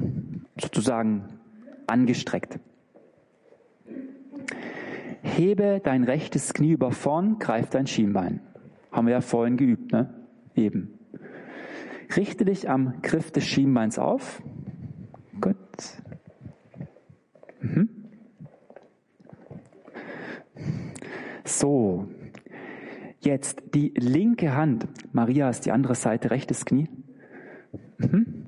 sozusagen 0.60 1.24
angestreckt. 1.86 2.58
Hebe 5.22 5.80
dein 5.82 6.04
rechtes 6.04 6.54
Knie 6.54 6.72
über 6.72 6.92
vorn, 6.92 7.38
greif 7.38 7.70
dein 7.70 7.86
Schienbein. 7.86 8.40
Haben 8.90 9.06
wir 9.06 9.14
ja 9.14 9.20
vorhin 9.20 9.56
geübt, 9.56 9.92
ne? 9.92 10.14
Eben. 10.54 10.98
Richte 12.16 12.44
dich 12.44 12.68
am 12.68 13.02
Griff 13.02 13.30
des 13.30 13.44
Schienbeins 13.44 13.98
auf. 13.98 14.42
Gut. 15.40 15.56
Mhm. 17.60 17.88
So. 21.44 22.08
Jetzt 23.20 23.62
die 23.74 23.92
linke 23.96 24.54
Hand. 24.54 24.86
Maria 25.12 25.50
ist 25.50 25.66
die 25.66 25.72
andere 25.72 25.94
Seite, 25.94 26.30
rechtes 26.30 26.64
Knie. 26.64 26.88
Mhm. 27.98 28.46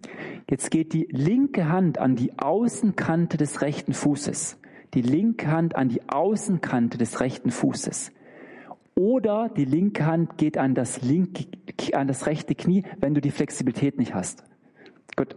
Jetzt 0.51 0.73
geht 0.73 0.95
die 0.95 1.07
linke 1.13 1.69
Hand 1.69 1.99
an 1.99 2.17
die 2.17 2.37
Außenkante 2.37 3.37
des 3.37 3.63
rechten 3.63 3.93
Fußes. 3.93 4.59
Die 4.95 5.01
linke 5.01 5.47
Hand 5.47 5.77
an 5.77 5.89
die 5.89 6.09
Außenkante 6.09 6.99
des 6.99 7.21
rechten 7.21 7.53
Fußes. 7.53 8.11
Oder 8.97 9.49
die 9.49 9.65
linke 9.65 10.07
Hand 10.07 10.39
geht 10.39 10.59
an 10.59 10.75
das, 10.75 11.03
linke, 11.03 11.45
an 11.93 12.09
das 12.09 12.27
rechte 12.27 12.57
Knie, 12.57 12.83
wenn 12.99 13.15
du 13.15 13.21
die 13.21 13.31
Flexibilität 13.31 13.97
nicht 13.97 14.13
hast. 14.13 14.43
Gut. 15.15 15.37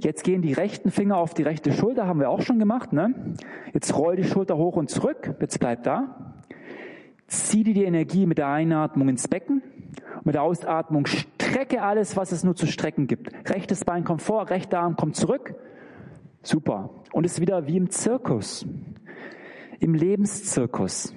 Jetzt 0.00 0.24
gehen 0.24 0.42
die 0.42 0.52
rechten 0.52 0.90
Finger 0.90 1.16
auf 1.16 1.32
die 1.32 1.44
rechte 1.44 1.70
Schulter, 1.72 2.08
haben 2.08 2.18
wir 2.18 2.30
auch 2.30 2.42
schon 2.42 2.58
gemacht. 2.58 2.92
Ne? 2.92 3.36
Jetzt 3.72 3.96
roll 3.96 4.16
die 4.16 4.24
Schulter 4.24 4.56
hoch 4.56 4.74
und 4.74 4.90
zurück. 4.90 5.36
Jetzt 5.40 5.60
bleib 5.60 5.84
da. 5.84 6.34
Zieh 7.28 7.62
dir 7.62 7.74
die 7.74 7.84
Energie 7.84 8.26
mit 8.26 8.38
der 8.38 8.48
Einatmung 8.48 9.08
ins 9.08 9.28
Becken. 9.28 9.62
Mit 10.24 10.34
der 10.34 10.42
Ausatmung 10.42 11.06
strecke 11.06 11.82
alles, 11.82 12.16
was 12.16 12.32
es 12.32 12.44
nur 12.44 12.54
zu 12.54 12.66
strecken 12.66 13.06
gibt. 13.06 13.32
Rechtes 13.48 13.84
Bein 13.84 14.04
kommt 14.04 14.22
vor, 14.22 14.50
rechter 14.50 14.80
Arm 14.80 14.96
kommt 14.96 15.16
zurück. 15.16 15.54
Super. 16.42 16.90
Und 17.12 17.24
ist 17.24 17.40
wieder 17.40 17.66
wie 17.66 17.76
im 17.76 17.90
Zirkus. 17.90 18.66
Im 19.78 19.94
Lebenszirkus. 19.94 21.14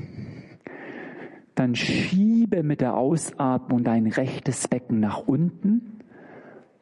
Dann 1.55 1.75
schiebe 1.75 2.63
mit 2.63 2.81
der 2.81 2.95
Ausatmung 2.95 3.83
dein 3.83 4.07
rechtes 4.07 4.67
Becken 4.67 4.99
nach 4.99 5.27
unten. 5.27 5.99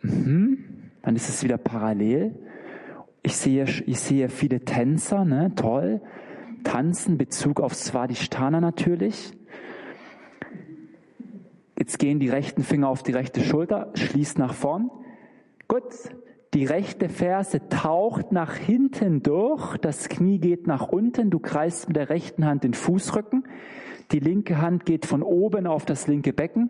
Mhm. 0.01 0.91
Dann 1.01 1.15
ist 1.15 1.30
es 1.30 1.43
wieder 1.43 1.57
parallel. 1.57 2.36
Ich 3.24 3.36
sehe, 3.36 3.65
ich 3.86 3.99
sehe 3.99 4.30
viele 4.30 4.61
Tänzer, 4.61 5.26
ne? 5.26 5.53
toll. 5.55 6.01
Tanzen, 6.63 7.17
Bezug 7.17 7.59
auf 7.59 7.74
Svadhisthana 7.74 8.61
natürlich. 8.61 9.34
Jetzt 11.82 11.97
gehen 11.97 12.19
die 12.19 12.29
rechten 12.29 12.61
Finger 12.61 12.89
auf 12.89 13.01
die 13.01 13.11
rechte 13.11 13.41
Schulter, 13.41 13.89
schließt 13.95 14.38
nach 14.38 14.53
vorn. 14.53 14.91
Gut, 15.67 15.82
die 16.53 16.63
rechte 16.63 17.09
Ferse 17.09 17.69
taucht 17.69 18.32
nach 18.32 18.53
hinten 18.53 19.23
durch, 19.23 19.77
das 19.77 20.07
Knie 20.07 20.38
geht 20.38 20.67
nach 20.67 20.89
unten, 20.89 21.32
du 21.32 21.39
kreist 21.39 21.88
mit 21.88 21.97
der 21.97 22.11
rechten 22.11 22.45
Hand 22.45 22.63
den 22.65 22.75
Fußrücken, 22.75 23.47
die 24.11 24.19
linke 24.19 24.61
Hand 24.61 24.86
geht 24.86 25.07
von 25.07 25.23
oben 25.23 25.65
auf 25.65 25.84
das 25.84 26.05
linke 26.05 26.34
Becken 26.34 26.69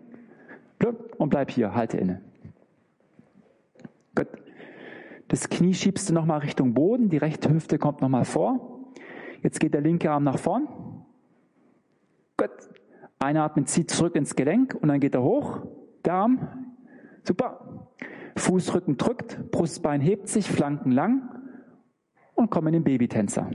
und 1.18 1.28
bleib 1.28 1.50
hier, 1.50 1.74
halte 1.74 1.98
inne. 1.98 2.22
Gut. 4.14 4.28
Das 5.28 5.50
Knie 5.50 5.74
schiebst 5.74 6.08
du 6.08 6.14
nochmal 6.14 6.38
Richtung 6.38 6.72
Boden, 6.72 7.10
die 7.10 7.18
rechte 7.18 7.52
Hüfte 7.52 7.76
kommt 7.76 8.00
nochmal 8.00 8.24
vor. 8.24 8.88
Jetzt 9.42 9.60
geht 9.60 9.74
der 9.74 9.82
linke 9.82 10.10
Arm 10.10 10.24
nach 10.24 10.38
vorn. 10.38 10.68
Gut. 12.38 12.48
Einatmen, 13.22 13.66
zieht 13.66 13.90
zurück 13.90 14.16
ins 14.16 14.34
Gelenk 14.36 14.74
und 14.74 14.88
dann 14.88 15.00
geht 15.00 15.14
er 15.14 15.22
hoch. 15.22 15.60
Der 16.04 16.14
Arm. 16.14 16.48
Super. 17.22 17.88
Fußrücken 18.36 18.96
drückt, 18.96 19.50
Brustbein 19.50 20.00
hebt 20.00 20.28
sich, 20.28 20.50
Flanken 20.50 20.90
lang 20.90 21.28
und 22.34 22.50
komm 22.50 22.66
in 22.66 22.72
den 22.72 22.84
Babytänzer. 22.84 23.48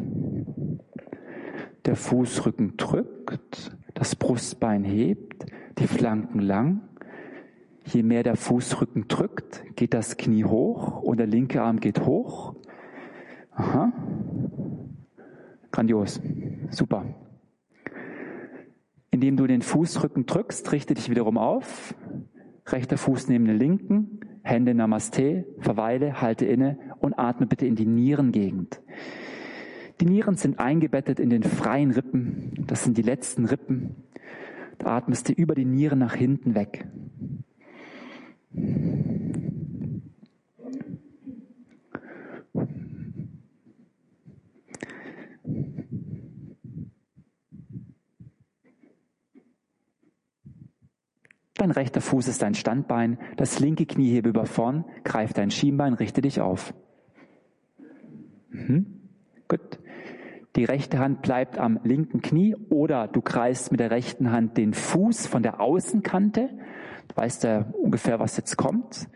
Der 1.86 1.96
Fußrücken 1.96 2.78
drückt, 2.78 3.76
das 3.94 4.16
Brustbein 4.16 4.84
hebt, 4.84 5.46
die 5.80 5.88
Flanken 5.88 6.40
lang. 6.40 6.82
Je 7.86 8.04
mehr 8.04 8.24
der 8.24 8.36
Fußrücken 8.36 9.08
drückt, 9.08 9.64
geht 9.76 9.94
das 9.94 10.18
Knie 10.18 10.44
hoch 10.44 11.02
und 11.02 11.18
der 11.18 11.28
linke 11.28 11.62
Arm 11.62 11.80
geht 11.80 12.06
hoch. 12.06 12.56
Aha. 13.52 13.92
Grandios. 15.72 16.22
Super. 16.70 17.06
Indem 19.18 19.36
du 19.36 19.48
den 19.48 19.64
Fußrücken 19.64 20.28
drückst, 20.28 20.72
richte 20.72 20.94
dich 20.94 21.10
wiederum 21.10 21.40
auf. 21.40 21.96
Rechter 22.68 23.00
Fuß 23.00 23.30
neben 23.30 23.46
den 23.46 23.58
linken, 23.58 24.20
Hände 24.44 24.76
Namaste, 24.76 25.44
verweile, 25.58 26.22
halte 26.22 26.46
inne 26.46 26.78
und 27.00 27.18
atme 27.18 27.48
bitte 27.48 27.66
in 27.66 27.74
die 27.74 27.88
Nierengegend. 27.88 28.80
Die 30.00 30.06
Nieren 30.06 30.36
sind 30.36 30.60
eingebettet 30.60 31.20
in 31.20 31.32
den 31.32 31.42
freien 31.42 31.90
Rippen. 31.90 32.64
Das 32.68 32.84
sind 32.84 32.96
die 32.96 33.02
letzten 33.02 33.46
Rippen. 33.46 33.96
Da 34.78 34.98
atmest 34.98 35.30
du 35.30 35.34
über 35.34 35.56
die 35.56 35.66
Nieren 35.66 35.98
nach 35.98 36.14
hinten 36.14 36.54
weg. 36.54 36.86
Dein 51.58 51.67
rechter 51.78 52.02
Fuß 52.02 52.28
ist 52.28 52.42
dein 52.42 52.56
Standbein, 52.56 53.18
das 53.38 53.60
linke 53.60 53.86
Knie 53.86 54.10
hebe 54.10 54.30
über 54.30 54.46
vorn, 54.46 54.84
greif 55.04 55.34
dein 55.34 55.52
Schienbein, 55.52 55.94
richte 55.94 56.22
dich 56.22 56.42
auf. 56.42 56.74
Mhm. 58.50 58.86
Gut. 59.48 59.80
Die 60.56 60.66
rechte 60.66 60.98
Hand 60.98 61.22
bleibt 61.22 61.60
am 61.60 61.80
linken 61.84 62.22
Knie 62.22 62.56
oder 62.70 63.08
du 63.08 63.22
kreist 63.22 63.72
mit 63.72 63.80
der 63.80 63.92
rechten 63.92 64.32
Hand 64.32 64.58
den 64.58 64.74
Fuß 64.74 65.28
von 65.28 65.44
der 65.44 65.62
Außenkante. 65.62 66.50
Du 67.08 67.16
weißt 67.16 67.44
ja 67.44 67.68
ungefähr, 67.74 68.20
was 68.20 68.38
jetzt 68.38 68.58
kommt. 68.58 69.08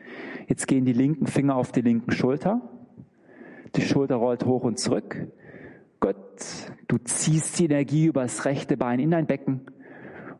Jetzt 0.48 0.68
gehen 0.68 0.86
die 0.86 0.94
linken 0.94 1.26
Finger 1.26 1.56
auf 1.56 1.72
die 1.72 1.82
linken 1.82 2.12
Schulter. 2.12 2.62
Die 3.76 3.82
Schulter 3.82 4.16
rollt 4.16 4.46
hoch 4.46 4.64
und 4.64 4.78
zurück. 4.78 5.28
Gut. 6.00 6.16
Du 6.88 6.98
ziehst 7.00 7.58
die 7.58 7.66
Energie 7.66 8.06
über 8.06 8.22
das 8.22 8.46
rechte 8.46 8.78
Bein 8.78 9.00
in 9.00 9.12
dein 9.12 9.26
Becken. 9.26 9.62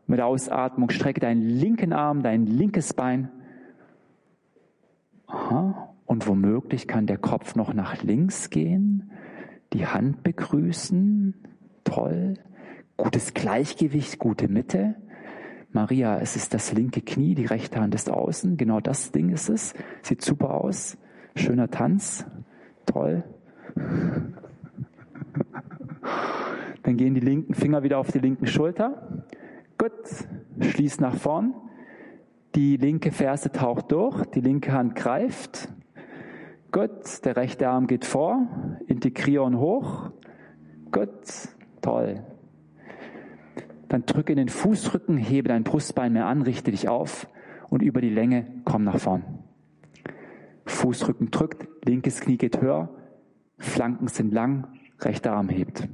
Mit 0.06 0.20
Ausatmung 0.20 0.90
strecke 0.90 1.20
deinen 1.20 1.42
linken 1.42 1.92
Arm, 1.92 2.22
dein 2.22 2.46
linkes 2.46 2.92
Bein. 2.94 3.30
Aha. 5.26 5.88
Und 6.04 6.26
womöglich 6.26 6.86
kann 6.86 7.06
der 7.06 7.16
Kopf 7.16 7.54
noch 7.56 7.72
nach 7.72 8.02
links 8.02 8.50
gehen, 8.50 9.10
die 9.72 9.86
Hand 9.86 10.22
begrüßen. 10.22 11.34
Toll. 11.84 12.34
Gutes 12.98 13.32
Gleichgewicht, 13.32 14.18
gute 14.18 14.48
Mitte. 14.48 14.96
Maria, 15.72 16.18
es 16.18 16.36
ist 16.36 16.52
das 16.52 16.72
linke 16.72 17.00
Knie, 17.00 17.34
die 17.34 17.46
rechte 17.46 17.80
Hand 17.80 17.94
ist 17.94 18.10
außen. 18.10 18.58
Genau 18.58 18.80
das 18.80 19.10
Ding 19.10 19.30
ist 19.30 19.48
es. 19.48 19.72
Sieht 20.02 20.20
super 20.20 20.52
aus. 20.52 20.98
Schöner 21.34 21.70
Tanz. 21.70 22.26
Toll. 22.84 23.24
Dann 26.82 26.96
gehen 26.96 27.14
die 27.14 27.20
linken 27.20 27.54
Finger 27.54 27.82
wieder 27.82 27.98
auf 27.98 28.12
die 28.12 28.18
linken 28.18 28.46
Schulter. 28.46 29.24
Gut, 29.82 30.28
schließ 30.60 31.00
nach 31.00 31.16
vorn. 31.16 31.54
Die 32.54 32.76
linke 32.76 33.10
Ferse 33.10 33.50
taucht 33.50 33.90
durch, 33.90 34.24
die 34.26 34.40
linke 34.40 34.70
Hand 34.70 34.94
greift. 34.94 35.72
Gut, 36.70 37.24
der 37.24 37.34
rechte 37.34 37.68
Arm 37.68 37.88
geht 37.88 38.04
vor, 38.04 38.46
Integrieren 38.86 39.58
hoch. 39.58 40.12
Gut, 40.92 41.10
toll. 41.80 42.22
Dann 43.88 44.06
drücke 44.06 44.30
in 44.30 44.38
den 44.38 44.50
Fußrücken, 44.50 45.16
hebe 45.16 45.48
dein 45.48 45.64
Brustbein 45.64 46.12
mehr 46.12 46.26
an, 46.26 46.42
richte 46.42 46.70
dich 46.70 46.88
auf 46.88 47.26
und 47.68 47.82
über 47.82 48.00
die 48.00 48.08
Länge 48.08 48.62
komm 48.64 48.84
nach 48.84 49.00
vorn. 49.00 49.24
Fußrücken 50.64 51.32
drückt, 51.32 51.66
linkes 51.84 52.20
Knie 52.20 52.36
geht 52.36 52.60
höher, 52.60 52.88
Flanken 53.58 54.06
sind 54.06 54.32
lang, 54.32 54.68
rechter 55.00 55.32
Arm 55.32 55.48
hebt. 55.48 55.88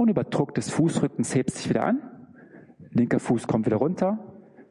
Und 0.00 0.08
über 0.08 0.24
Druck 0.24 0.54
des 0.54 0.70
Fußrückens 0.70 1.34
hebt 1.34 1.50
sich 1.50 1.68
wieder 1.68 1.84
an. 1.84 2.00
Linker 2.90 3.20
Fuß 3.20 3.46
kommt 3.46 3.66
wieder 3.66 3.76
runter. 3.76 4.18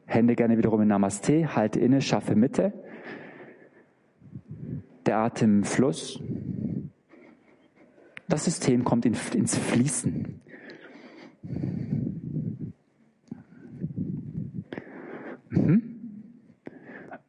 Hände 0.04 0.34
gerne 0.34 0.58
wiederum 0.58 0.82
in 0.82 0.88
Namaste. 0.88 1.54
Halte 1.54 1.78
inne, 1.78 2.00
schaffe 2.00 2.34
Mitte. 2.34 2.72
Der 5.06 5.18
Atem 5.18 5.62
Fluss. 5.62 6.20
Das 8.26 8.44
System 8.44 8.82
kommt 8.82 9.06
in, 9.06 9.14
ins 9.34 9.56
Fließen. 9.56 10.40
Mhm. 15.50 16.24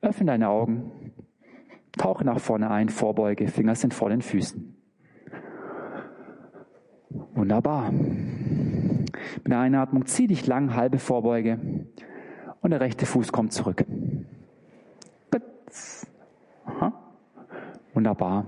Öffne 0.01 0.25
deine 0.25 0.49
Augen. 0.49 0.91
Tauche 1.91 2.25
nach 2.25 2.39
vorne 2.39 2.71
ein, 2.71 2.89
Vorbeuge, 2.89 3.47
Finger 3.47 3.75
sind 3.75 3.93
vor 3.93 4.09
den 4.09 4.23
Füßen. 4.23 4.70
Wunderbar. 7.33 7.91
Mit 7.91 9.47
der 9.47 9.59
Einatmung 9.59 10.05
zieh 10.05 10.27
dich 10.27 10.45
lang, 10.47 10.75
halbe 10.75 10.99
Vorbeuge 10.99 11.59
und 12.61 12.71
der 12.71 12.81
rechte 12.81 13.05
Fuß 13.05 13.31
kommt 13.31 13.53
zurück. 13.53 13.85
Aha. 16.65 16.93
Wunderbar. 17.93 18.45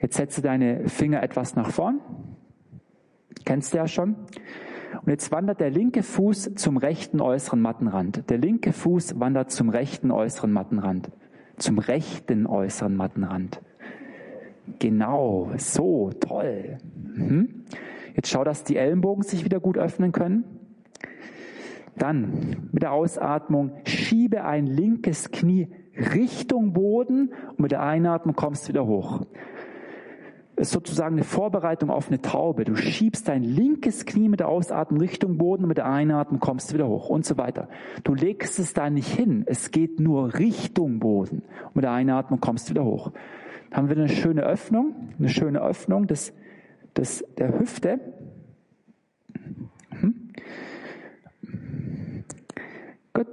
Jetzt 0.00 0.16
setze 0.16 0.42
deine 0.42 0.88
Finger 0.88 1.22
etwas 1.22 1.56
nach 1.56 1.70
vorn. 1.70 2.00
Kennst 3.44 3.72
du 3.72 3.78
ja 3.78 3.88
schon. 3.88 4.14
Und 5.02 5.08
jetzt 5.08 5.32
wandert 5.32 5.60
der 5.60 5.70
linke 5.70 6.02
Fuß 6.02 6.54
zum 6.54 6.76
rechten 6.76 7.20
äußeren 7.20 7.60
Mattenrand. 7.60 8.30
Der 8.30 8.38
linke 8.38 8.72
Fuß 8.72 9.18
wandert 9.20 9.50
zum 9.50 9.68
rechten 9.68 10.10
äußeren 10.10 10.52
Mattenrand. 10.52 11.10
Zum 11.56 11.78
rechten 11.78 12.46
äußeren 12.46 12.94
Mattenrand. 12.96 13.60
Genau, 14.78 15.50
so, 15.56 16.10
toll. 16.20 16.78
Mhm. 17.14 17.64
Jetzt 18.14 18.30
schau, 18.30 18.44
dass 18.44 18.64
die 18.64 18.76
Ellenbogen 18.76 19.22
sich 19.22 19.44
wieder 19.44 19.60
gut 19.60 19.78
öffnen 19.78 20.12
können. 20.12 20.44
Dann 21.96 22.68
mit 22.72 22.82
der 22.82 22.92
Ausatmung 22.92 23.72
schiebe 23.84 24.44
ein 24.44 24.66
linkes 24.66 25.30
Knie 25.30 25.68
Richtung 26.14 26.72
Boden 26.72 27.32
und 27.50 27.60
mit 27.60 27.72
der 27.72 27.82
Einatmung 27.82 28.36
kommst 28.36 28.64
du 28.64 28.68
wieder 28.70 28.86
hoch. 28.86 29.22
Das 30.54 30.68
ist 30.68 30.72
sozusagen 30.72 31.14
eine 31.14 31.24
Vorbereitung 31.24 31.90
auf 31.90 32.08
eine 32.08 32.20
Taube. 32.20 32.64
Du 32.64 32.74
schiebst 32.74 33.28
dein 33.28 33.44
linkes 33.44 34.06
Knie 34.06 34.28
mit 34.28 34.40
der 34.40 34.48
Ausatmung 34.48 35.00
Richtung 35.00 35.38
Boden 35.38 35.62
und 35.62 35.68
mit 35.68 35.78
der 35.78 35.86
Einatmung 35.86 36.40
kommst 36.40 36.70
du 36.70 36.74
wieder 36.74 36.88
hoch 36.88 37.08
und 37.10 37.24
so 37.24 37.38
weiter. 37.38 37.68
Du 38.02 38.14
legst 38.14 38.58
es 38.58 38.74
da 38.74 38.90
nicht 38.90 39.08
hin. 39.08 39.44
Es 39.46 39.70
geht 39.70 40.00
nur 40.00 40.34
Richtung 40.34 40.98
Boden. 40.98 41.42
Und 41.66 41.76
mit 41.76 41.84
der 41.84 41.92
Einatmung 41.92 42.40
kommst 42.40 42.68
du 42.68 42.70
wieder 42.70 42.84
hoch 42.84 43.12
haben 43.72 43.88
wir 43.88 43.96
eine 43.96 44.08
schöne 44.08 44.42
Öffnung, 44.42 45.10
eine 45.18 45.28
schöne 45.28 45.60
Öffnung 45.60 46.06
des, 46.06 46.32
des, 46.96 47.24
der 47.36 47.58
Hüfte. 47.58 48.00
Mhm. 49.90 50.32
Gut. 53.12 53.26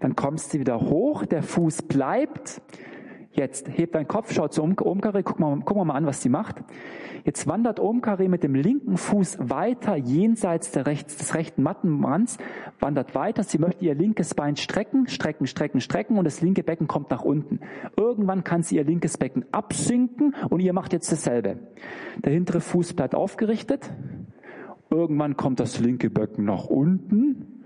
Dann 0.00 0.16
kommst 0.16 0.52
du 0.52 0.58
wieder 0.58 0.80
hoch, 0.80 1.26
der 1.26 1.42
Fuß 1.42 1.82
bleibt. 1.82 2.60
Jetzt 3.34 3.68
heb 3.68 3.92
deinen 3.92 4.08
Kopf, 4.08 4.32
schau 4.32 4.48
zu 4.48 4.62
Omkari, 4.62 5.22
guck 5.22 5.40
mal, 5.40 5.58
guck 5.64 5.76
mal 5.84 5.94
an, 5.94 6.04
was 6.04 6.20
die 6.20 6.28
macht. 6.28 6.62
Jetzt 7.24 7.46
wandert 7.46 7.80
Omkari 7.80 8.28
mit 8.28 8.42
dem 8.42 8.54
linken 8.54 8.96
Fuß 8.96 9.38
weiter 9.40 9.96
jenseits 9.96 10.76
rechts, 10.76 11.16
des 11.16 11.34
rechten 11.34 11.62
Mattenrands, 11.62 12.36
wandert 12.78 13.14
weiter. 13.14 13.42
Sie 13.42 13.58
möchte 13.58 13.84
ihr 13.84 13.94
linkes 13.94 14.34
Bein 14.34 14.56
strecken, 14.56 15.06
strecken, 15.06 15.46
strecken, 15.46 15.80
strecken 15.80 16.18
und 16.18 16.24
das 16.24 16.42
linke 16.42 16.62
Becken 16.62 16.88
kommt 16.88 17.10
nach 17.10 17.22
unten. 17.22 17.60
Irgendwann 17.96 18.44
kann 18.44 18.62
sie 18.62 18.76
ihr 18.76 18.84
linkes 18.84 19.16
Becken 19.16 19.44
absinken 19.52 20.34
und 20.50 20.60
ihr 20.60 20.72
macht 20.72 20.92
jetzt 20.92 21.10
dasselbe. 21.10 21.58
Der 22.24 22.32
hintere 22.32 22.60
Fuß 22.60 22.94
bleibt 22.94 23.14
aufgerichtet. 23.14 23.88
Irgendwann 24.90 25.38
kommt 25.38 25.58
das 25.58 25.78
linke 25.80 26.10
Becken 26.10 26.44
nach 26.44 26.66
unten. 26.66 27.62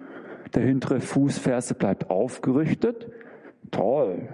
Der 0.54 0.62
hintere 0.62 1.00
Fußferse 1.00 1.74
bleibt 1.74 2.08
aufgerichtet. 2.08 3.10
Toll. 3.72 4.28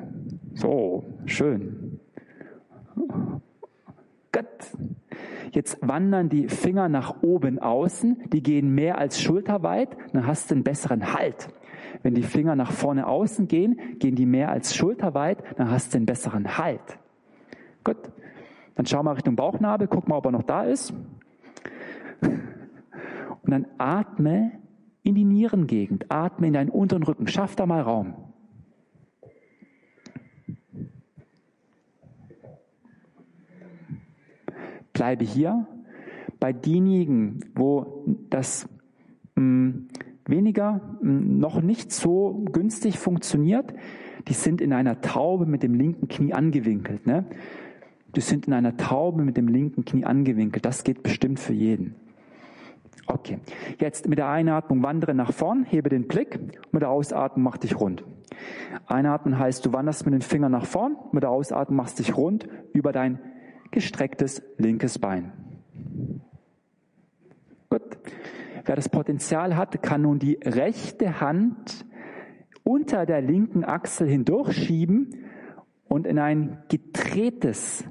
So, 0.54 1.04
schön. 1.26 2.00
Gut. 4.32 4.46
Jetzt 5.52 5.78
wandern 5.86 6.30
die 6.30 6.48
Finger 6.48 6.88
nach 6.88 7.22
oben 7.22 7.58
außen, 7.58 8.22
die 8.32 8.42
gehen 8.42 8.74
mehr 8.74 8.96
als 8.96 9.20
schulterweit, 9.20 9.96
dann 10.12 10.26
hast 10.26 10.50
du 10.50 10.54
einen 10.54 10.64
besseren 10.64 11.12
Halt. 11.12 11.48
Wenn 12.02 12.14
die 12.14 12.22
Finger 12.22 12.56
nach 12.56 12.72
vorne 12.72 13.06
außen 13.06 13.48
gehen, 13.48 13.78
gehen 13.98 14.14
die 14.14 14.24
mehr 14.24 14.50
als 14.50 14.74
schulterweit, 14.74 15.44
dann 15.56 15.70
hast 15.70 15.92
du 15.92 15.98
einen 15.98 16.06
besseren 16.06 16.56
Halt. 16.56 16.98
Gut. 17.84 17.98
Dann 18.74 18.86
schau 18.86 19.02
mal 19.02 19.12
Richtung 19.12 19.36
Bauchnabel, 19.36 19.86
guck 19.86 20.08
mal, 20.08 20.16
ob 20.16 20.24
er 20.24 20.32
noch 20.32 20.44
da 20.44 20.62
ist. 20.62 20.94
Und 23.42 23.50
dann 23.50 23.66
atme 23.76 24.52
in 25.02 25.14
die 25.14 25.24
Nierengegend, 25.24 26.06
atme 26.10 26.46
in 26.46 26.54
deinen 26.54 26.70
unteren 26.70 27.02
Rücken, 27.02 27.26
schaff 27.26 27.54
da 27.56 27.66
mal 27.66 27.82
Raum. 27.82 28.31
Bleibe 35.02 35.24
hier. 35.24 35.66
Bei 36.38 36.52
denjenigen, 36.52 37.40
wo 37.56 38.04
das 38.30 38.68
mh, 39.34 39.42
mm, 39.42 39.88
weniger, 40.28 40.96
mh, 41.00 41.10
mm, 41.10 41.38
noch 41.40 41.60
nicht 41.60 41.90
so 41.90 42.44
günstig 42.52 43.00
funktioniert, 43.00 43.74
die 44.28 44.32
sind 44.32 44.60
in 44.60 44.72
einer 44.72 45.00
Taube 45.00 45.44
mit 45.44 45.64
dem 45.64 45.74
linken 45.74 46.06
Knie 46.06 46.34
angewinkelt. 46.34 47.04
Ne? 47.04 47.24
Die 48.14 48.20
sind 48.20 48.46
in 48.46 48.52
einer 48.52 48.76
Taube 48.76 49.24
mit 49.24 49.36
dem 49.36 49.48
linken 49.48 49.84
Knie 49.84 50.04
angewinkelt. 50.04 50.64
Das 50.64 50.84
geht 50.84 51.02
bestimmt 51.02 51.40
für 51.40 51.52
jeden. 51.52 51.96
Okay, 53.08 53.40
jetzt 53.80 54.06
mit 54.06 54.20
der 54.20 54.28
Einatmung 54.28 54.84
wandere 54.84 55.14
nach 55.14 55.32
vorn, 55.32 55.64
hebe 55.64 55.88
den 55.88 56.06
Blick, 56.06 56.38
mit 56.70 56.82
der 56.82 56.90
Ausatmung 56.90 57.42
mach 57.42 57.56
dich 57.56 57.80
rund. 57.80 58.04
Einatmen 58.86 59.36
heißt, 59.36 59.66
du 59.66 59.72
wanderst 59.72 60.06
mit 60.06 60.14
den 60.14 60.22
Fingern 60.22 60.52
nach 60.52 60.66
vorn, 60.66 60.96
mit 61.10 61.24
der 61.24 61.30
Ausatmung 61.30 61.76
machst 61.76 61.98
dich 61.98 62.16
rund 62.16 62.46
über 62.72 62.92
dein 62.92 63.18
gestrecktes 63.72 64.42
linkes 64.58 64.98
Bein. 64.98 65.32
Gut. 67.68 67.82
Wer 68.64 68.76
das 68.76 68.88
Potenzial 68.88 69.56
hat, 69.56 69.82
kann 69.82 70.02
nun 70.02 70.20
die 70.20 70.38
rechte 70.44 71.20
Hand 71.20 71.84
unter 72.62 73.06
der 73.06 73.20
linken 73.20 73.64
Achsel 73.64 74.08
hindurchschieben 74.08 75.24
und 75.88 76.06
in 76.06 76.18
ein 76.18 76.62
gedrehtes 76.68 77.84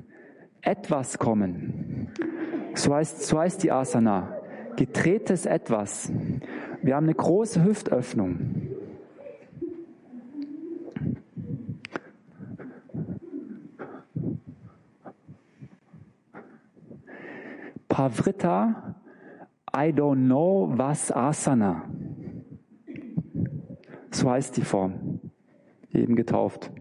Etwas 0.62 1.18
kommen. 1.18 2.10
So 2.74 2.96
heißt, 2.96 3.24
so 3.24 3.40
heißt 3.40 3.64
die 3.64 3.72
Asana. 3.72 4.38
Gedrehtes 4.78 5.46
Etwas. 5.46 6.12
Wir 6.82 6.96
haben 6.96 7.06
eine 7.06 7.16
große 7.16 7.64
Hüftöffnung. 7.64 8.61
Pavrita, 18.02 18.96
I 19.72 19.92
don't 19.92 20.26
know 20.26 20.74
was 20.76 21.12
Asana. 21.12 21.88
So 24.10 24.32
heißt 24.32 24.58
die 24.58 24.64
Form. 24.64 25.20
Eben 25.92 26.16
getauft. 26.16 26.72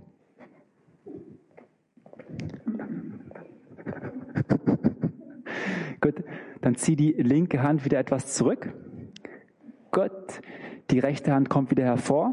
Gut, 6.00 6.24
dann 6.62 6.76
zieh 6.76 6.96
die 6.96 7.12
linke 7.12 7.62
Hand 7.62 7.84
wieder 7.84 7.98
etwas 7.98 8.32
zurück. 8.32 8.72
Gut, 9.90 10.40
die 10.90 11.00
rechte 11.00 11.34
Hand 11.34 11.50
kommt 11.50 11.70
wieder 11.70 11.84
hervor. 11.84 12.32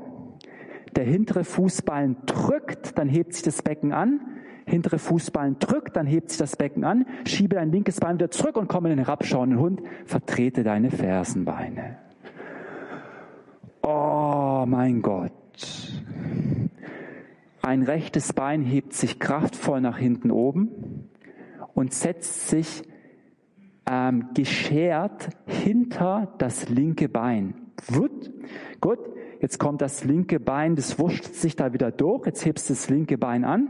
Der 0.95 1.03
hintere 1.03 1.43
Fußballen 1.43 2.15
drückt, 2.25 2.97
dann 2.97 3.09
hebt 3.09 3.33
sich 3.33 3.43
das 3.43 3.61
Becken 3.61 3.91
an 3.91 4.21
hintere 4.67 4.99
Fußballen 4.99 5.57
drückt, 5.59 5.95
dann 5.95 6.05
hebt 6.05 6.29
sich 6.29 6.37
das 6.37 6.55
Becken 6.55 6.83
an, 6.83 7.05
schiebe 7.25 7.55
dein 7.55 7.71
linkes 7.71 7.99
Bein 7.99 8.15
wieder 8.15 8.29
zurück 8.29 8.57
und 8.57 8.67
komme 8.67 8.89
in 8.91 8.97
den 8.97 9.05
herabschauenden 9.05 9.59
Hund, 9.59 9.81
vertrete 10.05 10.63
deine 10.63 10.91
Fersenbeine. 10.91 11.97
Oh 13.81 14.65
mein 14.67 15.01
Gott. 15.01 15.31
Ein 17.61 17.83
rechtes 17.83 18.33
Bein 18.33 18.61
hebt 18.61 18.93
sich 18.93 19.19
kraftvoll 19.19 19.81
nach 19.81 19.97
hinten 19.97 20.31
oben 20.31 21.09
und 21.73 21.93
setzt 21.93 22.49
sich 22.49 22.83
ähm, 23.89 24.29
geschert 24.33 25.29
hinter 25.45 26.33
das 26.37 26.69
linke 26.69 27.07
Bein. 27.09 27.55
Gut, 27.93 28.31
gut. 28.81 28.99
Jetzt 29.39 29.59
kommt 29.59 29.81
das 29.81 30.03
linke 30.03 30.39
Bein, 30.39 30.75
das 30.75 30.97
wurscht 30.97 31.25
sich 31.25 31.55
da 31.55 31.71
wieder 31.71 31.91
durch. 31.91 32.25
Jetzt 32.25 32.43
hebst 32.43 32.69
du 32.69 32.73
das 32.73 32.89
linke 32.89 33.17
Bein 33.17 33.45
an 33.45 33.69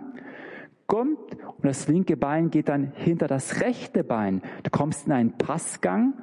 kommt 0.87 1.19
und 1.57 1.65
das 1.65 1.87
linke 1.87 2.17
Bein 2.17 2.49
geht 2.49 2.69
dann 2.69 2.91
hinter 2.95 3.27
das 3.27 3.61
rechte 3.61 4.03
Bein. 4.03 4.41
Du 4.63 4.71
kommst 4.71 5.07
in 5.07 5.13
einen 5.13 5.37
Passgang. 5.37 6.13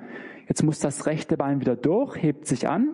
Jetzt 0.49 0.63
muss 0.63 0.81
das 0.81 1.07
rechte 1.07 1.37
Bein 1.37 1.61
wieder 1.61 1.77
durch, 1.77 2.21
hebt 2.21 2.47
sich 2.47 2.67
an. 2.67 2.89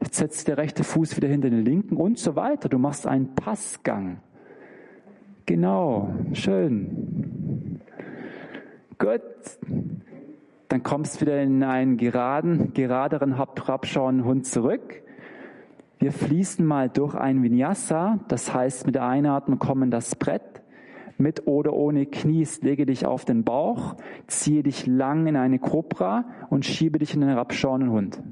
Jetzt 0.00 0.16
setzt 0.16 0.48
der 0.48 0.56
rechte 0.56 0.84
Fuß 0.84 1.16
wieder 1.16 1.28
hinter 1.28 1.48
den 1.50 1.64
linken 1.64 1.96
und 1.96 2.18
so 2.18 2.34
weiter. 2.34 2.68
Du 2.68 2.78
machst 2.78 3.06
einen 3.06 3.34
Passgang. 3.34 4.20
Genau, 5.46 6.14
schön. 6.32 7.80
Gut. 8.98 9.20
Dann 10.68 10.82
kommst 10.82 11.16
du 11.16 11.26
wieder 11.26 11.42
in 11.42 11.62
einen 11.62 11.98
geraden, 11.98 12.72
geraderen, 12.72 13.36
herabschauenden 13.36 14.24
Hund 14.24 14.46
zurück. 14.46 15.02
Wir 15.98 16.12
fließen 16.12 16.64
mal 16.64 16.88
durch 16.88 17.14
ein 17.14 17.42
Vinyasa, 17.42 18.18
das 18.28 18.54
heißt 18.54 18.86
mit 18.86 18.94
der 18.94 19.06
Einatmung 19.06 19.58
kommen 19.58 19.90
das 19.90 20.16
Brett 20.16 20.51
mit 21.18 21.46
oder 21.46 21.72
ohne 21.72 22.06
Knies, 22.06 22.62
lege 22.62 22.86
dich 22.86 23.06
auf 23.06 23.24
den 23.24 23.44
Bauch, 23.44 23.96
ziehe 24.26 24.62
dich 24.62 24.86
lang 24.86 25.26
in 25.26 25.36
eine 25.36 25.58
Cobra 25.58 26.24
und 26.50 26.64
schiebe 26.64 26.98
dich 26.98 27.14
in 27.14 27.20
den 27.20 27.30
herabschauenden 27.30 27.90
Hund. 27.90 28.22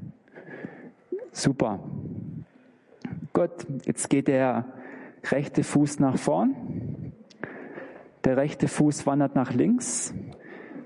Super. 1.31 1.79
Gut, 3.33 3.51
jetzt 3.85 4.09
geht 4.09 4.27
der 4.27 4.65
rechte 5.29 5.63
Fuß 5.63 5.99
nach 5.99 6.17
vorn. 6.17 7.13
Der 8.25 8.37
rechte 8.37 8.67
Fuß 8.67 9.05
wandert 9.07 9.35
nach 9.35 9.53
links. 9.53 10.13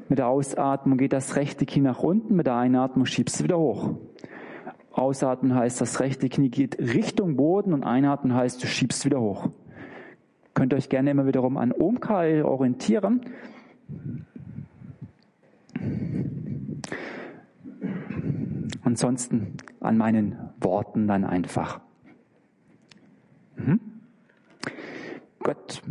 Mit 0.08 0.20
der 0.20 0.28
Ausatmung 0.28 0.98
geht 0.98 1.14
das 1.14 1.36
rechte 1.36 1.66
Knie 1.66 1.82
nach 1.82 2.04
unten, 2.04 2.36
mit 2.36 2.46
der 2.46 2.56
Einatmung 2.56 3.06
schiebst 3.06 3.40
du 3.40 3.44
wieder 3.46 3.58
hoch. 3.58 3.96
Ausatmen 4.92 5.54
heißt, 5.54 5.82
das 5.82 6.00
rechte 6.00 6.30
Knie 6.30 6.50
geht 6.50 6.80
Richtung 6.80 7.36
Boden 7.36 7.74
und 7.74 7.84
einatmen 7.84 8.34
heißt, 8.34 8.64
du 8.64 8.68
schiebst 8.68 9.04
wieder 9.04 9.20
hoch. 9.20 9.50
Könnt 10.56 10.74
ihr 10.74 10.78
euch 10.78 10.90
gerne 10.90 11.12
immer 11.12 11.28
wiederum 11.28 11.58
an 11.58 11.72
Omkar 11.72 12.46
orientieren. 12.46 13.22
Ansonsten 18.82 19.58
an 19.82 19.98
meinen 19.98 20.38
Worten 20.62 21.08
dann 21.08 21.26
einfach. 21.26 21.82
Mhm. 23.58 23.80
Gut. 25.40 25.82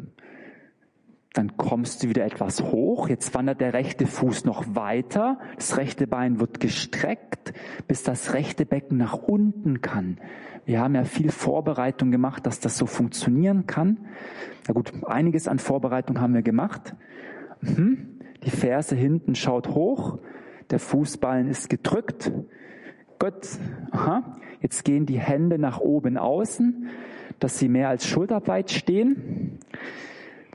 Dann 1.34 1.56
kommst 1.56 2.02
du 2.02 2.08
wieder 2.08 2.24
etwas 2.24 2.62
hoch. 2.62 3.08
Jetzt 3.08 3.34
wandert 3.34 3.60
der 3.60 3.74
rechte 3.74 4.06
Fuß 4.06 4.44
noch 4.44 4.64
weiter. 4.74 5.38
Das 5.56 5.76
rechte 5.76 6.06
Bein 6.06 6.40
wird 6.40 6.60
gestreckt, 6.60 7.52
bis 7.86 8.04
das 8.04 8.32
rechte 8.32 8.64
Becken 8.64 8.96
nach 8.96 9.14
unten 9.14 9.82
kann. 9.82 10.18
Wir 10.66 10.80
haben 10.80 10.94
ja 10.94 11.04
viel 11.04 11.30
Vorbereitung 11.30 12.10
gemacht, 12.10 12.46
dass 12.46 12.60
das 12.60 12.78
so 12.78 12.86
funktionieren 12.86 13.66
kann. 13.66 13.98
Na 14.66 14.74
gut, 14.74 14.92
einiges 15.04 15.46
an 15.46 15.58
Vorbereitung 15.58 16.20
haben 16.20 16.34
wir 16.34 16.42
gemacht. 16.42 16.94
Mhm. 17.60 18.18
Die 18.44 18.50
Ferse 18.50 18.94
hinten 18.94 19.34
schaut 19.34 19.68
hoch, 19.68 20.18
der 20.70 20.78
Fußballen 20.78 21.48
ist 21.48 21.68
gedrückt. 21.68 22.32
Gut, 23.18 23.48
aha. 23.90 24.36
Jetzt 24.60 24.84
gehen 24.84 25.04
die 25.04 25.18
Hände 25.18 25.58
nach 25.58 25.80
oben 25.80 26.16
außen, 26.16 26.88
dass 27.38 27.58
sie 27.58 27.68
mehr 27.68 27.90
als 27.90 28.06
schulterbreit 28.06 28.70
stehen. 28.70 29.58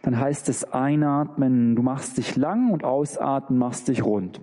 Dann 0.01 0.20
heißt 0.20 0.49
es 0.49 0.72
einatmen, 0.72 1.76
du 1.76 1.84
machst 1.84 2.18
dich 2.18 2.36
lang 2.36 2.72
und 2.72 2.84
ausatmen, 2.84 3.60
machst 3.60 3.88
dich 3.88 4.03
rund. 4.03 4.41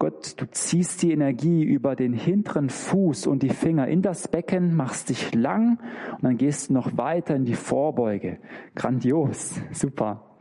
Gott, 0.00 0.40
du 0.40 0.46
ziehst 0.50 1.02
die 1.02 1.12
Energie 1.12 1.62
über 1.62 1.94
den 1.94 2.14
hinteren 2.14 2.70
Fuß 2.70 3.26
und 3.26 3.42
die 3.42 3.50
Finger 3.50 3.86
in 3.86 4.00
das 4.00 4.28
Becken, 4.28 4.74
machst 4.74 5.10
dich 5.10 5.34
lang 5.34 5.78
und 6.12 6.24
dann 6.24 6.38
gehst 6.38 6.70
du 6.70 6.72
noch 6.72 6.96
weiter 6.96 7.36
in 7.36 7.44
die 7.44 7.54
Vorbeuge. 7.54 8.38
Grandios, 8.74 9.60
super. 9.72 10.38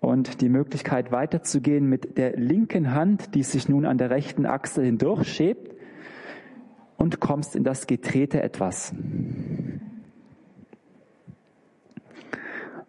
Und 0.00 0.42
die 0.42 0.50
Möglichkeit 0.50 1.10
weiterzugehen 1.10 1.88
mit 1.88 2.18
der 2.18 2.36
linken 2.36 2.94
Hand, 2.94 3.34
die 3.34 3.42
sich 3.42 3.66
nun 3.66 3.86
an 3.86 3.96
der 3.96 4.10
rechten 4.10 4.44
Achse 4.44 4.82
hindurchschiebt 4.82 5.74
und 6.98 7.20
kommst 7.20 7.56
in 7.56 7.64
das 7.64 7.86
gedrehte 7.86 8.42
Etwas. 8.42 8.92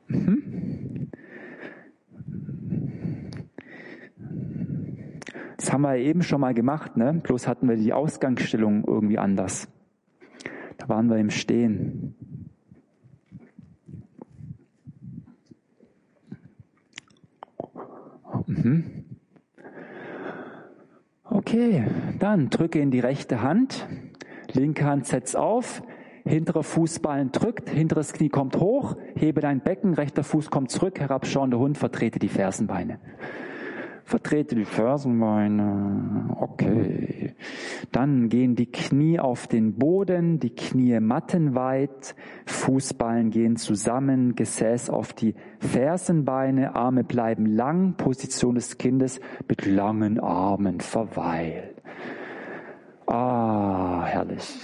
Mhm. 0.10 0.49
Das 5.60 5.74
haben 5.74 5.82
wir 5.82 5.98
eben 5.98 6.24
schon 6.24 6.40
mal 6.40 6.54
gemacht, 6.54 6.96
ne? 6.96 7.20
Bloß 7.22 7.46
hatten 7.46 7.68
wir 7.68 7.76
die 7.76 7.92
Ausgangsstellung 7.92 8.86
irgendwie 8.88 9.18
anders. 9.18 9.68
Da 10.78 10.88
waren 10.88 11.10
wir 11.10 11.18
im 11.18 11.30
Stehen. 11.30 12.16
Mhm. 18.48 19.04
Okay, 21.26 21.86
dann 22.20 22.50
drücke 22.50 22.80
in 22.80 22.90
die 22.90 23.02
rechte 23.02 23.42
Hand, 23.42 23.86
linke 24.54 24.86
Hand 24.86 25.08
setzt 25.08 25.36
auf, 25.36 25.84
hinterer 26.24 26.64
Fußballen 26.64 27.34
drückt, 27.34 27.70
hinteres 27.70 28.14
Knie 28.14 28.30
kommt 28.30 28.56
hoch, 28.56 28.96
hebe 29.14 29.42
dein 29.42 29.60
Becken, 29.60 29.94
rechter 29.94 30.24
Fuß 30.24 30.52
kommt 30.52 30.72
zurück, 30.72 31.02
herabschauender 31.02 31.60
Hund, 31.60 31.78
vertrete 31.78 32.18
die 32.18 32.30
Fersenbeine. 32.30 33.00
Vertrete 34.10 34.56
die 34.56 34.66
Fersenbeine. 34.66 36.36
Okay. 36.40 37.36
Dann 37.92 38.28
gehen 38.28 38.56
die 38.56 38.66
Knie 38.66 39.20
auf 39.20 39.46
den 39.46 39.76
Boden, 39.76 40.40
die 40.40 40.50
Knie 40.50 41.00
mattenweit, 41.00 42.16
Fußballen 42.48 43.30
gehen 43.30 43.56
zusammen, 43.56 44.34
Gesäß 44.34 44.90
auf 44.90 45.14
die 45.14 45.36
Fersenbeine, 45.60 46.76
Arme 46.76 47.04
bleiben 47.04 47.46
lang, 47.46 47.98
Position 47.98 48.56
des 48.56 48.80
Kindes 48.80 49.20
mit 49.48 49.68
langen 49.68 50.20
Armen 50.20 50.80
verweilt. 50.80 51.76
Ah, 53.06 54.06
herrlich. 54.08 54.60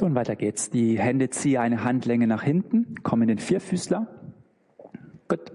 So, 0.00 0.06
und 0.06 0.14
weiter 0.14 0.34
geht's. 0.34 0.70
Die 0.70 0.98
Hände 0.98 1.28
ziehe 1.28 1.60
eine 1.60 1.84
Handlänge 1.84 2.26
nach 2.26 2.42
hinten, 2.42 2.94
komm 3.02 3.20
in 3.20 3.28
den 3.28 3.36
Vierfüßler. 3.36 4.06
Gut. 5.28 5.52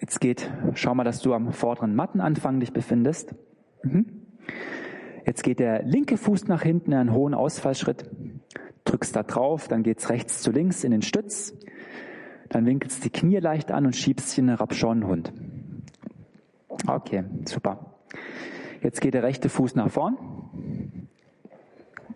Jetzt 0.00 0.20
geht, 0.20 0.50
schau 0.74 0.96
mal, 0.96 1.04
dass 1.04 1.20
du 1.20 1.32
am 1.32 1.52
vorderen 1.52 1.94
Mattenanfang 1.94 2.58
dich 2.58 2.72
befindest. 2.72 3.36
Mhm. 3.84 4.24
Jetzt 5.24 5.44
geht 5.44 5.60
der 5.60 5.84
linke 5.84 6.16
Fuß 6.16 6.48
nach 6.48 6.62
hinten 6.62 6.90
in 6.90 6.98
einen 6.98 7.12
hohen 7.12 7.34
Ausfallschritt. 7.34 8.10
Drückst 8.84 9.14
da 9.14 9.22
drauf, 9.22 9.68
dann 9.68 9.84
geht's 9.84 10.10
rechts 10.10 10.42
zu 10.42 10.50
links 10.50 10.82
in 10.82 10.90
den 10.90 11.02
Stütz. 11.02 11.56
Dann 12.48 12.66
winkelst 12.66 13.04
die 13.04 13.10
Knie 13.10 13.38
leicht 13.38 13.70
an 13.70 13.86
und 13.86 13.94
schiebst 13.94 14.36
in 14.38 14.48
den 14.48 14.56
Rapschonenhund. 14.56 15.32
Okay, 16.88 17.22
super. 17.44 17.94
Jetzt 18.82 19.00
geht 19.00 19.14
der 19.14 19.22
rechte 19.22 19.48
Fuß 19.48 19.76
nach 19.76 19.88
vorn. 19.88 20.16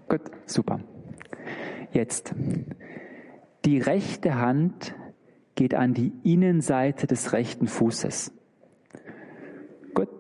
Gut, 0.09 0.23
super. 0.47 0.81
Jetzt, 1.97 2.35
die 3.65 3.79
rechte 3.79 4.35
Hand 4.35 4.95
geht 5.55 5.73
an 5.75 5.95
die 5.95 6.13
Innenseite 6.25 7.07
des 7.07 7.33
rechten 7.33 7.69
Fußes. 7.69 8.35
Gut, 9.95 10.11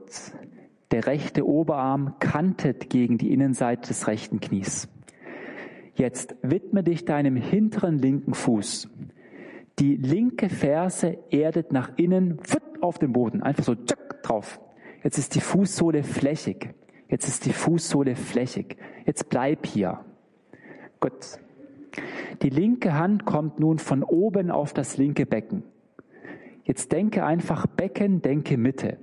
der 0.90 1.06
rechte 1.06 1.46
Oberarm 1.46 2.14
kantet 2.18 2.88
gegen 2.88 3.18
die 3.18 3.30
Innenseite 3.30 3.88
des 3.88 4.06
rechten 4.06 4.40
Knies. 4.40 4.88
Jetzt 5.96 6.34
widme 6.40 6.82
dich 6.82 7.04
deinem 7.04 7.36
hinteren 7.36 7.98
linken 7.98 8.32
Fuß. 8.32 8.88
Die 9.78 9.96
linke 9.96 10.48
Ferse 10.48 11.18
erdet 11.28 11.72
nach 11.72 11.90
innen 11.98 12.40
auf 12.80 12.98
den 12.98 13.12
Boden, 13.12 13.42
einfach 13.42 13.64
so 13.64 13.76
drauf. 14.22 14.62
Jetzt 15.04 15.18
ist 15.18 15.34
die 15.34 15.42
Fußsohle 15.42 16.04
flächig. 16.04 16.70
Jetzt 17.10 17.28
ist 17.28 17.44
die 17.44 17.52
Fußsohle 17.52 18.16
flächig. 18.16 18.78
Jetzt 19.04 19.28
bleib 19.28 19.66
hier. 19.66 20.00
Gut. 21.00 21.38
Die 22.42 22.50
linke 22.50 22.94
Hand 22.94 23.24
kommt 23.24 23.60
nun 23.60 23.78
von 23.78 24.02
oben 24.02 24.50
auf 24.50 24.72
das 24.72 24.96
linke 24.96 25.26
Becken. 25.26 25.62
Jetzt 26.64 26.92
denke 26.92 27.24
einfach 27.24 27.66
Becken, 27.66 28.22
denke 28.22 28.56
Mitte. 28.56 28.98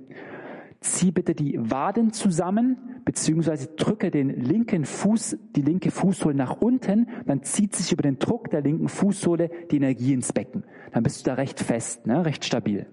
Zieh 0.80 1.10
bitte 1.10 1.34
die 1.34 1.58
Waden 1.58 2.12
zusammen, 2.12 3.00
beziehungsweise 3.06 3.68
drücke 3.68 4.10
den 4.10 4.28
linken 4.28 4.84
Fuß, 4.84 5.38
die 5.56 5.62
linke 5.62 5.90
Fußsohle 5.90 6.34
nach 6.34 6.60
unten, 6.60 7.08
dann 7.26 7.42
zieht 7.42 7.74
sich 7.74 7.90
über 7.90 8.02
den 8.02 8.18
Druck 8.18 8.50
der 8.50 8.60
linken 8.60 8.88
Fußsohle 8.88 9.50
die 9.70 9.76
Energie 9.76 10.12
ins 10.12 10.32
Becken. 10.32 10.64
Dann 10.92 11.02
bist 11.02 11.20
du 11.20 11.30
da 11.30 11.34
recht 11.34 11.58
fest, 11.58 12.06
ne? 12.06 12.24
recht 12.26 12.44
stabil. 12.44 12.86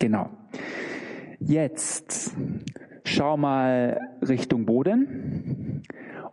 Genau. 0.00 0.30
Jetzt 1.40 2.34
schau 3.04 3.36
mal 3.36 4.00
Richtung 4.26 4.66
Boden. 4.66 5.82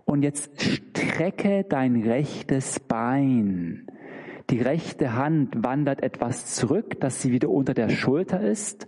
Und 0.06 0.22
jetzt 0.22 0.62
strecke 0.62 1.66
dein 1.68 2.04
rechtes 2.04 2.80
Bein. 2.80 3.88
Die 4.50 4.62
rechte 4.62 5.16
Hand 5.16 5.64
wandert 5.64 6.04
etwas 6.04 6.54
zurück, 6.54 7.00
dass 7.00 7.22
sie 7.22 7.32
wieder 7.32 7.50
unter 7.50 7.74
der 7.74 7.90
Schulter 7.90 8.42
ist. 8.42 8.88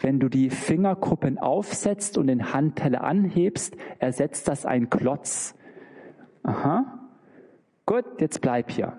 Wenn 0.00 0.18
du 0.18 0.28
die 0.28 0.50
Fingerkuppen 0.50 1.38
aufsetzt 1.38 2.18
und 2.18 2.26
den 2.26 2.52
Handteller 2.52 3.04
anhebst, 3.04 3.76
ersetzt 3.98 4.48
das 4.48 4.66
ein 4.66 4.90
Klotz. 4.90 5.54
Aha. 6.42 7.08
Gut, 7.86 8.04
jetzt 8.20 8.40
bleib 8.40 8.70
hier. 8.70 8.96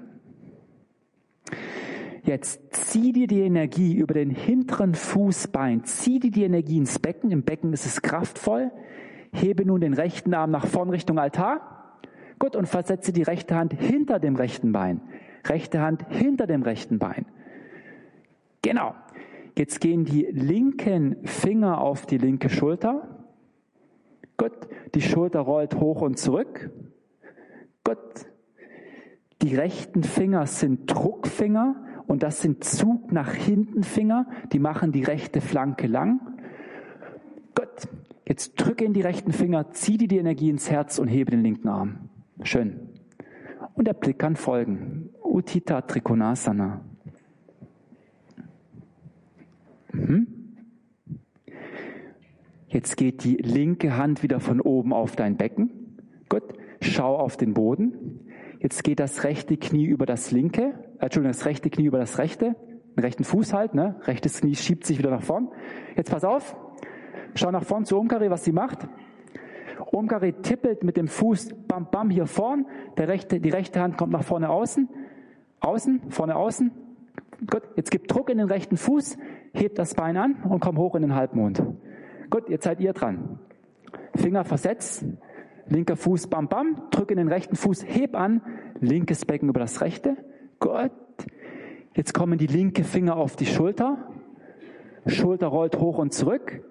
Jetzt 2.24 2.62
zieh 2.72 3.12
dir 3.14 3.26
die 3.26 3.42
Energie 3.42 3.96
über 3.96 4.14
den 4.14 4.30
hinteren 4.30 4.94
Fußbein, 4.94 5.86
zieh 5.86 6.20
dir 6.20 6.30
die 6.30 6.44
Energie 6.44 6.78
ins 6.78 7.00
Becken. 7.00 7.32
Im 7.32 7.44
Becken 7.44 7.74
ist 7.74 7.86
es 7.86 8.02
kraftvoll. 8.02 8.72
Hebe 9.34 9.66
nun 9.66 9.82
den 9.82 9.94
rechten 9.94 10.34
Arm 10.34 10.52
nach 10.52 10.68
vorn 10.68 10.90
Richtung 10.90 11.18
Altar. 11.18 11.98
Gut, 12.38 12.56
und 12.56 12.68
versetze 12.68 13.12
die 13.12 13.24
rechte 13.24 13.56
Hand 13.56 13.74
hinter 13.74 14.20
dem 14.20 14.36
rechten 14.36 14.72
Bein. 14.72 15.02
Rechte 15.46 15.82
Hand 15.82 16.06
hinter 16.10 16.46
dem 16.46 16.62
rechten 16.62 17.00
Bein. 17.00 17.26
Genau. 18.62 18.94
Jetzt 19.58 19.82
gehen 19.82 20.06
die 20.06 20.28
linken 20.32 21.26
Finger 21.26 21.82
auf 21.82 22.06
die 22.06 22.18
linke 22.18 22.50
Schulter. 22.50 23.26
Gut, 24.38 24.54
die 24.94 25.02
Schulter 25.02 25.40
rollt 25.42 25.76
hoch 25.76 26.02
und 26.02 26.20
zurück. 26.20 26.72
Gut. 27.84 27.98
Die 29.42 29.56
rechten 29.56 30.04
Finger 30.04 30.46
sind 30.46 30.92
Druckfinger 30.92 31.84
und 32.12 32.24
das 32.24 32.42
sind 32.42 32.64
Zug 32.64 33.12
nach 33.12 33.34
hinten 33.34 33.84
Finger, 33.84 34.28
die 34.52 34.60
machen 34.60 34.92
die 34.92 35.04
rechte 35.04 35.40
Flanke 35.40 35.88
lang. 35.88 36.20
Gut, 37.56 37.88
Jetzt 38.32 38.54
drücke 38.56 38.86
in 38.86 38.94
die 38.94 39.02
rechten 39.02 39.34
Finger, 39.34 39.72
zieh 39.72 39.98
dir 39.98 40.08
die 40.08 40.18
Energie 40.18 40.50
ins 40.50 40.72
Herz 40.72 41.00
und 41.00 41.10
hebe 41.10 41.32
den 41.32 41.42
linken 41.42 41.68
Arm. 41.68 42.10
Schön. 42.44 42.80
Und 43.74 43.88
der 43.88 43.94
Blick 43.94 44.20
kann 44.20 44.38
folgen. 44.38 45.10
Utita 45.22 45.82
Trikonasana. 45.82 46.80
Mhm. 49.92 50.28
Jetzt 52.68 52.96
geht 52.96 53.26
die 53.26 53.36
linke 53.36 53.98
Hand 53.98 54.24
wieder 54.24 54.40
von 54.40 54.62
oben 54.62 54.94
auf 54.94 55.18
dein 55.18 55.36
Becken. 55.36 55.98
Gut. 56.30 56.44
Schau 56.80 57.18
auf 57.18 57.36
den 57.36 57.54
Boden. 57.54 58.22
Jetzt 58.62 58.86
geht 58.86 59.00
das 59.00 59.24
rechte 59.26 59.58
Knie 59.58 59.86
über 59.86 60.06
das 60.06 60.32
linke, 60.32 60.74
Entschuldigung, 61.02 61.32
das 61.34 61.46
rechte 61.46 61.70
Knie 61.70 61.86
über 61.86 61.98
das 61.98 62.18
rechte, 62.20 62.56
den 62.96 63.04
rechten 63.04 63.24
Fuß 63.24 63.54
halt, 63.54 63.74
ne? 63.74 63.96
Rechtes 64.04 64.42
Knie 64.42 64.56
schiebt 64.56 64.86
sich 64.86 65.00
wieder 65.00 65.10
nach 65.10 65.24
vorn. 65.24 65.50
Jetzt 65.96 66.12
pass 66.12 66.24
auf. 66.24 66.56
Schau 67.34 67.52
nach 67.52 67.64
vorn 67.64 67.86
zu 67.86 67.98
Omkari, 67.98 68.30
was 68.30 68.44
sie 68.44 68.52
macht. 68.52 68.88
Omkari 69.92 70.34
tippelt 70.34 70.84
mit 70.84 70.98
dem 70.98 71.08
Fuß 71.08 71.56
bam 71.68 71.88
bam 71.90 72.10
hier 72.10 72.28
vorn. 72.28 72.66
Der 72.98 73.08
rechte, 73.08 73.40
die 73.40 73.50
rechte 73.50 73.82
Hand 73.82 73.98
kommt 73.98 74.14
nach 74.14 74.24
vorne 74.24 74.50
außen. 74.50 74.88
Außen, 75.60 76.02
vorne 76.10 76.36
außen. 76.36 76.72
Gut, 77.50 77.64
jetzt 77.76 77.90
gibt 77.90 78.14
Druck 78.14 78.30
in 78.30 78.38
den 78.38 78.48
rechten 78.48 78.78
Fuß, 78.78 79.18
hebt 79.54 79.80
das 79.80 79.96
Bein 79.96 80.16
an 80.16 80.36
und 80.48 80.60
komm 80.60 80.78
hoch 80.78 80.96
in 80.96 81.02
den 81.02 81.16
Halbmond. 81.16 81.64
Gut, 82.30 82.50
jetzt 82.50 82.66
seid 82.66 82.80
ihr 82.80 82.94
dran. 82.94 83.40
Finger 84.16 84.44
versetzt, 84.44 85.04
linker 85.68 85.96
Fuß, 85.96 86.28
bam, 86.28 86.48
bam, 86.48 86.84
drücke 86.92 87.14
in 87.14 87.18
den 87.18 87.30
rechten 87.30 87.56
Fuß, 87.56 87.86
heb 87.88 88.16
an, 88.16 88.42
linkes 88.80 89.26
Becken 89.26 89.50
über 89.50 89.60
das 89.60 89.82
rechte. 89.82 90.18
Gut. 90.62 90.92
Jetzt 91.96 92.14
kommen 92.14 92.38
die 92.38 92.48
linke 92.48 92.84
Finger 92.84 93.18
auf 93.18 93.36
die 93.36 93.48
Schulter. 93.48 93.98
Schulter 95.08 95.48
rollt 95.48 95.80
hoch 95.80 95.98
und 95.98 96.14
zurück. 96.14 96.64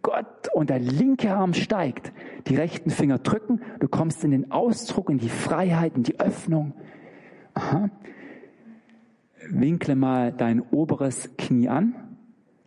Gott, 0.00 0.48
und 0.54 0.70
der 0.70 0.78
linke 0.78 1.34
Arm 1.34 1.52
steigt. 1.52 2.12
Die 2.46 2.54
rechten 2.54 2.90
Finger 2.90 3.18
drücken. 3.18 3.60
Du 3.80 3.88
kommst 3.88 4.22
in 4.24 4.30
den 4.30 4.52
Ausdruck, 4.52 5.10
in 5.10 5.18
die 5.18 5.28
Freiheit, 5.28 5.96
in 5.96 6.04
die 6.04 6.20
Öffnung. 6.20 6.74
Aha. 7.54 7.90
Winkle 9.50 9.96
mal 9.96 10.32
dein 10.32 10.60
oberes 10.60 11.36
Knie 11.36 11.68
an. 11.68 11.94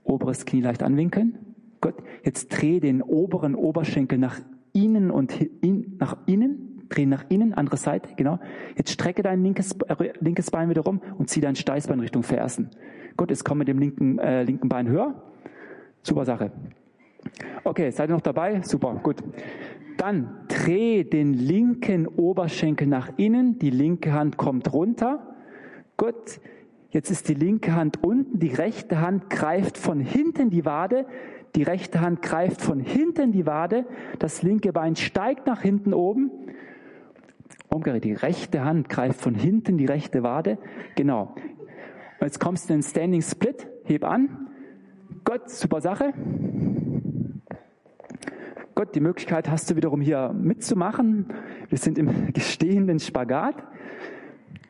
Oberes 0.04 0.46
Knie 0.46 0.62
leicht 0.62 0.84
anwinkeln. 0.84 1.56
Gott, 1.80 1.96
jetzt 2.24 2.50
dreh 2.50 2.82
den 2.82 3.02
oberen 3.02 3.56
Oberschenkel 3.56 4.18
nach 4.18 4.42
innen 4.74 5.10
und 5.10 5.40
in, 5.62 5.96
nach 6.00 6.18
innen. 6.26 6.65
Dreh 6.96 7.06
nach 7.06 7.26
innen, 7.30 7.54
andere 7.54 7.78
Seite, 7.78 8.10
genau. 8.16 8.40
Jetzt 8.78 8.92
strecke 8.92 9.22
dein 9.22 9.44
linkes, 9.44 9.76
äh, 9.88 10.14
linkes 10.20 10.52
Bein 10.52 10.70
wieder 10.70 10.84
rum 10.84 11.02
und 11.18 11.30
zieh 11.30 11.42
dein 11.42 11.56
Steißbein 11.56 12.00
Richtung 12.00 12.24
Fersen. 12.24 12.70
Gut, 13.18 13.30
jetzt 13.30 13.44
komm 13.44 13.60
mit 13.60 13.68
dem 13.68 13.80
linken, 13.80 14.20
äh, 14.20 14.44
linken 14.44 14.70
Bein 14.70 14.88
höher. 14.88 15.22
Super 16.02 16.26
Sache. 16.26 16.52
Okay, 17.64 17.90
seid 17.92 18.10
ihr 18.10 18.14
noch 18.14 18.22
dabei? 18.22 18.62
Super, 18.62 19.00
gut. 19.02 19.24
Dann 19.98 20.30
dreh 20.48 21.04
den 21.04 21.34
linken 21.34 22.08
Oberschenkel 22.08 22.88
nach 22.88 23.12
innen, 23.18 23.58
die 23.60 23.70
linke 23.70 24.14
Hand 24.14 24.38
kommt 24.38 24.72
runter. 24.74 25.36
Gut, 25.98 26.40
jetzt 26.92 27.10
ist 27.10 27.30
die 27.30 27.34
linke 27.34 27.74
Hand 27.74 28.04
unten, 28.04 28.40
die 28.40 28.54
rechte 28.54 29.02
Hand 29.02 29.30
greift 29.30 29.78
von 29.78 30.00
hinten 30.00 30.50
die 30.50 30.66
Wade, 30.66 31.06
die 31.56 31.64
rechte 31.64 32.02
Hand 32.02 32.22
greift 32.22 32.62
von 32.62 32.80
hinten 32.80 33.32
die 33.32 33.46
Wade, 33.46 33.86
das 34.20 34.44
linke 34.44 34.74
Bein 34.74 34.96
steigt 34.98 35.48
nach 35.48 35.62
hinten 35.62 35.94
oben. 35.94 36.32
Umgekehrt, 37.70 38.04
die 38.04 38.14
rechte 38.14 38.64
Hand 38.64 38.90
greift 38.90 39.20
von 39.20 39.36
hinten 39.36 39.78
die 39.78 39.86
rechte 39.86 40.24
Wade. 40.24 40.58
Genau. 40.96 41.36
Und 42.20 42.28
jetzt 42.28 42.40
kommst 42.40 42.70
du 42.70 42.74
in 42.74 42.80
den 42.80 42.88
Standing 42.88 43.22
Split, 43.22 43.68
heb 43.84 44.04
an. 44.06 44.48
Gott, 45.24 45.50
super 45.50 45.82
Sache. 45.82 46.14
Gott, 48.76 48.94
die 48.94 49.00
Möglichkeit 49.00 49.50
hast 49.50 49.72
du 49.72 49.76
wiederum 49.76 50.02
hier 50.02 50.34
mitzumachen. 50.34 51.28
Wir 51.70 51.78
sind 51.78 51.98
im 51.98 52.32
gestehenden 52.34 53.00
Spagat. 53.00 53.56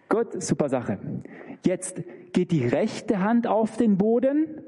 Gott, 0.09 0.41
super 0.41 0.69
Sache. 0.69 0.99
Jetzt 1.65 2.03
geht 2.32 2.51
die 2.51 2.65
rechte 2.67 3.21
Hand 3.21 3.47
auf 3.47 3.78
den 3.78 3.97
Boden. 3.97 4.61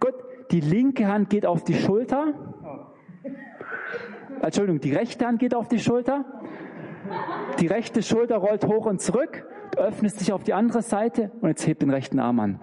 Gott, 0.00 0.14
die 0.50 0.60
linke 0.60 1.06
Hand 1.06 1.30
geht 1.30 1.46
auf 1.46 1.64
die 1.64 1.74
Schulter. 1.74 2.34
Entschuldigung, 4.42 4.80
die 4.80 4.92
rechte 4.92 5.26
Hand 5.26 5.38
geht 5.38 5.54
auf 5.54 5.68
die 5.68 5.78
Schulter. 5.78 6.24
Die 7.60 7.66
rechte 7.66 8.02
Schulter 8.02 8.36
rollt 8.36 8.64
hoch 8.66 8.86
und 8.86 9.00
zurück. 9.00 9.46
Öffnest 9.76 10.20
dich 10.20 10.32
auf 10.32 10.44
die 10.44 10.54
andere 10.54 10.82
Seite 10.82 11.30
und 11.40 11.48
jetzt 11.48 11.66
hebt 11.66 11.82
den 11.82 11.90
rechten 11.90 12.18
Arm 12.18 12.40
an. 12.40 12.60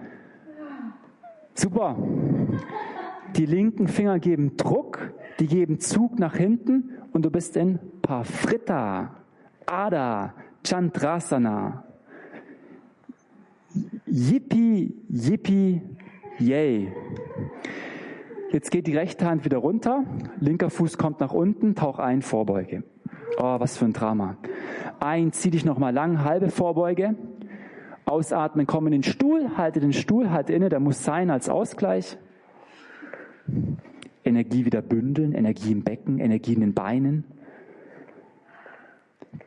Super. 1.54 1.96
Die 3.36 3.46
linken 3.46 3.88
Finger 3.88 4.18
geben 4.18 4.56
Druck, 4.56 5.12
die 5.38 5.46
geben 5.46 5.80
Zug 5.80 6.18
nach 6.18 6.36
hinten 6.36 6.98
und 7.12 7.24
du 7.24 7.30
bist 7.30 7.56
in 7.56 7.78
Pafritta, 8.02 9.16
Ada, 9.66 10.34
Chandrasana. 10.66 11.84
Yippie, 14.06 14.94
yippie, 15.08 15.82
yay. 16.38 16.92
Jetzt 18.50 18.70
geht 18.70 18.86
die 18.86 18.96
rechte 18.96 19.24
Hand 19.24 19.46
wieder 19.46 19.58
runter, 19.58 20.04
linker 20.38 20.68
Fuß 20.68 20.98
kommt 20.98 21.20
nach 21.20 21.32
unten, 21.32 21.74
tauch 21.74 21.98
ein, 21.98 22.20
Vorbeuge. 22.20 22.84
Oh, 23.38 23.60
was 23.60 23.76
für 23.76 23.84
ein 23.84 23.92
Drama. 23.92 24.36
Ein, 25.00 25.32
zieh 25.32 25.50
dich 25.50 25.64
nochmal 25.64 25.92
lang, 25.92 26.24
halbe 26.24 26.50
Vorbeuge. 26.50 27.16
Ausatmen, 28.04 28.66
komm 28.66 28.86
in 28.86 28.92
den 28.92 29.02
Stuhl, 29.02 29.56
halte 29.56 29.80
den 29.80 29.92
Stuhl, 29.92 30.30
halte 30.30 30.52
inne, 30.52 30.68
der 30.68 30.80
muss 30.80 31.04
sein 31.04 31.30
als 31.30 31.48
Ausgleich. 31.48 32.18
Energie 34.24 34.64
wieder 34.64 34.82
bündeln, 34.82 35.32
Energie 35.32 35.72
im 35.72 35.82
Becken, 35.82 36.18
Energie 36.18 36.54
in 36.54 36.60
den 36.60 36.74
Beinen. 36.74 37.24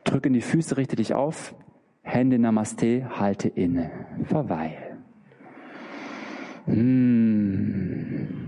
Drück 0.04 0.26
in 0.26 0.32
die 0.32 0.40
Füße, 0.40 0.76
richte 0.76 0.96
dich 0.96 1.14
auf. 1.14 1.54
Hände 2.02 2.38
Namaste, 2.38 3.18
halte 3.18 3.48
inne. 3.48 3.90
Verweil. 4.24 4.98
Hm. 6.66 8.45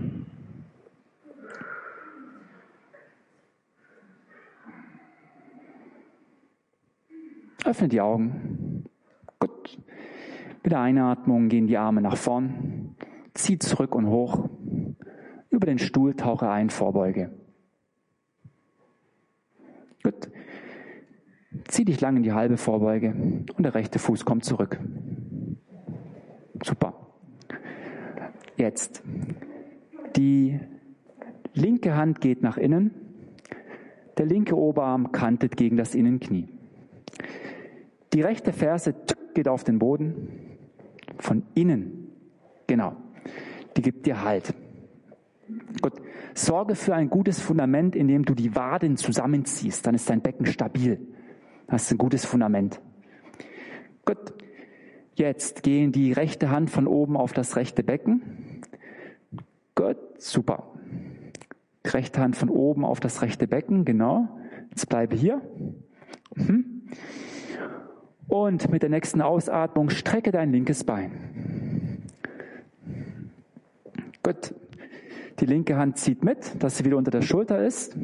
Öffne 7.65 7.87
die 7.87 8.01
Augen. 8.01 8.85
Gut. 9.39 9.77
Mit 10.63 10.71
der 10.71 10.79
Einatmung 10.79 11.49
gehen 11.49 11.67
die 11.67 11.77
Arme 11.77 12.01
nach 12.01 12.17
vorn. 12.17 12.95
Zieh 13.33 13.59
zurück 13.59 13.95
und 13.95 14.07
hoch. 14.07 14.49
Über 15.49 15.65
den 15.65 15.79
Stuhl 15.79 16.15
tauche 16.15 16.49
ein, 16.49 16.69
Vorbeuge. 16.69 17.31
Gut. 20.03 20.29
Zieh 21.67 21.85
dich 21.85 21.99
lang 22.01 22.17
in 22.17 22.23
die 22.23 22.33
halbe 22.33 22.57
Vorbeuge 22.57 23.13
und 23.55 23.63
der 23.63 23.75
rechte 23.75 23.99
Fuß 23.99 24.25
kommt 24.25 24.45
zurück. 24.45 24.79
Super. 26.63 26.93
Jetzt. 28.57 29.03
Die 30.15 30.59
linke 31.53 31.95
Hand 31.95 32.21
geht 32.21 32.41
nach 32.41 32.57
innen. 32.57 32.91
Der 34.17 34.25
linke 34.25 34.57
Oberarm 34.57 35.11
kantet 35.11 35.55
gegen 35.55 35.77
das 35.77 35.95
Innenknie. 35.95 36.49
Die 38.13 38.21
rechte 38.21 38.53
Ferse 38.53 38.95
geht 39.33 39.47
auf 39.47 39.63
den 39.63 39.79
Boden. 39.79 40.57
Von 41.17 41.43
innen. 41.53 42.07
Genau. 42.67 42.95
Die 43.75 43.81
gibt 43.81 44.05
dir 44.05 44.23
Halt. 44.23 44.53
Gut. 45.81 45.93
Sorge 46.33 46.75
für 46.75 46.95
ein 46.95 47.09
gutes 47.09 47.39
Fundament, 47.39 47.95
indem 47.95 48.23
du 48.23 48.33
die 48.33 48.55
Waden 48.55 48.97
zusammenziehst. 48.97 49.85
Dann 49.85 49.95
ist 49.95 50.09
dein 50.09 50.21
Becken 50.21 50.45
stabil. 50.45 50.99
Hast 51.67 51.91
ein 51.91 51.97
gutes 51.97 52.25
Fundament. 52.25 52.79
Gut. 54.05 54.33
Jetzt 55.15 55.63
gehen 55.63 55.91
die 55.91 56.13
rechte 56.13 56.49
Hand 56.49 56.69
von 56.69 56.87
oben 56.87 57.17
auf 57.17 57.33
das 57.33 57.55
rechte 57.55 57.83
Becken. 57.83 58.61
Gut. 59.75 59.97
Super. 60.17 60.71
Rechte 61.85 62.21
Hand 62.21 62.35
von 62.35 62.49
oben 62.49 62.85
auf 62.85 62.99
das 62.99 63.21
rechte 63.21 63.47
Becken. 63.47 63.85
Genau. 63.85 64.29
Jetzt 64.69 64.87
bleibe 64.87 65.15
hier. 65.15 65.41
Mhm. 66.35 66.78
Und 68.27 68.69
mit 68.69 68.83
der 68.83 68.89
nächsten 68.89 69.21
Ausatmung 69.21 69.89
strecke 69.89 70.31
dein 70.31 70.51
linkes 70.51 70.83
Bein. 70.83 71.11
Gut. 74.23 74.53
Die 75.39 75.45
linke 75.45 75.77
Hand 75.77 75.97
zieht 75.97 76.23
mit, 76.23 76.61
dass 76.61 76.77
sie 76.77 76.85
wieder 76.85 76.97
unter 76.97 77.11
der 77.11 77.21
Schulter 77.21 77.65
ist. 77.65 77.97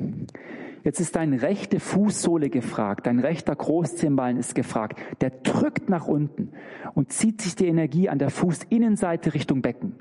Jetzt 0.86 1.00
ist 1.00 1.16
deine 1.16 1.42
rechte 1.42 1.80
Fußsohle 1.80 2.50
gefragt, 2.50 3.08
dein 3.08 3.20
rechter 3.20 3.56
Großzehenballen 3.56 4.38
ist 4.38 4.56
gefragt. 4.56 5.00
Der 5.20 5.32
drückt 5.32 5.90
nach 5.90 6.08
unten 6.08 6.52
und 6.94 7.12
zieht 7.12 7.42
sich 7.42 7.56
die 7.56 7.68
Energie 7.68 8.08
an 8.08 8.20
der 8.20 8.30
Fußinnenseite 8.30 9.34
Richtung 9.34 9.62
Becken. 9.62 9.96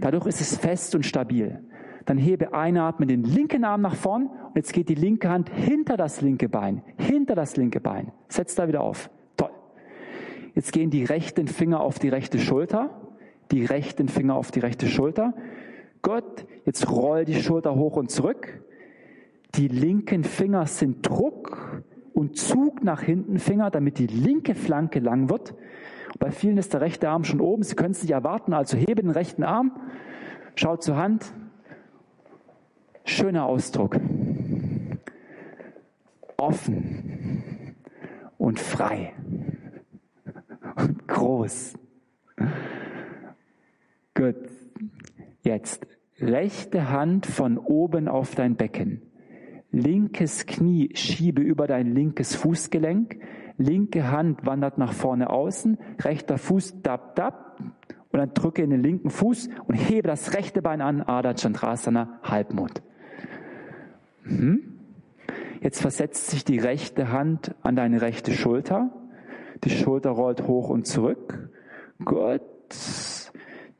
Dadurch 0.00 0.26
ist 0.26 0.40
es 0.40 0.56
fest 0.56 0.94
und 0.94 1.04
stabil. 1.04 1.60
Dann 2.06 2.18
hebe 2.18 2.54
einatmen 2.54 3.08
den 3.08 3.24
linken 3.24 3.64
Arm 3.64 3.82
nach 3.82 3.94
vorn 3.94 4.26
und 4.26 4.56
jetzt 4.56 4.72
geht 4.72 4.88
die 4.88 4.94
linke 4.94 5.28
Hand 5.28 5.50
hinter 5.50 5.96
das 5.96 6.20
linke 6.20 6.48
Bein, 6.48 6.82
hinter 6.96 7.34
das 7.34 7.56
linke 7.56 7.80
Bein. 7.80 8.12
Setz 8.28 8.54
da 8.54 8.68
wieder 8.68 8.80
auf. 8.80 9.10
Toll. 9.36 9.50
Jetzt 10.54 10.72
gehen 10.72 10.90
die 10.90 11.04
rechten 11.04 11.48
Finger 11.48 11.80
auf 11.80 11.98
die 11.98 12.08
rechte 12.08 12.38
Schulter, 12.38 12.90
die 13.50 13.64
rechten 13.64 14.08
Finger 14.08 14.34
auf 14.34 14.50
die 14.50 14.60
rechte 14.60 14.86
Schulter. 14.86 15.34
Gott, 16.02 16.46
jetzt 16.64 16.90
roll 16.90 17.24
die 17.24 17.40
Schulter 17.40 17.74
hoch 17.74 17.96
und 17.96 18.10
zurück. 18.10 18.62
Die 19.56 19.68
linken 19.68 20.24
Finger 20.24 20.66
sind 20.66 21.06
Druck 21.06 21.82
und 22.14 22.36
Zug 22.36 22.82
nach 22.82 23.02
hinten 23.02 23.38
Finger, 23.38 23.70
damit 23.70 23.98
die 23.98 24.06
linke 24.06 24.54
Flanke 24.54 25.00
lang 25.00 25.28
wird. 25.28 25.54
Bei 26.18 26.30
vielen 26.30 26.58
ist 26.58 26.72
der 26.72 26.80
rechte 26.80 27.08
Arm 27.08 27.24
schon 27.24 27.40
oben. 27.40 27.62
Sie 27.62 27.74
können 27.74 27.92
es 27.92 28.02
nicht 28.02 28.12
erwarten, 28.12 28.52
also 28.52 28.76
hebe 28.76 29.02
den 29.02 29.10
rechten 29.10 29.42
Arm, 29.42 29.72
schau 30.54 30.76
zur 30.76 30.96
Hand. 30.96 31.32
Schöner 33.10 33.44
Ausdruck. 33.44 33.96
Offen 36.36 37.74
und 38.38 38.60
frei 38.60 39.14
und 40.76 41.08
groß. 41.08 41.74
Gut. 44.14 44.36
Jetzt 45.42 45.88
rechte 46.20 46.90
Hand 46.90 47.26
von 47.26 47.58
oben 47.58 48.06
auf 48.06 48.36
dein 48.36 48.54
Becken. 48.54 49.02
Linkes 49.72 50.46
Knie 50.46 50.90
schiebe 50.94 51.42
über 51.42 51.66
dein 51.66 51.92
linkes 51.92 52.36
Fußgelenk. 52.36 53.18
Linke 53.58 54.08
Hand 54.08 54.46
wandert 54.46 54.78
nach 54.78 54.92
vorne 54.92 55.30
außen. 55.30 55.78
Rechter 56.00 56.38
Fuß 56.38 56.80
dab 56.82 57.16
dab. 57.16 57.58
Und 58.12 58.18
dann 58.20 58.34
drücke 58.34 58.62
in 58.62 58.70
den 58.70 58.84
linken 58.84 59.10
Fuß 59.10 59.48
und 59.66 59.74
hebe 59.74 60.06
das 60.06 60.34
rechte 60.34 60.62
Bein 60.62 60.80
an. 60.80 61.02
Adha 61.02 61.34
Chandrasana, 61.34 62.20
Halbmond. 62.22 62.82
Hm? 64.30 64.62
Jetzt 65.60 65.82
versetzt 65.82 66.30
sich 66.30 66.44
die 66.44 66.58
rechte 66.58 67.12
Hand 67.12 67.54
an 67.62 67.76
deine 67.76 68.00
rechte 68.00 68.32
Schulter. 68.32 68.90
Die 69.64 69.70
Schulter 69.70 70.10
rollt 70.10 70.46
hoch 70.46 70.70
und 70.70 70.86
zurück. 70.86 71.50
Gut. 72.04 72.40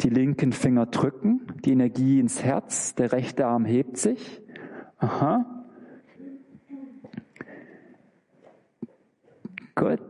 Die 0.02 0.10
linken 0.10 0.52
Finger 0.52 0.86
drücken, 0.86 1.46
die 1.64 1.72
Energie 1.72 2.20
ins 2.20 2.42
Herz, 2.42 2.94
der 2.94 3.12
rechte 3.12 3.46
Arm 3.46 3.64
hebt 3.64 3.96
sich. 3.96 4.42
Aha. 4.98 5.64
Gut. 9.74 10.00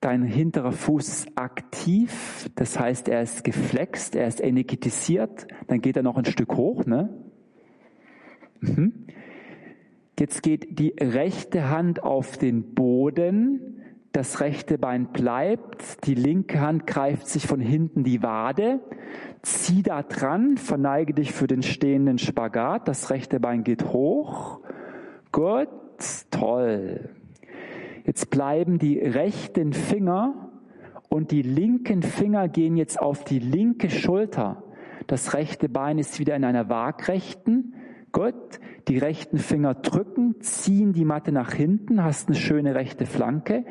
Dein 0.00 0.24
hinterer 0.24 0.72
Fuß 0.72 1.06
ist 1.06 1.38
aktiv, 1.38 2.50
das 2.56 2.76
heißt, 2.76 3.08
er 3.08 3.22
ist 3.22 3.44
geflext, 3.44 4.16
er 4.16 4.26
ist 4.26 4.40
energetisiert, 4.40 5.46
dann 5.68 5.80
geht 5.80 5.96
er 5.96 6.02
noch 6.02 6.16
ein 6.16 6.24
Stück 6.24 6.56
hoch, 6.56 6.84
ne? 6.86 7.08
Mhm. 8.60 9.06
Jetzt 10.18 10.42
geht 10.42 10.78
die 10.78 10.94
rechte 11.00 11.70
Hand 11.70 12.02
auf 12.02 12.36
den 12.36 12.74
Boden, 12.74 13.82
das 14.12 14.40
rechte 14.40 14.76
Bein 14.76 15.06
bleibt, 15.06 16.06
die 16.06 16.14
linke 16.14 16.60
Hand 16.60 16.86
greift 16.86 17.26
sich 17.26 17.46
von 17.46 17.60
hinten 17.60 18.04
die 18.04 18.22
Wade, 18.22 18.80
zieh 19.40 19.82
da 19.82 20.02
dran, 20.02 20.58
verneige 20.58 21.14
dich 21.14 21.32
für 21.32 21.46
den 21.46 21.62
stehenden 21.62 22.18
Spagat, 22.18 22.88
das 22.88 23.10
rechte 23.10 23.40
Bein 23.40 23.64
geht 23.64 23.84
hoch. 23.86 24.60
Gut, 25.32 25.68
toll. 26.30 27.08
Jetzt 28.04 28.28
bleiben 28.30 28.78
die 28.78 28.98
rechten 28.98 29.72
Finger 29.72 30.50
und 31.08 31.30
die 31.30 31.42
linken 31.42 32.02
Finger 32.02 32.48
gehen 32.48 32.76
jetzt 32.76 33.00
auf 33.00 33.24
die 33.24 33.38
linke 33.38 33.88
Schulter. 33.88 34.62
Das 35.06 35.32
rechte 35.34 35.68
Bein 35.68 35.98
ist 35.98 36.18
wieder 36.18 36.36
in 36.36 36.44
einer 36.44 36.68
Waagrechten. 36.68 37.74
Gut, 38.12 38.60
die 38.88 38.98
rechten 38.98 39.38
Finger 39.38 39.74
drücken, 39.74 40.40
ziehen 40.40 40.92
die 40.92 41.04
Matte 41.04 41.32
nach 41.32 41.52
hinten, 41.52 42.02
hast 42.02 42.28
eine 42.28 42.36
schöne 42.36 42.74
rechte 42.74 43.06
Flanke. 43.06 43.64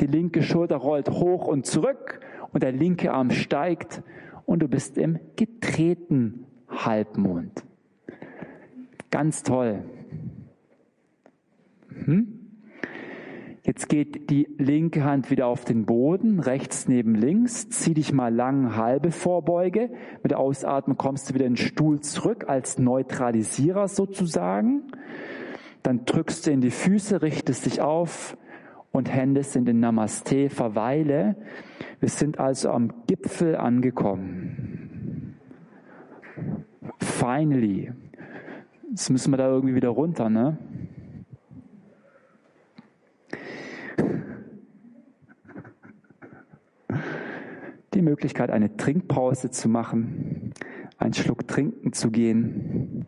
Die 0.00 0.06
linke 0.06 0.42
Schulter 0.42 0.76
rollt 0.76 1.10
hoch 1.10 1.46
und 1.46 1.66
zurück 1.66 2.20
und 2.52 2.62
der 2.62 2.72
linke 2.72 3.12
Arm 3.12 3.30
steigt 3.30 4.02
und 4.46 4.60
du 4.60 4.68
bist 4.68 4.98
im 4.98 5.18
getreten 5.36 6.46
Halbmond. 6.68 7.64
Ganz 9.10 9.42
toll. 9.42 9.82
Hm? 11.88 12.41
Jetzt 13.64 13.88
geht 13.88 14.28
die 14.28 14.48
linke 14.58 15.04
Hand 15.04 15.30
wieder 15.30 15.46
auf 15.46 15.64
den 15.64 15.86
Boden, 15.86 16.40
rechts 16.40 16.88
neben 16.88 17.14
links. 17.14 17.68
Zieh 17.68 17.94
dich 17.94 18.12
mal 18.12 18.34
lang, 18.34 18.74
halbe 18.74 19.12
Vorbeuge. 19.12 19.90
Mit 20.24 20.32
der 20.32 20.40
Ausatmung 20.40 20.96
kommst 20.96 21.30
du 21.30 21.34
wieder 21.34 21.46
in 21.46 21.52
den 21.52 21.64
Stuhl 21.64 22.00
zurück 22.00 22.46
als 22.48 22.78
Neutralisierer 22.78 23.86
sozusagen. 23.86 24.82
Dann 25.84 26.04
drückst 26.04 26.46
du 26.46 26.50
in 26.50 26.60
die 26.60 26.72
Füße, 26.72 27.22
richtest 27.22 27.66
dich 27.66 27.80
auf 27.80 28.36
und 28.90 29.12
Hände 29.12 29.44
sind 29.44 29.68
in 29.68 29.78
Namaste, 29.78 30.50
verweile. 30.50 31.36
Wir 32.00 32.08
sind 32.08 32.40
also 32.40 32.70
am 32.70 32.92
Gipfel 33.06 33.54
angekommen. 33.54 35.36
Finally. 36.98 37.92
Jetzt 38.90 39.08
müssen 39.08 39.32
wir 39.32 39.36
da 39.36 39.46
irgendwie 39.46 39.76
wieder 39.76 39.90
runter, 39.90 40.28
ne? 40.28 40.58
Die 47.94 48.02
Möglichkeit, 48.02 48.50
eine 48.50 48.76
Trinkpause 48.76 49.50
zu 49.50 49.68
machen, 49.68 50.52
einen 50.98 51.14
Schluck 51.14 51.46
trinken 51.46 51.92
zu 51.92 52.10
gehen. 52.10 53.06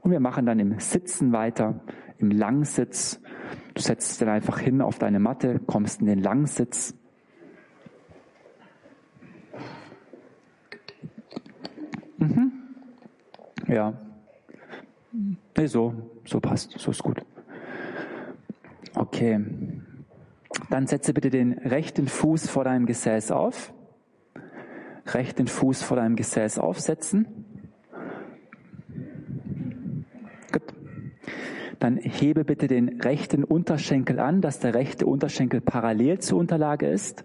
Und 0.00 0.10
wir 0.10 0.20
machen 0.20 0.46
dann 0.46 0.58
im 0.58 0.78
Sitzen 0.78 1.32
weiter, 1.32 1.80
im 2.18 2.30
Langsitz. 2.30 3.20
Du 3.74 3.82
setzt 3.82 4.20
dann 4.20 4.28
einfach 4.28 4.58
hin 4.58 4.80
auf 4.80 4.98
deine 4.98 5.20
Matte, 5.20 5.60
kommst 5.66 6.00
in 6.00 6.06
den 6.06 6.20
Langsitz. 6.20 6.94
Mhm. 12.18 12.52
Ja. 13.68 13.94
Nee, 15.56 15.66
so, 15.66 15.94
so 16.24 16.40
passt, 16.40 16.78
so 16.78 16.90
ist 16.90 17.02
gut. 17.02 17.22
Okay. 18.98 19.40
Dann 20.70 20.86
setze 20.88 21.14
bitte 21.14 21.30
den 21.30 21.52
rechten 21.52 22.08
Fuß 22.08 22.50
vor 22.50 22.64
deinem 22.64 22.84
Gesäß 22.84 23.30
auf. 23.30 23.72
Rechten 25.06 25.46
Fuß 25.46 25.82
vor 25.84 25.96
deinem 25.96 26.16
Gesäß 26.16 26.58
aufsetzen. 26.58 27.44
Gut. 30.52 30.74
Dann 31.78 31.96
hebe 31.98 32.44
bitte 32.44 32.66
den 32.66 33.00
rechten 33.00 33.44
Unterschenkel 33.44 34.18
an, 34.18 34.40
dass 34.40 34.58
der 34.58 34.74
rechte 34.74 35.06
Unterschenkel 35.06 35.60
parallel 35.60 36.18
zur 36.18 36.38
Unterlage 36.38 36.88
ist 36.88 37.24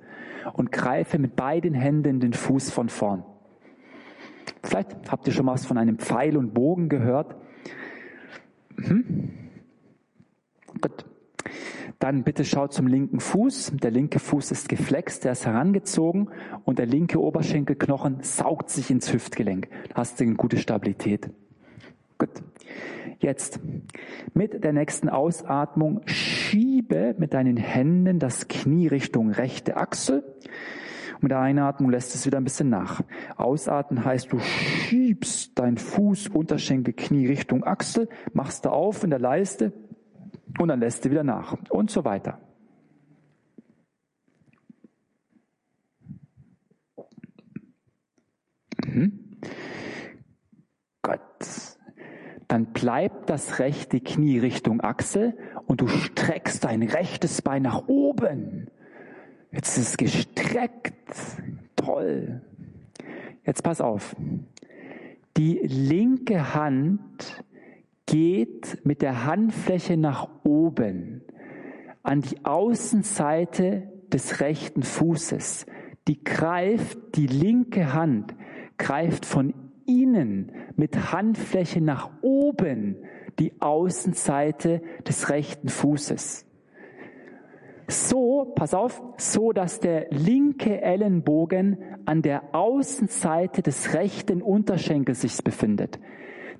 und 0.53 0.71
greife 0.71 1.17
mit 1.17 1.35
beiden 1.35 1.73
Händen 1.73 2.19
den 2.19 2.33
Fuß 2.33 2.69
von 2.69 2.87
vorn. 2.87 3.25
Vielleicht 4.61 5.11
habt 5.11 5.25
ihr 5.25 5.33
schon 5.33 5.47
mal 5.47 5.53
was 5.53 5.65
von 5.65 5.79
einem 5.79 5.97
Pfeil 5.97 6.37
und 6.37 6.53
Bogen 6.53 6.87
gehört. 6.87 7.35
Hm? 8.77 9.31
Gut. 10.79 11.05
Dann 11.99 12.23
bitte 12.23 12.45
schau 12.45 12.67
zum 12.67 12.87
linken 12.87 13.19
Fuß. 13.19 13.73
Der 13.81 13.91
linke 13.91 14.19
Fuß 14.19 14.51
ist 14.51 14.69
geflext, 14.69 15.23
der 15.23 15.33
ist 15.33 15.45
herangezogen 15.45 16.29
und 16.65 16.79
der 16.79 16.85
linke 16.85 17.21
Oberschenkelknochen 17.21 18.17
saugt 18.21 18.69
sich 18.69 18.91
ins 18.91 19.11
Hüftgelenk. 19.13 19.69
Da 19.89 19.95
hast 19.95 20.19
du 20.19 20.23
eine 20.23 20.35
gute 20.35 20.57
Stabilität. 20.57 21.29
Gut. 22.17 22.29
Jetzt 23.19 23.59
mit 24.33 24.63
der 24.63 24.73
nächsten 24.73 25.07
Ausatmung 25.07 26.01
schiebe 26.05 27.15
mit 27.17 27.33
deinen 27.33 27.57
Händen 27.57 28.19
das 28.19 28.47
Knie 28.47 28.87
Richtung 28.87 29.29
rechte 29.29 29.77
Achsel. 29.77 30.23
Mit 31.21 31.31
der 31.31 31.39
Einatmung 31.39 31.89
lässt 31.89 32.13
es 32.15 32.25
wieder 32.25 32.37
ein 32.37 32.43
bisschen 32.43 32.69
nach. 32.69 33.01
Ausatmen 33.37 34.03
heißt, 34.03 34.33
du 34.33 34.39
schiebst 34.39 35.57
dein 35.57 35.77
Fuß, 35.77 36.27
Unterschenkel, 36.27 36.93
Knie 36.93 37.27
Richtung 37.27 37.63
Achsel, 37.63 38.09
machst 38.33 38.65
da 38.65 38.71
auf 38.71 39.05
in 39.05 39.09
der 39.09 39.19
Leiste, 39.19 39.71
und 40.59 40.67
dann 40.67 40.79
lässt 40.79 41.03
sie 41.03 41.11
wieder 41.11 41.23
nach 41.23 41.57
und 41.69 41.89
so 41.89 42.05
weiter. 42.05 42.39
Mhm. 48.85 49.19
Gott. 51.01 51.19
Dann 52.47 52.67
bleibt 52.67 53.29
das 53.29 53.59
rechte 53.59 53.99
Knie 53.99 54.37
Richtung 54.37 54.81
Achsel 54.81 55.35
und 55.65 55.81
du 55.81 55.87
streckst 55.87 56.63
dein 56.63 56.83
rechtes 56.83 57.41
Bein 57.41 57.63
nach 57.63 57.87
oben. 57.87 58.69
Jetzt 59.51 59.77
ist 59.77 59.89
es 59.89 59.97
gestreckt. 59.97 60.93
Toll. 61.75 62.41
Jetzt 63.45 63.63
pass 63.63 63.81
auf. 63.81 64.15
Die 65.37 65.59
linke 65.63 66.53
Hand 66.53 67.43
geht 68.05 68.85
mit 68.85 69.01
der 69.01 69.25
Handfläche 69.25 69.97
nach 69.97 70.29
oben 70.43 71.21
an 72.03 72.21
die 72.21 72.43
Außenseite 72.43 73.89
des 74.11 74.41
rechten 74.41 74.83
Fußes. 74.83 75.65
Die 76.07 76.23
greift, 76.23 76.97
die 77.15 77.27
linke 77.27 77.93
Hand 77.93 78.35
greift 78.77 79.25
von 79.25 79.53
innen 79.85 80.51
mit 80.75 81.13
Handfläche 81.13 81.81
nach 81.81 82.09
oben 82.21 82.97
die 83.39 83.53
Außenseite 83.61 84.81
des 85.07 85.29
rechten 85.29 85.69
Fußes. 85.69 86.45
So, 87.87 88.53
pass 88.55 88.73
auf, 88.73 89.01
so 89.17 89.51
dass 89.51 89.79
der 89.79 90.07
linke 90.09 90.81
Ellenbogen 90.81 91.77
an 92.05 92.21
der 92.21 92.55
Außenseite 92.55 93.61
des 93.61 93.93
rechten 93.93 94.41
Unterschenkels 94.41 95.21
sich 95.21 95.43
befindet. 95.43 95.99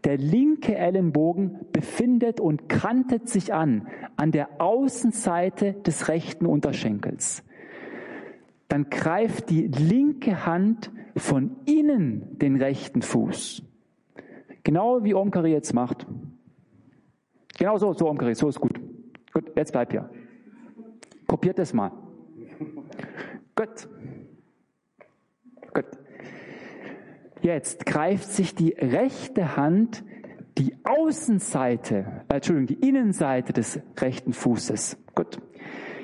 Der 0.03 0.17
linke 0.17 0.75
Ellenbogen 0.75 1.59
befindet 1.71 2.39
und 2.39 2.67
kantet 2.67 3.29
sich 3.29 3.53
an, 3.53 3.87
an 4.17 4.31
der 4.31 4.61
Außenseite 4.61 5.73
des 5.73 6.09
rechten 6.09 6.45
Unterschenkels. 6.45 7.43
Dann 8.67 8.89
greift 8.89 9.49
die 9.49 9.67
linke 9.67 10.45
Hand 10.45 10.91
von 11.15 11.55
innen 11.65 12.37
den 12.39 12.55
rechten 12.57 13.01
Fuß. 13.01 13.63
Genau 14.63 15.03
wie 15.03 15.13
Omkari 15.13 15.51
jetzt 15.51 15.73
macht. 15.73 16.07
Genau 17.57 17.77
so, 17.77 17.93
so 17.93 18.09
Omkari, 18.09 18.33
so 18.33 18.49
ist 18.49 18.59
gut. 18.59 18.79
Gut, 19.33 19.51
jetzt 19.55 19.71
bleib 19.71 19.91
hier. 19.91 20.09
Kopiert 21.27 21.59
es 21.59 21.73
mal. 21.73 21.91
Gut. 23.55 23.87
Gut. 25.73 25.85
Jetzt 27.43 27.85
greift 27.85 28.29
sich 28.29 28.55
die 28.55 28.69
rechte 28.71 29.57
Hand 29.57 30.03
die 30.57 30.77
Außenseite, 30.83 32.23
äh, 32.29 32.35
Entschuldigung, 32.35 32.67
die 32.67 32.87
Innenseite 32.87 33.53
des 33.53 33.79
rechten 33.99 34.33
Fußes. 34.33 34.97
Gut. 35.13 35.41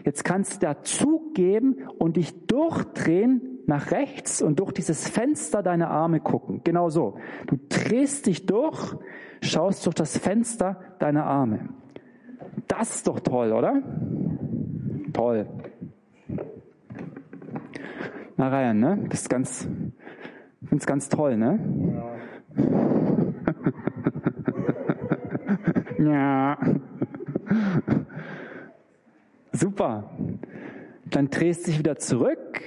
Jetzt 0.03 0.25
kannst 0.25 0.55
du 0.55 0.65
dazu 0.65 1.31
geben 1.33 1.87
und 1.97 2.17
dich 2.17 2.47
durchdrehen 2.47 3.59
nach 3.67 3.91
rechts 3.91 4.41
und 4.41 4.59
durch 4.59 4.73
dieses 4.73 5.07
Fenster 5.07 5.63
deine 5.63 5.89
Arme 5.89 6.19
gucken. 6.19 6.61
Genau 6.63 6.89
so. 6.89 7.17
Du 7.47 7.57
drehst 7.69 8.25
dich 8.25 8.45
durch, 8.45 8.95
schaust 9.41 9.85
durch 9.85 9.95
das 9.95 10.17
Fenster 10.17 10.81
deine 10.99 11.23
Arme. 11.23 11.69
Das 12.67 12.95
ist 12.95 13.07
doch 13.07 13.19
toll, 13.19 13.53
oder? 13.53 13.81
Toll. 15.13 15.47
Na 18.35 18.47
Ryan, 18.47 18.79
ne? 18.79 19.05
Das 19.09 19.29
ist 20.61 20.67
ganz, 20.67 20.69
find's 20.69 20.85
ganz 20.85 21.09
toll, 21.09 21.37
ne? 21.37 21.59
Ja. 25.97 26.03
ja. 26.03 26.57
Super. 29.51 30.09
Dann 31.09 31.29
drehst 31.29 31.67
dich 31.67 31.79
wieder 31.79 31.97
zurück, 31.97 32.61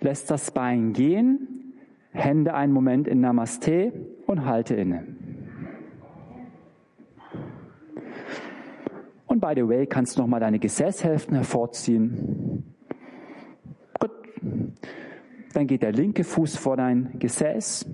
lässt 0.00 0.30
das 0.30 0.50
Bein 0.50 0.92
gehen, 0.92 1.74
Hände 2.12 2.54
einen 2.54 2.72
Moment 2.72 3.06
in 3.06 3.20
Namaste 3.20 3.92
und 4.26 4.44
halte 4.46 4.74
inne. 4.74 5.06
Und 9.26 9.40
by 9.40 9.52
the 9.54 9.68
way, 9.68 9.86
kannst 9.86 10.16
du 10.16 10.22
nochmal 10.22 10.40
deine 10.40 10.58
Gesäßhälften 10.58 11.36
hervorziehen. 11.36 12.74
Gut. 14.00 14.10
Dann 15.54 15.66
geht 15.66 15.82
der 15.82 15.92
linke 15.92 16.24
Fuß 16.24 16.56
vor 16.56 16.76
dein 16.76 17.18
Gesäß. 17.18 17.86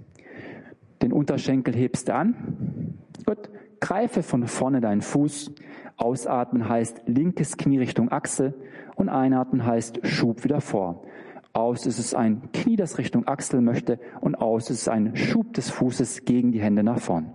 Den 1.03 1.13
Unterschenkel 1.13 1.75
hebst 1.75 2.11
an. 2.11 2.97
Gut. 3.25 3.51
Greife 3.81 4.23
von 4.23 4.47
vorne 4.47 4.81
deinen 4.81 5.03
Fuß. 5.03 5.53
Ausatmen 5.97 6.69
heißt 6.69 7.03
linkes 7.07 7.57
Knie 7.57 7.79
Richtung 7.79 8.11
Achsel 8.11 8.55
und 8.97 9.09
einatmen 9.09 9.65
heißt 9.67 10.07
Schub 10.07 10.43
wieder 10.45 10.61
vor. 10.61 11.05
Aus 11.53 11.87
ist 11.87 11.99
es 11.99 12.15
ein 12.15 12.51
Knie, 12.53 12.77
das 12.77 12.99
Richtung 12.99 13.29
Achsel 13.29 13.61
möchte 13.61 14.01
und 14.21 14.35
aus 14.35 14.71
ist 14.71 14.83
es 14.83 14.89
ein 14.89 15.15
Schub 15.15 15.53
des 15.55 15.71
Fußes 15.71 16.25
gegen 16.25 16.51
die 16.51 16.61
Hände 16.61 16.83
nach 16.83 16.99
vorn. 16.99 17.33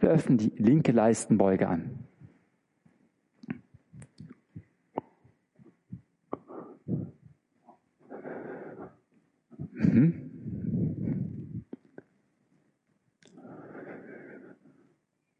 Wir 0.00 0.10
öffnen 0.10 0.38
die 0.38 0.52
linke 0.56 0.92
Leistenbeuge 0.92 1.68
an. 1.68 2.05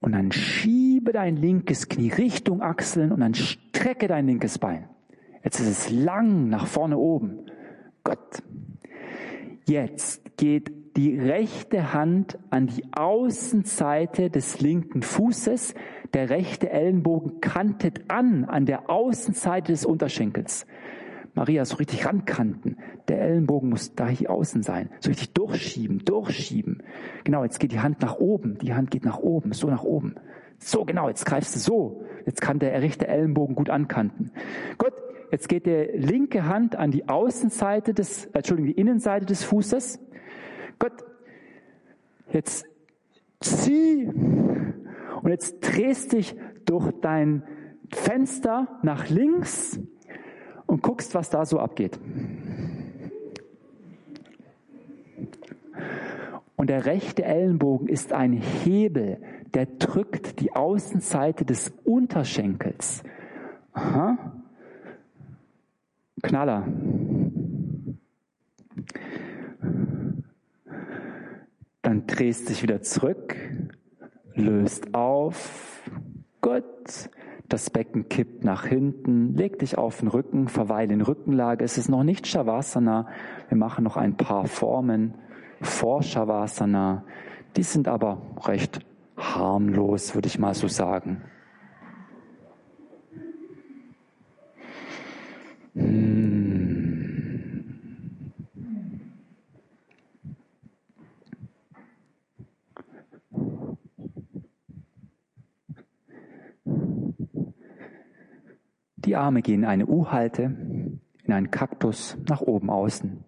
Und 0.00 0.12
dann 0.12 0.30
schiebe 0.30 1.12
dein 1.12 1.36
linkes 1.36 1.88
Knie 1.88 2.12
Richtung 2.12 2.62
Achseln 2.62 3.12
und 3.12 3.20
dann 3.20 3.34
strecke 3.34 4.08
dein 4.08 4.26
linkes 4.26 4.58
Bein. 4.58 4.88
Jetzt 5.42 5.60
ist 5.60 5.68
es 5.68 5.90
lang 5.90 6.48
nach 6.48 6.66
vorne 6.66 6.98
oben. 6.98 7.46
Gott. 8.04 8.42
Jetzt 9.68 10.36
geht 10.36 10.96
die 10.96 11.18
rechte 11.18 11.92
Hand 11.92 12.38
an 12.50 12.68
die 12.68 12.84
Außenseite 12.92 14.30
des 14.30 14.60
linken 14.60 15.02
Fußes. 15.02 15.74
Der 16.14 16.30
rechte 16.30 16.70
Ellenbogen 16.70 17.40
kantet 17.40 18.08
an 18.08 18.44
an 18.44 18.64
der 18.64 18.88
Außenseite 18.88 19.72
des 19.72 19.84
Unterschenkels. 19.84 20.66
Maria, 21.34 21.64
so 21.64 21.76
richtig 21.76 22.06
rankanten. 22.06 22.78
Der 23.08 23.20
Ellenbogen 23.20 23.70
muss 23.70 23.94
da 23.94 24.08
hier 24.08 24.30
außen 24.30 24.62
sein. 24.62 24.90
So 25.00 25.10
richtig 25.10 25.32
durchschieben, 25.32 26.04
durchschieben. 26.04 26.82
Genau, 27.24 27.44
jetzt 27.44 27.60
geht 27.60 27.72
die 27.72 27.80
Hand 27.80 28.00
nach 28.00 28.16
oben. 28.16 28.58
Die 28.58 28.74
Hand 28.74 28.90
geht 28.90 29.04
nach 29.04 29.18
oben, 29.18 29.52
so 29.52 29.68
nach 29.68 29.84
oben. 29.84 30.16
So, 30.58 30.84
genau, 30.84 31.08
jetzt 31.08 31.24
greifst 31.26 31.54
du 31.54 31.60
so. 31.60 32.04
Jetzt 32.24 32.40
kann 32.40 32.58
der 32.58 32.80
rechte 32.82 33.06
Ellenbogen 33.06 33.54
gut 33.54 33.70
ankanten. 33.70 34.32
Gut, 34.78 34.92
jetzt 35.30 35.48
geht 35.48 35.66
der 35.66 35.96
linke 35.96 36.46
Hand 36.46 36.76
an 36.76 36.90
die 36.90 37.08
Außenseite 37.08 37.94
des, 37.94 38.26
äh, 38.26 38.38
Entschuldigung, 38.38 38.72
die 38.72 38.80
Innenseite 38.80 39.26
des 39.26 39.44
Fußes. 39.44 40.00
Gut, 40.78 40.92
jetzt 42.32 42.66
zieh 43.40 44.08
und 45.22 45.28
jetzt 45.28 45.60
drehst 45.60 46.12
dich 46.12 46.36
durch 46.64 46.90
dein 47.00 47.42
Fenster 47.92 48.78
nach 48.82 49.08
links 49.08 49.78
und 50.66 50.82
guckst, 50.82 51.14
was 51.14 51.30
da 51.30 51.44
so 51.44 51.60
abgeht. 51.60 51.98
Und 56.56 56.70
der 56.70 56.86
rechte 56.86 57.24
Ellenbogen 57.24 57.88
ist 57.88 58.12
ein 58.12 58.32
Hebel, 58.32 59.20
der 59.54 59.66
drückt 59.66 60.40
die 60.40 60.52
Außenseite 60.54 61.44
des 61.44 61.72
Unterschenkels. 61.84 63.02
Aha. 63.72 64.32
Knaller. 66.22 66.66
Dann 71.82 72.06
drehst 72.06 72.48
dich 72.48 72.62
wieder 72.62 72.80
zurück, 72.80 73.36
löst 74.34 74.94
auf. 74.94 75.82
Gut 76.40 76.64
das 77.48 77.70
Becken 77.70 78.08
kippt 78.08 78.44
nach 78.44 78.66
hinten, 78.66 79.34
leg 79.34 79.58
dich 79.58 79.78
auf 79.78 80.00
den 80.00 80.08
Rücken, 80.08 80.48
verweile 80.48 80.92
in 80.92 81.00
Rückenlage. 81.00 81.64
Es 81.64 81.78
ist 81.78 81.88
noch 81.88 82.02
nicht 82.02 82.26
Shavasana. 82.26 83.06
Wir 83.48 83.56
machen 83.56 83.84
noch 83.84 83.96
ein 83.96 84.16
paar 84.16 84.46
Formen 84.46 85.14
vor 85.60 86.02
Shavasana. 86.02 87.04
Die 87.56 87.62
sind 87.62 87.88
aber 87.88 88.20
recht 88.44 88.80
harmlos, 89.16 90.14
würde 90.14 90.28
ich 90.28 90.38
mal 90.38 90.54
so 90.54 90.68
sagen. 90.68 91.22
Hm. 95.74 96.26
Die 108.96 109.14
Arme 109.14 109.40
gehen 109.40 109.62
in 109.62 109.68
eine 109.68 109.86
U-Halte, 109.86 110.42
in 110.42 111.32
einen 111.32 111.52
Kaktus, 111.52 112.18
nach 112.28 112.40
oben 112.40 112.70
außen. 112.70 113.22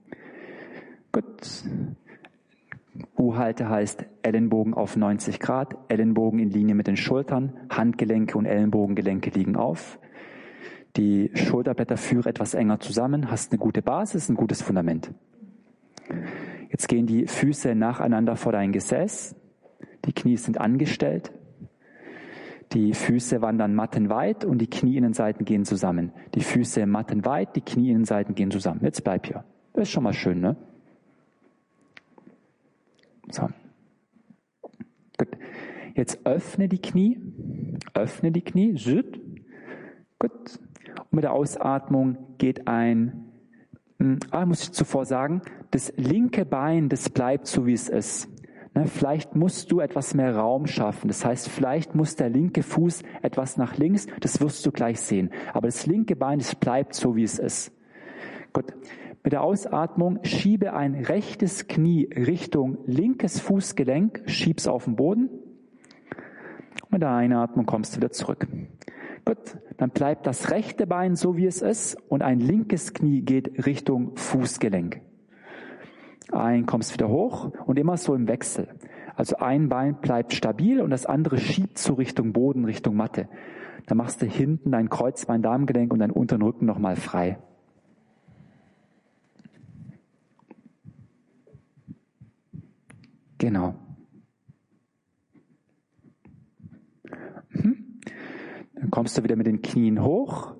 Gut. 1.13 1.65
U-Halte 3.16 3.69
heißt 3.69 4.05
Ellenbogen 4.23 4.75
auf 4.75 4.97
90 4.97 5.41
Grad, 5.41 5.77
Ellenbogen 5.89 6.41
in 6.41 6.51
Linie 6.51 6.75
mit 6.75 6.87
den 6.87 6.97
Schultern, 6.97 7.55
Handgelenke 7.70 8.37
und 8.37 8.47
Ellenbogengelenke 8.47 9.31
liegen 9.31 9.57
auf. 9.57 9.99
Die 10.97 11.31
Schulterblätter 11.35 11.97
führen 11.97 12.27
etwas 12.27 12.55
enger 12.55 12.81
zusammen, 12.81 13.31
hast 13.31 13.53
eine 13.53 13.59
gute 13.59 13.83
Basis, 13.83 14.29
ein 14.29 14.35
gutes 14.35 14.62
Fundament. 14.62 15.12
Jetzt 16.70 16.89
gehen 16.89 17.07
die 17.07 17.27
Füße 17.27 17.75
nacheinander 17.75 18.37
vor 18.37 18.53
dein 18.53 18.73
Gesäß. 18.73 19.37
Die 20.05 20.12
Knie 20.12 20.37
sind 20.37 20.61
angestellt. 20.61 21.33
Die 22.73 22.93
Füße 22.93 23.41
wandern 23.41 23.75
mattenweit 23.75 24.45
und 24.45 24.59
die 24.59 24.69
Knieinnenseiten 24.69 25.45
gehen 25.45 25.65
zusammen. 25.65 26.12
Die 26.35 26.43
Füße 26.43 26.85
mattenweit, 26.87 27.57
die 27.57 27.62
Knieinnenseiten 27.62 28.35
gehen 28.35 28.51
zusammen. 28.51 28.81
Jetzt 28.83 29.05
bleib 29.05 29.27
hier. 29.27 29.45
Das 29.73 29.85
ist 29.85 29.91
schon 29.91 30.03
mal 30.03 30.12
schön, 30.12 30.41
ne? 30.41 30.57
So. 33.31 33.49
Gut. 35.19 35.29
Jetzt 35.95 36.25
öffne 36.25 36.69
die 36.69 36.81
Knie. 36.81 37.21
Öffne 37.95 38.33
die 38.33 38.43
Knie. 38.43 38.75
Gut. 40.19 40.61
Und 40.97 41.13
mit 41.13 41.25
der 41.25 41.33
Ausatmung 41.33 42.17
geht 42.39 42.69
ein, 42.69 43.33
hm, 43.99 44.19
ah, 44.31 44.47
muss 44.47 44.63
ich 44.63 44.73
zuvor 44.73 45.05
sagen, 45.05 45.43
das 45.71 45.93
linke 45.97 46.45
Bein, 46.45 46.89
das 46.89 47.11
bleibt 47.11 47.47
so 47.47 47.67
wie 47.67 47.73
es 47.73 47.89
ist. 47.89 48.29
Ne, 48.75 48.87
vielleicht 48.87 49.35
musst 49.35 49.73
du 49.73 49.81
etwas 49.81 50.15
mehr 50.15 50.37
Raum 50.37 50.67
schaffen. 50.67 51.09
Das 51.09 51.25
heißt, 51.25 51.49
vielleicht 51.49 51.95
muss 51.95 52.17
der 52.17 52.29
linke 52.29 52.63
Fuß 52.63 53.03
etwas 53.23 53.57
nach 53.57 53.77
links. 53.77 54.07
Das 54.21 54.41
wirst 54.41 54.65
du 54.67 54.71
gleich 54.71 55.01
sehen. 55.01 55.31
Aber 55.53 55.67
das 55.67 55.87
linke 55.87 56.17
Bein, 56.17 56.39
das 56.39 56.55
bleibt 56.55 56.95
so, 56.95 57.17
wie 57.17 57.25
es 57.25 57.39
ist. 57.39 57.73
Gut. 58.53 58.73
Mit 59.29 59.35
der 59.35 59.43
Ausatmung 59.43 60.21
schiebe 60.23 60.73
ein 60.73 60.95
rechtes 60.95 61.69
Knie 61.69 62.09
Richtung 62.17 62.79
linkes 62.87 63.41
Fußgelenk, 63.41 64.23
schieb's 64.25 64.67
auf 64.67 64.85
den 64.85 64.97
Boden. 64.97 65.29
mit 66.89 67.03
der 67.03 67.11
Einatmung 67.11 67.67
kommst 67.67 67.93
du 67.93 67.97
wieder 67.99 68.11
zurück. 68.11 68.49
Gut, 69.27 69.59
dann 69.77 69.91
bleibt 69.91 70.27
das 70.27 70.51
rechte 70.51 70.87
Bein 70.87 71.15
so 71.15 71.37
wie 71.37 71.45
es 71.45 71.61
ist 71.61 71.99
und 72.09 72.23
ein 72.23 72.41
linkes 72.41 72.95
Knie 72.95 73.21
geht 73.21 73.67
Richtung 73.67 74.17
Fußgelenk. 74.17 75.03
Ein 76.33 76.65
kommst 76.65 76.95
wieder 76.95 77.11
hoch 77.11 77.53
und 77.67 77.79
immer 77.79 77.99
so 77.99 78.15
im 78.15 78.29
Wechsel. 78.29 78.69
Also 79.15 79.37
ein 79.37 79.69
Bein 79.69 80.01
bleibt 80.01 80.33
stabil 80.33 80.81
und 80.81 80.89
das 80.89 81.05
andere 81.05 81.37
schiebt 81.37 81.77
so 81.77 81.93
Richtung 81.93 82.33
Boden, 82.33 82.65
Richtung 82.65 82.97
Matte. 82.97 83.29
Dann 83.89 83.99
machst 83.99 84.23
du 84.23 84.25
hinten 84.27 84.73
dein 84.73 84.89
Kreuzbein, 84.89 85.43
Darmgelenk 85.43 85.93
und 85.93 85.99
deinen 85.99 86.13
unteren 86.13 86.41
Rücken 86.41 86.65
nochmal 86.65 86.97
frei. 86.97 87.37
Genau. 93.39 93.74
Mhm. 97.51 98.01
Dann 98.74 98.90
kommst 98.90 99.16
du 99.16 99.23
wieder 99.23 99.36
mit 99.36 99.47
den 99.47 99.62
Knien 99.62 100.02
hoch. 100.02 100.55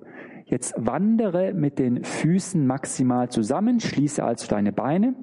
Jetzt 0.45 0.73
wandere 0.77 1.53
mit 1.53 1.77
den 1.77 2.03
Füßen 2.03 2.65
maximal 2.65 3.29
zusammen, 3.29 3.79
schließe 3.79 4.23
also 4.23 4.47
deine 4.47 4.71
Beine. 4.71 5.13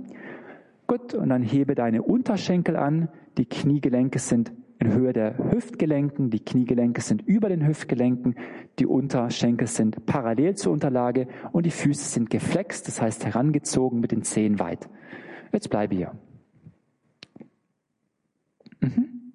Gut, 0.86 1.14
und 1.14 1.30
dann 1.30 1.42
hebe 1.42 1.74
deine 1.74 2.02
Unterschenkel 2.02 2.76
an. 2.76 3.08
Die 3.36 3.46
Kniegelenke 3.46 4.20
sind 4.20 4.52
in 4.78 4.92
Höhe 4.92 5.12
der 5.12 5.36
Hüftgelenken, 5.52 6.30
die 6.30 6.44
Kniegelenke 6.44 7.00
sind 7.00 7.22
über 7.22 7.48
den 7.48 7.66
Hüftgelenken, 7.66 8.36
die 8.78 8.86
Unterschenkel 8.86 9.66
sind 9.66 10.06
parallel 10.06 10.54
zur 10.54 10.72
Unterlage 10.72 11.28
und 11.52 11.66
die 11.66 11.70
Füße 11.70 12.04
sind 12.04 12.30
geflext, 12.30 12.86
das 12.86 13.00
heißt 13.00 13.24
herangezogen 13.24 14.00
mit 14.00 14.12
den 14.12 14.22
Zehen 14.22 14.60
weit. 14.60 14.88
Jetzt 15.52 15.70
bleibe 15.70 15.96
hier. 15.96 16.12
Mhm. 18.86 19.32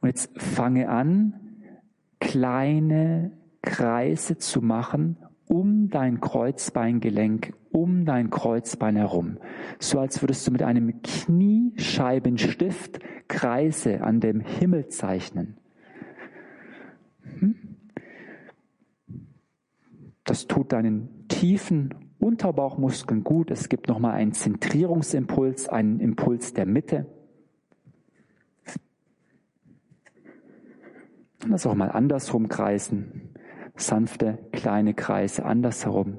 Und 0.00 0.08
jetzt 0.08 0.30
fange 0.40 0.88
an, 0.88 1.34
kleine 2.20 3.32
Kreise 3.62 4.38
zu 4.38 4.60
machen 4.60 5.16
um 5.46 5.88
dein 5.88 6.20
Kreuzbeingelenk, 6.20 7.54
um 7.70 8.04
dein 8.04 8.30
Kreuzbein 8.30 8.96
herum. 8.96 9.38
So 9.78 10.00
als 10.00 10.20
würdest 10.22 10.46
du 10.46 10.52
mit 10.52 10.62
einem 10.62 11.02
Kniescheibenstift 11.02 13.00
Kreise 13.28 14.02
an 14.02 14.20
dem 14.20 14.40
Himmel 14.40 14.88
zeichnen. 14.88 15.58
Hm? 17.38 17.56
Das 20.24 20.46
tut 20.46 20.72
deinen 20.72 21.28
tiefen 21.28 21.94
Unterbauchmuskeln 22.18 23.22
gut. 23.22 23.50
Es 23.50 23.68
gibt 23.68 23.88
nochmal 23.88 24.14
einen 24.14 24.32
Zentrierungsimpuls, 24.32 25.68
einen 25.68 26.00
Impuls 26.00 26.54
der 26.54 26.64
Mitte. 26.66 27.06
Lass 31.48 31.66
auch 31.66 31.74
mal 31.74 31.90
andersrum 31.90 32.48
kreisen 32.48 33.34
sanfte 33.76 34.38
kleine 34.52 34.94
Kreise 34.94 35.44
andersherum. 35.44 36.18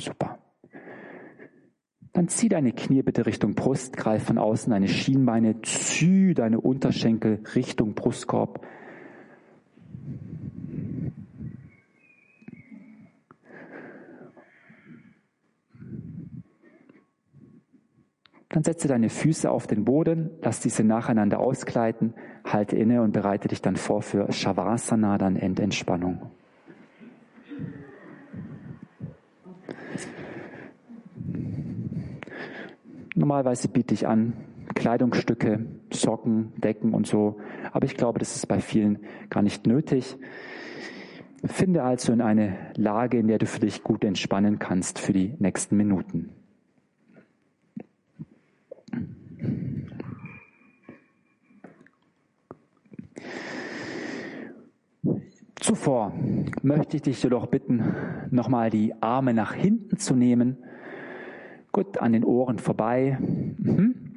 Super. 0.00 0.38
Dann 2.12 2.28
zieh 2.28 2.48
deine 2.48 2.72
Knie 2.72 3.02
bitte 3.02 3.26
Richtung 3.26 3.54
Brust, 3.54 3.96
greif 3.96 4.24
von 4.24 4.38
außen 4.38 4.70
deine 4.70 4.88
Schienbeine, 4.88 5.62
zieh 5.62 6.34
deine 6.34 6.60
Unterschenkel 6.60 7.42
Richtung 7.54 7.94
Brustkorb. 7.94 8.66
Dann 18.50 18.64
setze 18.64 18.88
deine 18.88 19.10
Füße 19.10 19.50
auf 19.50 19.66
den 19.66 19.84
Boden, 19.84 20.30
lass 20.40 20.60
diese 20.60 20.82
nacheinander 20.82 21.38
ausgleiten, 21.38 22.14
halte 22.44 22.76
inne 22.76 23.02
und 23.02 23.12
bereite 23.12 23.48
dich 23.48 23.60
dann 23.60 23.76
vor 23.76 24.00
für 24.00 24.32
Shavasana, 24.32 25.18
dann 25.18 25.36
Endentspannung. 25.36 26.30
Normalerweise 33.14 33.68
biete 33.68 33.92
ich 33.92 34.06
an 34.06 34.32
Kleidungsstücke, 34.74 35.66
Socken, 35.92 36.52
Decken 36.56 36.94
und 36.94 37.06
so, 37.06 37.38
aber 37.72 37.84
ich 37.84 37.96
glaube, 37.96 38.18
das 38.18 38.36
ist 38.36 38.46
bei 38.46 38.60
vielen 38.60 39.00
gar 39.28 39.42
nicht 39.42 39.66
nötig. 39.66 40.16
Finde 41.44 41.82
also 41.82 42.12
in 42.12 42.20
eine 42.20 42.56
Lage, 42.76 43.18
in 43.18 43.28
der 43.28 43.38
du 43.38 43.46
für 43.46 43.60
dich 43.60 43.82
gut 43.82 44.04
entspannen 44.04 44.58
kannst 44.58 44.98
für 44.98 45.12
die 45.12 45.34
nächsten 45.38 45.76
Minuten. 45.76 46.37
Zuvor 55.60 56.12
möchte 56.62 56.96
ich 56.96 57.02
dich 57.02 57.22
jedoch 57.22 57.46
bitten, 57.46 57.94
nochmal 58.30 58.70
die 58.70 58.94
Arme 59.02 59.34
nach 59.34 59.52
hinten 59.52 59.98
zu 59.98 60.14
nehmen. 60.14 60.56
Gut, 61.72 61.98
an 61.98 62.12
den 62.12 62.24
Ohren 62.24 62.58
vorbei. 62.58 63.18
Mhm. 63.20 64.14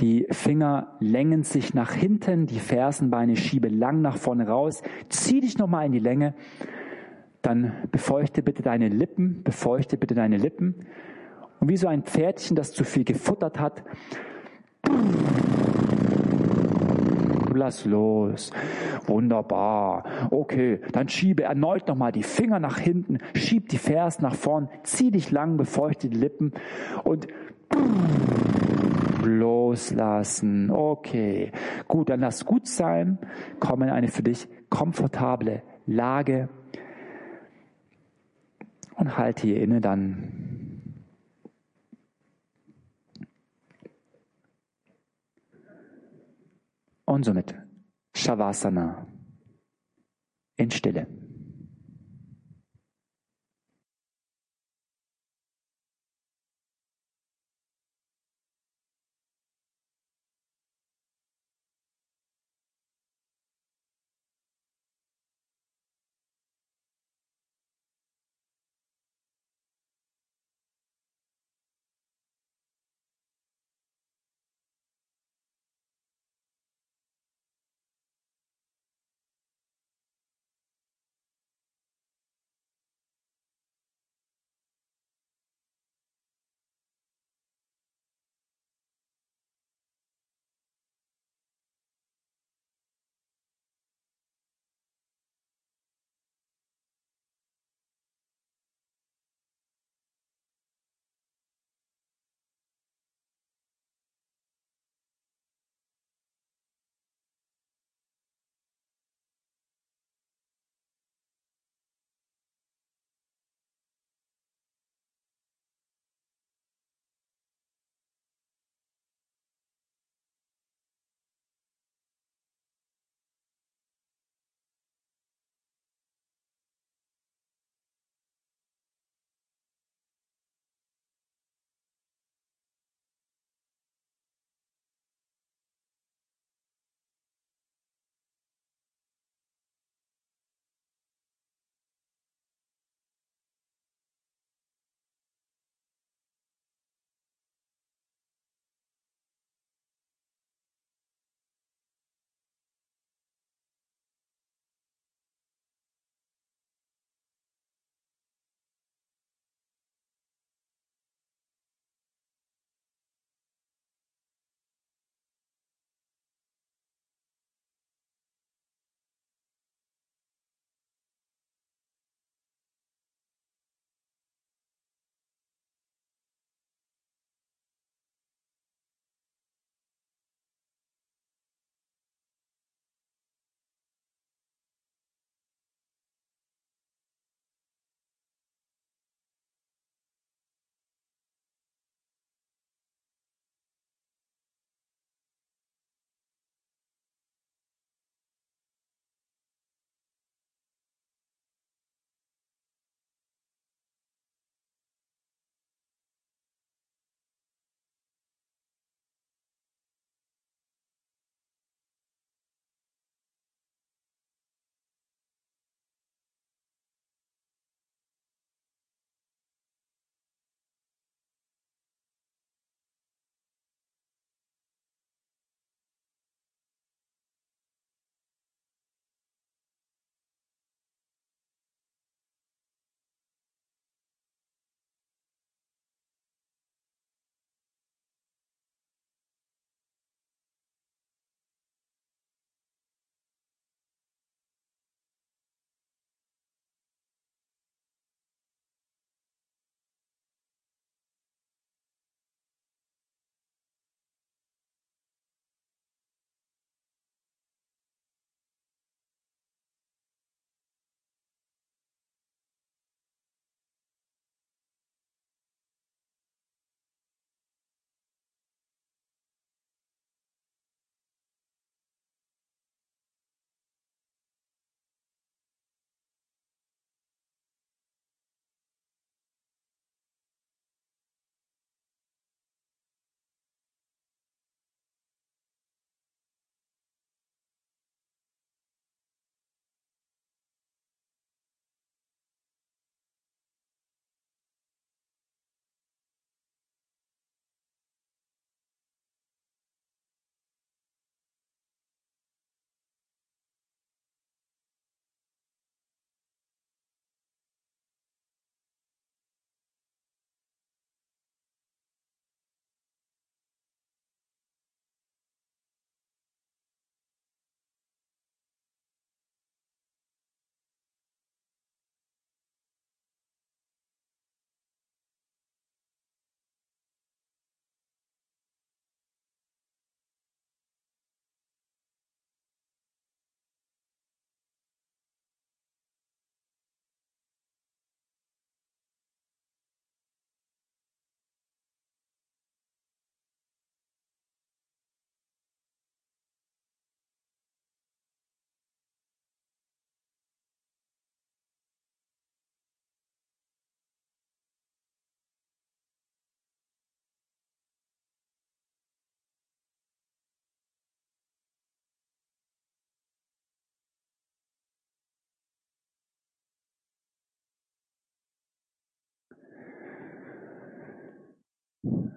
Die 0.00 0.26
Finger 0.30 0.96
längen 1.00 1.42
sich 1.42 1.74
nach 1.74 1.92
hinten, 1.92 2.46
die 2.46 2.58
Fersenbeine 2.58 3.36
schiebe 3.36 3.68
lang 3.68 4.00
nach 4.00 4.16
vorne 4.16 4.46
raus. 4.46 4.82
Zieh 5.08 5.40
dich 5.40 5.58
nochmal 5.58 5.86
in 5.86 5.92
die 5.92 5.98
Länge. 5.98 6.34
Dann 7.42 7.72
befeuchte 7.90 8.42
bitte 8.42 8.62
deine 8.62 8.88
Lippen, 8.88 9.42
befeuchte 9.42 9.96
bitte 9.96 10.14
deine 10.14 10.36
Lippen. 10.36 10.86
Und 11.58 11.68
wie 11.68 11.76
so 11.76 11.88
ein 11.88 12.04
Pferdchen, 12.04 12.56
das 12.56 12.72
zu 12.72 12.84
viel 12.84 13.04
gefuttert 13.04 13.58
hat, 13.58 13.82
lass 17.62 17.84
los. 17.84 18.50
Wunderbar. 19.06 20.04
Okay, 20.30 20.80
dann 20.92 21.08
schiebe 21.08 21.44
erneut 21.44 21.86
nochmal 21.88 22.12
die 22.12 22.22
Finger 22.22 22.58
nach 22.58 22.78
hinten, 22.78 23.18
schieb 23.34 23.68
die 23.68 23.78
Fersen 23.78 24.22
nach 24.22 24.34
vorn, 24.34 24.68
zieh 24.82 25.10
dich 25.10 25.30
lang, 25.30 25.56
befeuchte 25.56 26.08
die 26.08 26.16
Lippen 26.16 26.52
und 27.04 27.28
loslassen. 29.24 30.70
Okay, 30.70 31.52
gut, 31.88 32.10
dann 32.10 32.20
lass 32.20 32.44
gut 32.44 32.66
sein. 32.66 33.18
Komm 33.60 33.82
in 33.82 33.90
eine 33.90 34.08
für 34.08 34.22
dich 34.22 34.48
komfortable 34.68 35.62
Lage 35.86 36.48
und 38.96 39.16
halte 39.16 39.46
hier 39.46 39.60
inne 39.60 39.80
dann 39.80 40.41
und 47.12 47.24
somit 47.24 47.54
Shavasana 48.16 49.06
in 50.56 50.70
Stille. 50.70 51.06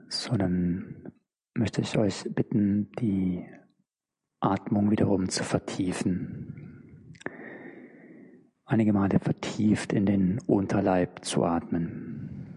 So, 0.07 0.35
dann 0.35 1.11
möchte 1.55 1.81
ich 1.81 1.97
euch 1.97 2.23
bitten, 2.33 2.91
die 2.99 3.45
Atmung 4.39 4.91
wiederum 4.91 5.29
zu 5.29 5.43
vertiefen. 5.43 7.15
Einige 8.65 8.93
Male 8.93 9.19
vertieft 9.19 9.93
in 9.93 10.05
den 10.05 10.39
Unterleib 10.47 11.23
zu 11.23 11.43
atmen. 11.43 12.47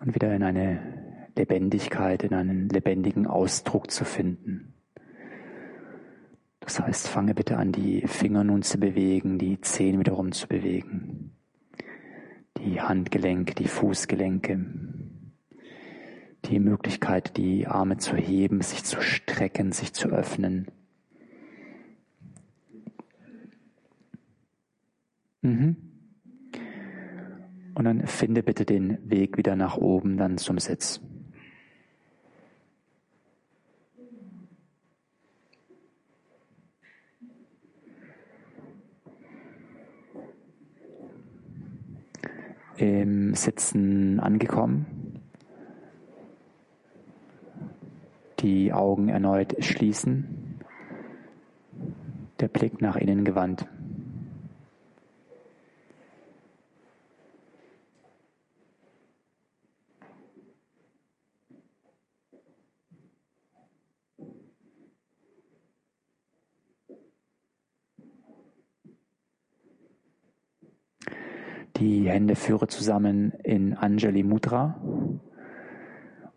Und 0.00 0.14
wieder 0.14 0.34
in 0.34 0.42
eine 0.42 1.30
Lebendigkeit, 1.36 2.22
in 2.22 2.34
einen 2.34 2.68
lebendigen 2.68 3.26
Ausdruck 3.26 3.90
zu 3.90 4.04
finden. 4.04 4.74
Das 6.60 6.80
heißt, 6.80 7.08
fange 7.08 7.34
bitte 7.34 7.58
an, 7.58 7.72
die 7.72 8.06
Finger 8.06 8.44
nun 8.44 8.62
zu 8.62 8.78
bewegen, 8.78 9.38
die 9.38 9.60
Zehen 9.60 9.98
wiederum 9.98 10.32
zu 10.32 10.46
bewegen, 10.46 11.36
die 12.64 12.80
Handgelenke, 12.80 13.54
die 13.54 13.68
Fußgelenke, 13.68 14.64
die 16.46 16.58
Möglichkeit, 16.58 17.36
die 17.36 17.66
Arme 17.66 17.98
zu 17.98 18.16
heben, 18.16 18.60
sich 18.60 18.84
zu 18.84 19.00
strecken, 19.00 19.72
sich 19.72 19.92
zu 19.92 20.08
öffnen. 20.08 20.68
Mhm. 25.42 25.76
Und 27.74 27.84
dann 27.84 28.06
finde 28.06 28.42
bitte 28.42 28.64
den 28.64 28.98
Weg 29.10 29.36
wieder 29.36 29.56
nach 29.56 29.76
oben, 29.76 30.16
dann 30.16 30.38
zum 30.38 30.58
Sitz. 30.58 31.00
Im 42.76 43.34
Sitzen 43.34 44.18
angekommen. 44.20 44.86
die 48.44 48.74
Augen 48.74 49.08
erneut 49.08 49.56
schließen, 49.64 50.60
der 52.40 52.48
Blick 52.48 52.82
nach 52.82 52.96
innen 52.96 53.24
gewandt. 53.24 53.66
Die 71.76 72.08
Hände 72.08 72.36
führe 72.36 72.68
zusammen 72.68 73.32
in 73.42 73.74
Anjali 73.74 74.22
Mudra 74.22 74.80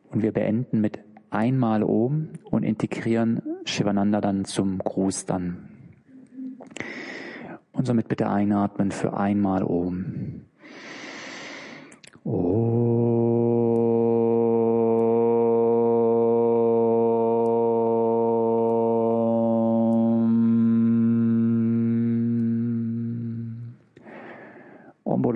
und 0.10 0.24
wir 0.24 0.32
beenden 0.32 0.82
mit 0.82 1.00
einmal 1.30 1.84
oben 1.84 2.34
und 2.46 2.64
integrieren 2.64 3.42
Shivananda 3.66 4.20
dann 4.20 4.46
zum 4.46 4.80
Gruß 4.80 5.26
dann. 5.26 5.70
Und 7.72 7.86
somit 7.86 8.08
bitte 8.08 8.30
einatmen 8.30 8.92
für 8.92 9.16
einmal 9.16 9.64
oben. 9.64 10.48
Om 12.24 12.87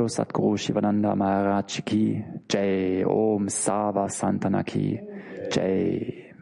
Bolo 0.02 0.08
Satguru 0.08 0.58
Shivananda 0.58 1.16
Maharaj 1.16 1.86
Ki 1.86 2.26
Jai 2.50 3.06
Om 3.06 3.50
Sava 3.50 4.10
Santana 4.10 4.64
Ki 4.64 5.00
Jai. 5.52 6.34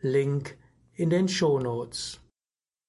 Link 0.01 0.57
in 0.95 1.11
den 1.11 1.27
Show 1.27 1.59
Notes. 1.59 2.20